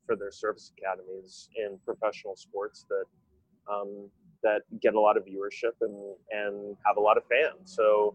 for 0.07 0.17
their 0.17 0.31
service 0.31 0.73
academies 0.77 1.49
in 1.57 1.79
professional 1.85 2.37
sports 2.37 2.87
that 2.89 3.05
um, 3.73 4.09
that 4.43 4.63
get 4.81 4.95
a 4.95 5.01
lot 5.01 5.17
of 5.17 5.25
viewership 5.25 5.73
and 5.81 5.97
and 6.31 6.77
have 6.87 6.97
a 6.97 7.01
lot 7.01 7.17
of 7.17 7.25
fans. 7.27 7.75
So 7.75 8.15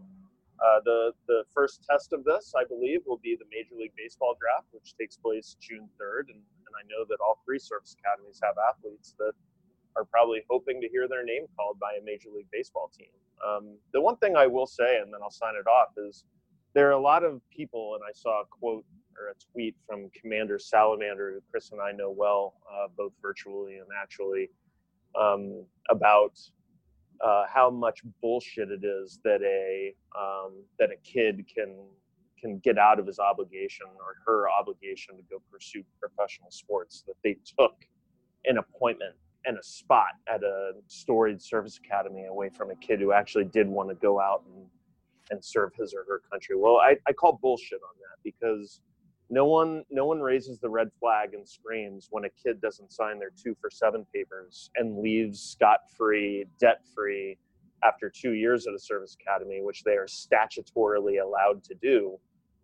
uh, 0.60 0.80
the 0.84 1.12
the 1.26 1.42
first 1.52 1.84
test 1.88 2.12
of 2.12 2.24
this, 2.24 2.52
I 2.56 2.64
believe, 2.64 3.00
will 3.06 3.20
be 3.22 3.36
the 3.38 3.46
Major 3.50 3.74
League 3.76 3.92
Baseball 3.96 4.36
draft, 4.40 4.68
which 4.72 4.94
takes 4.96 5.16
place 5.16 5.56
June 5.60 5.88
3rd, 6.00 6.28
and, 6.28 6.38
and 6.38 6.72
I 6.78 6.82
know 6.88 7.04
that 7.08 7.18
all 7.20 7.40
three 7.44 7.58
service 7.58 7.96
academies 7.98 8.40
have 8.42 8.54
athletes 8.58 9.14
that 9.18 9.32
are 9.96 10.04
probably 10.04 10.42
hoping 10.48 10.80
to 10.80 10.88
hear 10.88 11.08
their 11.08 11.24
name 11.24 11.46
called 11.56 11.78
by 11.80 11.98
a 12.00 12.04
Major 12.04 12.28
League 12.34 12.50
Baseball 12.52 12.90
team. 12.96 13.10
Um, 13.44 13.76
the 13.92 14.00
one 14.00 14.16
thing 14.16 14.36
I 14.36 14.46
will 14.46 14.66
say, 14.66 14.98
and 14.98 15.12
then 15.12 15.20
I'll 15.22 15.30
sign 15.30 15.54
it 15.56 15.66
off, 15.66 15.88
is 15.96 16.24
there 16.74 16.88
are 16.88 16.92
a 16.92 17.00
lot 17.00 17.24
of 17.24 17.40
people, 17.50 17.94
and 17.94 18.04
I 18.06 18.12
saw 18.14 18.42
a 18.42 18.44
quote 18.44 18.84
or 19.18 19.28
a 19.28 19.34
tweet 19.52 19.74
from 19.86 20.10
Commander 20.20 20.58
Salamander, 20.58 21.32
who 21.34 21.40
Chris 21.50 21.72
and 21.72 21.80
I 21.80 21.92
know 21.92 22.10
well, 22.10 22.54
uh, 22.70 22.88
both 22.96 23.12
virtually 23.20 23.78
and 23.78 23.86
actually, 24.00 24.50
um, 25.18 25.64
about 25.90 26.38
uh, 27.24 27.44
how 27.52 27.70
much 27.70 28.00
bullshit 28.22 28.70
it 28.70 28.84
is 28.84 29.20
that 29.24 29.42
a 29.42 29.94
um, 30.18 30.62
that 30.78 30.90
a 30.90 30.96
kid 31.04 31.44
can 31.54 31.74
can 32.40 32.58
get 32.58 32.78
out 32.78 32.98
of 32.98 33.06
his 33.06 33.18
obligation 33.18 33.86
or 33.86 34.16
her 34.24 34.48
obligation 34.50 35.16
to 35.16 35.22
go 35.30 35.42
pursue 35.52 35.82
professional 36.00 36.50
sports 36.50 37.04
that 37.06 37.16
they 37.22 37.36
took 37.58 37.74
an 38.46 38.56
appointment 38.56 39.14
and 39.44 39.58
a 39.58 39.62
spot 39.62 40.12
at 40.32 40.42
a 40.42 40.72
storied 40.86 41.40
service 41.40 41.78
academy 41.84 42.26
away 42.26 42.48
from 42.48 42.70
a 42.70 42.76
kid 42.76 43.00
who 43.00 43.12
actually 43.12 43.44
did 43.44 43.68
want 43.68 43.88
to 43.88 43.94
go 43.96 44.20
out 44.20 44.42
and, 44.46 44.66
and 45.30 45.44
serve 45.44 45.70
his 45.78 45.94
or 45.94 46.04
her 46.08 46.22
country. 46.30 46.56
Well, 46.56 46.76
I, 46.76 46.96
I 47.06 47.12
call 47.12 47.38
bullshit 47.40 47.80
on 47.82 47.94
that 48.00 48.22
because 48.22 48.80
no 49.30 49.44
one 49.44 49.84
no 49.90 50.04
one 50.06 50.20
raises 50.20 50.58
the 50.58 50.68
red 50.68 50.90
flag 50.98 51.34
and 51.34 51.48
screams 51.48 52.08
when 52.10 52.24
a 52.24 52.30
kid 52.30 52.60
doesn't 52.60 52.92
sign 52.92 53.18
their 53.18 53.30
two 53.30 53.56
for 53.60 53.70
seven 53.70 54.04
papers 54.12 54.70
and 54.74 54.98
leaves 54.98 55.40
scot 55.40 55.78
free, 55.96 56.46
debt 56.58 56.80
free 56.92 57.38
after 57.84 58.10
two 58.10 58.32
years 58.32 58.66
at 58.66 58.74
a 58.74 58.78
service 58.78 59.16
academy, 59.20 59.60
which 59.62 59.84
they 59.84 59.92
are 59.92 60.06
statutorily 60.06 61.22
allowed 61.22 61.62
to 61.62 61.74
do. 61.80 62.18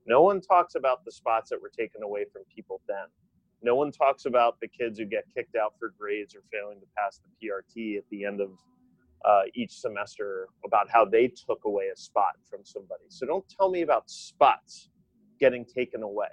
No 0.06 0.22
one 0.22 0.40
talks 0.40 0.74
about 0.74 1.04
the 1.04 1.12
spots 1.12 1.50
that 1.50 1.62
were 1.62 1.70
taken 1.70 2.02
away 2.02 2.24
from 2.32 2.42
people 2.54 2.80
then. 2.88 3.06
No 3.62 3.76
one 3.76 3.92
talks 3.92 4.26
about 4.26 4.60
the 4.60 4.68
kids 4.68 4.98
who 4.98 5.06
get 5.06 5.24
kicked 5.34 5.56
out 5.56 5.74
for 5.78 5.94
grades 5.98 6.34
or 6.34 6.42
failing 6.52 6.80
to 6.80 6.86
pass 6.98 7.20
the 7.20 7.48
PRT 7.48 7.96
at 7.96 8.04
the 8.10 8.24
end 8.24 8.40
of 8.40 8.50
uh, 9.24 9.42
each 9.54 9.72
semester 9.72 10.48
about 10.64 10.88
how 10.90 11.04
they 11.04 11.28
took 11.28 11.64
away 11.64 11.86
a 11.92 11.96
spot 11.96 12.34
from 12.48 12.60
somebody. 12.64 13.04
So 13.08 13.24
don't 13.24 13.48
tell 13.48 13.70
me 13.70 13.82
about 13.82 14.10
spots 14.10 14.90
getting 15.40 15.64
taken 15.64 16.02
away 16.02 16.28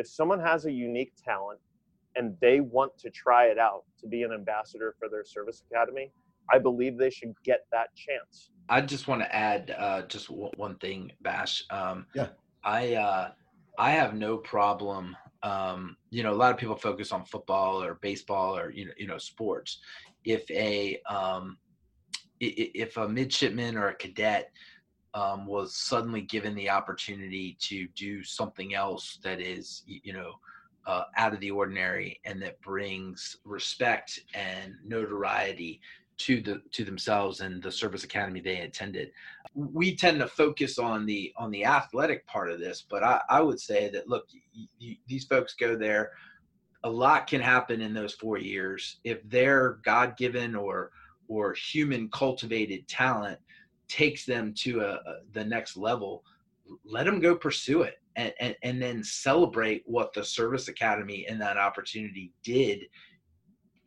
if 0.00 0.08
someone 0.08 0.40
has 0.40 0.64
a 0.64 0.72
unique 0.72 1.12
talent 1.22 1.60
and 2.16 2.34
they 2.40 2.60
want 2.60 2.96
to 2.98 3.10
try 3.10 3.44
it 3.46 3.58
out 3.58 3.84
to 4.00 4.08
be 4.08 4.24
an 4.24 4.32
ambassador 4.32 4.94
for 4.98 5.08
their 5.08 5.24
service 5.24 5.62
academy, 5.70 6.10
I 6.50 6.58
believe 6.58 6.98
they 6.98 7.10
should 7.10 7.34
get 7.44 7.60
that 7.70 7.94
chance. 7.94 8.50
I 8.68 8.80
just 8.80 9.06
want 9.06 9.20
to 9.20 9.32
add 9.34 9.74
uh, 9.78 10.02
just 10.02 10.28
w- 10.28 10.50
one 10.56 10.76
thing, 10.78 11.12
Bash. 11.20 11.62
Um, 11.70 12.06
yeah. 12.14 12.28
I 12.64 12.94
uh, 12.94 13.30
I 13.78 13.90
have 13.92 14.14
no 14.14 14.38
problem. 14.38 15.16
Um, 15.42 15.96
you 16.10 16.22
know, 16.22 16.32
a 16.32 16.40
lot 16.42 16.50
of 16.50 16.58
people 16.58 16.76
focus 16.76 17.12
on 17.12 17.24
football 17.24 17.82
or 17.82 17.98
baseball 18.02 18.56
or 18.56 18.70
you 18.72 18.86
know 18.86 18.92
you 18.96 19.06
know 19.06 19.18
sports. 19.18 19.78
If 20.24 20.50
a 20.50 21.00
um, 21.08 21.56
if 22.40 22.96
a 22.96 23.08
midshipman 23.08 23.76
or 23.76 23.88
a 23.88 23.94
cadet 23.94 24.50
um, 25.14 25.46
was 25.46 25.76
suddenly 25.76 26.22
given 26.22 26.54
the 26.54 26.70
opportunity 26.70 27.56
to 27.60 27.88
do 27.96 28.22
something 28.22 28.74
else 28.74 29.18
that 29.22 29.40
is, 29.40 29.82
you 29.86 30.12
know, 30.12 30.34
uh, 30.86 31.04
out 31.16 31.34
of 31.34 31.40
the 31.40 31.50
ordinary 31.50 32.20
and 32.24 32.40
that 32.42 32.60
brings 32.62 33.36
respect 33.44 34.20
and 34.34 34.74
notoriety 34.84 35.80
to 36.16 36.40
the 36.42 36.60
to 36.70 36.84
themselves 36.84 37.40
and 37.40 37.62
the 37.62 37.72
service 37.72 38.04
academy 38.04 38.40
they 38.40 38.60
attended. 38.60 39.10
We 39.54 39.96
tend 39.96 40.20
to 40.20 40.26
focus 40.26 40.78
on 40.78 41.06
the 41.06 41.32
on 41.36 41.50
the 41.50 41.64
athletic 41.64 42.26
part 42.26 42.50
of 42.50 42.60
this, 42.60 42.84
but 42.88 43.02
I, 43.02 43.20
I 43.28 43.40
would 43.40 43.58
say 43.60 43.88
that 43.90 44.08
look, 44.08 44.26
these 45.06 45.24
folks 45.24 45.54
go 45.54 45.76
there. 45.76 46.12
A 46.84 46.90
lot 46.90 47.26
can 47.26 47.40
happen 47.40 47.80
in 47.80 47.92
those 47.92 48.14
four 48.14 48.38
years 48.38 49.00
if 49.04 49.18
they're 49.28 49.80
God 49.82 50.16
given 50.16 50.54
or 50.54 50.92
or 51.28 51.54
human 51.54 52.08
cultivated 52.10 52.86
talent 52.88 53.38
takes 53.90 54.24
them 54.24 54.54
to 54.54 54.80
a, 54.80 54.92
a, 54.92 55.14
the 55.32 55.44
next 55.44 55.76
level 55.76 56.24
let 56.84 57.06
them 57.06 57.20
go 57.20 57.34
pursue 57.34 57.82
it 57.82 58.00
and, 58.16 58.32
and, 58.40 58.56
and 58.62 58.82
then 58.82 59.02
celebrate 59.02 59.82
what 59.86 60.12
the 60.12 60.24
service 60.24 60.68
academy 60.68 61.26
and 61.28 61.40
that 61.40 61.56
opportunity 61.56 62.32
did 62.42 62.82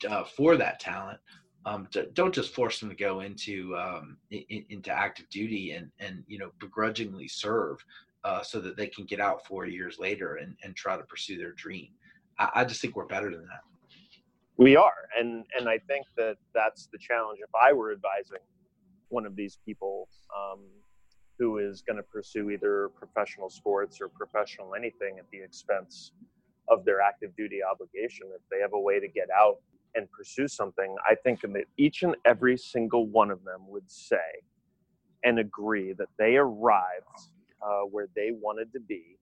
uh, 0.09 0.23
for 0.23 0.57
that 0.57 0.79
talent. 0.79 1.19
Um, 1.65 1.87
to, 1.91 2.07
don't 2.11 2.33
just 2.33 2.53
force 2.53 2.79
them 2.79 2.89
to 2.89 2.95
go 2.95 3.21
into 3.21 3.75
um, 3.77 4.17
in, 4.31 4.65
into 4.69 4.91
active 4.91 5.29
duty 5.29 5.71
and 5.71 5.89
and 5.99 6.21
you 6.27 6.37
know 6.37 6.51
begrudgingly 6.59 7.29
serve 7.29 7.77
uh, 8.25 8.43
so 8.43 8.59
that 8.59 8.75
they 8.75 8.87
can 8.87 9.05
get 9.05 9.21
out 9.21 9.45
four 9.45 9.65
years 9.65 9.97
later 9.97 10.35
and, 10.35 10.57
and 10.63 10.75
try 10.75 10.97
to 10.97 11.03
pursue 11.03 11.37
their 11.37 11.53
dream. 11.53 11.87
I, 12.37 12.49
I 12.55 12.65
just 12.65 12.81
think 12.81 12.97
we're 12.97 13.05
better 13.05 13.31
than 13.31 13.45
that. 13.45 13.61
We 14.57 14.75
are, 14.75 15.07
and 15.17 15.45
and 15.57 15.69
I 15.69 15.77
think 15.77 16.05
that 16.17 16.35
that's 16.53 16.89
the 16.91 16.97
challenge. 16.97 17.39
If 17.41 17.55
I 17.55 17.71
were 17.71 17.93
advising 17.93 18.39
one 19.13 19.25
of 19.25 19.35
these 19.35 19.59
people 19.65 20.09
um, 20.35 20.59
who 21.37 21.59
is 21.59 21.81
going 21.81 21.97
to 21.97 22.03
pursue 22.03 22.49
either 22.49 22.89
professional 22.95 23.49
sports 23.49 23.99
or 24.01 24.09
professional 24.09 24.75
anything 24.75 25.19
at 25.19 25.25
the 25.31 25.41
expense 25.41 26.11
of 26.69 26.83
their 26.85 26.99
active 27.01 27.35
duty 27.35 27.59
obligation, 27.63 28.27
if 28.35 28.41
they 28.51 28.59
have 28.59 28.73
a 28.73 28.79
way 28.79 28.99
to 28.99 29.07
get 29.07 29.27
out 29.35 29.57
and 29.95 30.11
pursue 30.11 30.47
something, 30.47 30.95
I 31.07 31.15
think 31.15 31.41
that 31.41 31.65
each 31.77 32.03
and 32.03 32.15
every 32.25 32.57
single 32.57 33.07
one 33.07 33.29
of 33.29 33.43
them 33.43 33.67
would 33.67 33.89
say 33.89 34.17
and 35.23 35.39
agree 35.39 35.93
that 35.93 36.09
they 36.17 36.35
arrived 36.37 37.19
uh, 37.61 37.81
where 37.91 38.07
they 38.15 38.31
wanted 38.31 38.73
to 38.73 38.79
be 38.79 39.17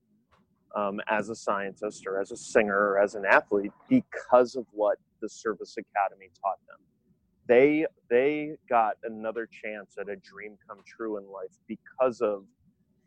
um, 0.74 1.00
as 1.08 1.28
a 1.28 1.34
scientist 1.34 2.06
or 2.06 2.20
as 2.20 2.32
a 2.32 2.36
singer 2.36 2.92
or 2.92 2.98
as 2.98 3.14
an 3.14 3.24
athlete 3.28 3.72
because 3.88 4.56
of 4.56 4.64
what 4.72 4.98
the 5.20 5.28
service 5.28 5.76
academy 5.76 6.30
taught 6.40 6.58
them 6.66 6.78
they 7.52 7.86
they 8.10 8.56
got 8.70 8.94
another 9.04 9.46
chance 9.48 9.96
at 10.00 10.08
a 10.10 10.16
dream 10.16 10.56
come 10.68 10.78
true 10.86 11.18
in 11.18 11.24
life 11.30 11.52
because 11.68 12.22
of 12.22 12.44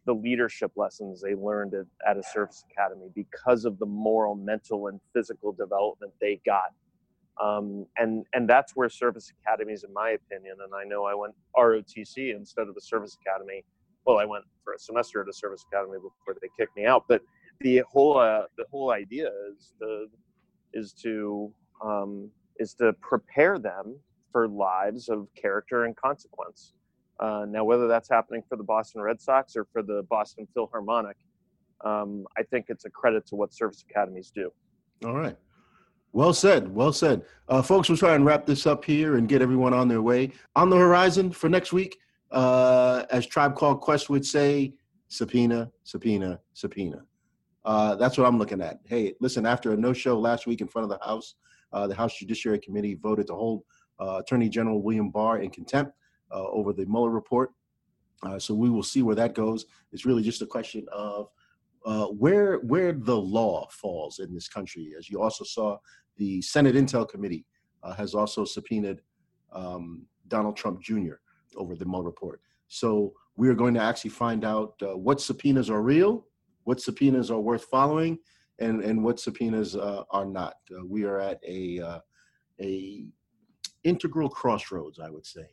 the 0.05 0.13
leadership 0.13 0.71
lessons 0.77 1.21
they 1.21 1.35
learned 1.35 1.73
at, 1.75 1.85
at 2.09 2.17
a 2.17 2.23
service 2.33 2.65
academy 2.71 3.07
because 3.15 3.65
of 3.65 3.79
the 3.79 3.85
moral 3.85 4.35
mental 4.35 4.87
and 4.87 4.99
physical 5.13 5.53
development 5.53 6.13
they 6.21 6.41
got. 6.45 6.71
Um, 7.43 7.87
and 7.97 8.25
and 8.33 8.49
that's 8.49 8.73
where 8.75 8.89
service 8.89 9.31
academies 9.41 9.83
in 9.85 9.93
my 9.93 10.11
opinion 10.11 10.57
and 10.63 10.73
i 10.75 10.85
know 10.85 11.05
i 11.05 11.15
went 11.15 11.35
rotc 11.57 12.17
instead 12.35 12.67
of 12.69 12.75
the 12.75 12.81
service 12.81 13.17
academy. 13.25 13.63
Well 14.05 14.19
i 14.19 14.25
went 14.25 14.45
for 14.63 14.73
a 14.73 14.79
semester 14.79 15.21
at 15.21 15.29
a 15.29 15.33
service 15.33 15.65
academy 15.71 15.97
before 15.97 16.35
they 16.41 16.49
kicked 16.59 16.77
me 16.77 16.85
out 16.85 17.05
but 17.09 17.21
the 17.61 17.83
whole 17.91 18.17
uh, 18.19 18.43
the 18.57 18.65
whole 18.71 18.91
idea 18.91 19.29
is 19.53 19.73
to 19.81 20.07
is 20.73 20.93
to 21.03 21.53
um, 21.83 22.29
is 22.59 22.73
to 22.75 22.93
prepare 23.01 23.59
them 23.59 23.97
for 24.35 24.49
lives 24.49 25.07
of 25.07 25.29
character 25.33 25.85
and 25.85 25.95
consequence. 25.95 26.73
Uh, 27.21 27.45
now, 27.47 27.63
whether 27.63 27.87
that's 27.87 28.09
happening 28.09 28.43
for 28.49 28.57
the 28.57 28.63
Boston 28.65 28.99
Red 28.99 29.21
Sox 29.21 29.55
or 29.55 29.65
for 29.71 29.81
the 29.81 30.05
Boston 30.09 30.45
Philharmonic, 30.53 31.15
um, 31.85 32.25
I 32.37 32.43
think 32.43 32.65
it's 32.67 32.83
a 32.83 32.89
credit 32.89 33.25
to 33.27 33.37
what 33.37 33.53
service 33.53 33.85
academies 33.89 34.33
do. 34.35 34.51
All 35.05 35.13
right. 35.13 35.37
Well 36.11 36.33
said. 36.33 36.75
Well 36.75 36.91
said. 36.91 37.21
Uh, 37.47 37.61
folks, 37.61 37.87
we'll 37.87 37.97
try 37.97 38.13
and 38.13 38.25
wrap 38.25 38.45
this 38.45 38.67
up 38.67 38.83
here 38.83 39.15
and 39.15 39.29
get 39.29 39.41
everyone 39.41 39.73
on 39.73 39.87
their 39.87 40.01
way. 40.01 40.33
On 40.57 40.69
the 40.69 40.75
horizon 40.75 41.31
for 41.31 41.47
next 41.47 41.71
week, 41.71 41.97
uh, 42.31 43.05
as 43.11 43.25
Tribe 43.25 43.55
Called 43.55 43.79
Quest 43.79 44.09
would 44.09 44.25
say, 44.25 44.73
subpoena, 45.07 45.71
subpoena, 45.85 46.41
subpoena. 46.51 47.03
Uh, 47.63 47.95
that's 47.95 48.17
what 48.17 48.27
I'm 48.27 48.37
looking 48.37 48.59
at. 48.59 48.79
Hey, 48.83 49.13
listen, 49.21 49.45
after 49.45 49.71
a 49.71 49.77
no 49.77 49.93
show 49.93 50.19
last 50.19 50.45
week 50.45 50.59
in 50.59 50.67
front 50.67 50.91
of 50.91 50.99
the 50.99 51.05
House, 51.05 51.35
uh, 51.71 51.87
the 51.87 51.95
House 51.95 52.17
Judiciary 52.17 52.59
Committee 52.59 52.95
voted 52.95 53.27
to 53.27 53.33
hold 53.33 53.63
Attorney 53.99 54.49
General 54.49 54.81
William 54.81 55.09
Barr 55.09 55.39
in 55.39 55.49
contempt 55.49 55.93
uh, 56.31 56.47
over 56.49 56.73
the 56.73 56.85
Mueller 56.85 57.11
report. 57.11 57.51
Uh, 58.23 58.39
so 58.39 58.53
we 58.53 58.69
will 58.69 58.83
see 58.83 59.01
where 59.01 59.15
that 59.15 59.35
goes. 59.35 59.65
It's 59.91 60.05
really 60.05 60.23
just 60.23 60.41
a 60.41 60.45
question 60.45 60.85
of 60.91 61.29
uh, 61.85 62.07
where 62.07 62.57
where 62.59 62.93
the 62.93 63.15
law 63.15 63.67
falls 63.69 64.19
in 64.19 64.33
this 64.33 64.47
country. 64.47 64.93
As 64.97 65.09
you 65.09 65.21
also 65.21 65.43
saw, 65.43 65.77
the 66.17 66.41
Senate 66.41 66.75
Intel 66.75 67.07
Committee 67.07 67.45
uh, 67.83 67.93
has 67.93 68.15
also 68.15 68.43
subpoenaed 68.43 69.01
um, 69.53 70.05
Donald 70.27 70.57
Trump 70.57 70.81
Jr. 70.81 71.15
over 71.55 71.75
the 71.75 71.85
Mueller 71.85 72.05
report. 72.05 72.41
So 72.67 73.13
we 73.37 73.49
are 73.49 73.53
going 73.53 73.75
to 73.75 73.81
actually 73.81 74.09
find 74.09 74.43
out 74.43 74.73
uh, 74.81 74.97
what 74.97 75.21
subpoenas 75.21 75.69
are 75.69 75.81
real, 75.81 76.25
what 76.63 76.81
subpoenas 76.81 77.29
are 77.29 77.39
worth 77.39 77.65
following, 77.65 78.17
and 78.59 78.81
and 78.81 79.03
what 79.03 79.19
subpoenas 79.19 79.75
are 79.75 80.25
not. 80.25 80.55
we 80.85 81.03
are 81.03 81.19
at 81.19 81.39
a 81.47 82.01
a 82.59 83.05
integral 83.85 84.27
crossroads, 84.27 84.99
I 84.99 85.09
would 85.09 85.25
say, 85.25 85.47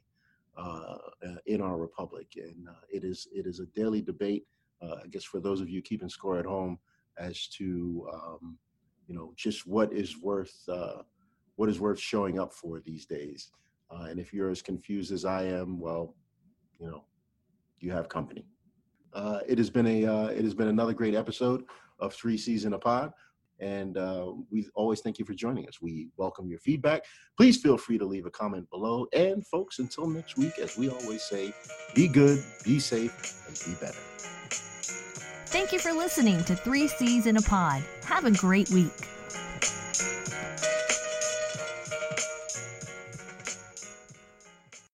uh, 0.57 0.97
uh, 1.27 1.37
in 1.47 1.61
our 1.61 1.77
republic, 1.77 2.27
and 2.37 2.69
uh, 2.69 2.81
it 2.91 3.05
is 3.05 3.29
it 3.33 3.47
is 3.47 3.61
a 3.61 3.67
daily 3.67 4.03
debate. 4.03 4.45
Uh, 4.83 4.97
I 5.05 5.07
guess 5.09 5.23
for 5.23 5.39
those 5.39 5.61
of 5.61 5.71
you 5.71 5.81
keeping 5.81 6.09
score 6.09 6.39
at 6.39 6.45
home, 6.45 6.79
as 7.19 7.47
to 7.59 8.09
um, 8.13 8.59
you 9.07 9.15
know 9.15 9.33
just 9.37 9.67
what 9.67 9.93
is 9.93 10.19
worth 10.21 10.55
uh, 10.69 11.03
what 11.57 11.69
is 11.69 11.79
worth 11.79 12.01
showing 12.01 12.41
up 12.41 12.53
for 12.53 12.81
these 12.81 13.07
days. 13.07 13.53
Uh, 13.91 14.05
and 14.05 14.19
if 14.19 14.33
you're 14.33 14.51
as 14.51 14.63
confused 14.63 15.13
as 15.13 15.27
I 15.27 15.45
am, 15.45 15.79
well, 15.79 16.15
you 16.81 16.87
know, 16.87 17.05
you 17.79 17.93
have 17.93 18.09
company. 18.09 18.47
it 19.47 19.59
has 19.59 19.69
been 19.69 19.87
a 19.87 20.27
it 20.27 20.43
has 20.45 20.55
been 20.55 20.69
another 20.69 20.95
great 20.95 21.15
episode 21.15 21.65
of 21.99 22.15
Three 22.15 22.41
in 22.47 22.73
a 22.73 22.79
Pod. 22.79 23.13
And 23.61 23.97
uh, 23.97 24.33
we 24.51 24.67
always 24.75 25.01
thank 25.01 25.19
you 25.19 25.25
for 25.25 25.35
joining 25.35 25.69
us. 25.69 25.81
We 25.81 26.09
welcome 26.17 26.49
your 26.49 26.59
feedback. 26.59 27.05
Please 27.37 27.61
feel 27.61 27.79
free 27.79 27.99
to 27.99 28.05
leave 28.05 28.27
a 28.27 28.31
comment 28.31 28.69
below. 28.71 29.07
And 29.13 29.47
folks, 29.47 29.79
until 29.79 30.09
next 30.09 30.37
week, 30.37 30.59
as 30.59 30.77
we 30.77 30.89
always 30.89 31.23
say, 31.23 31.53
be 31.95 32.09
good, 32.09 32.43
be 32.65 32.79
safe, 32.79 33.45
and 33.47 33.57
be 33.65 33.81
better. 33.81 33.99
Thank 35.47 35.73
you 35.73 35.79
for 35.79 35.93
listening 35.93 36.43
to 36.45 36.57
Three 36.57 36.89
C's 36.89 37.27
in 37.27 37.37
a 37.37 37.43
Pod. 37.43 37.83
Have 38.05 38.25
a 38.25 38.31
great 38.31 38.71
week. 38.71 38.91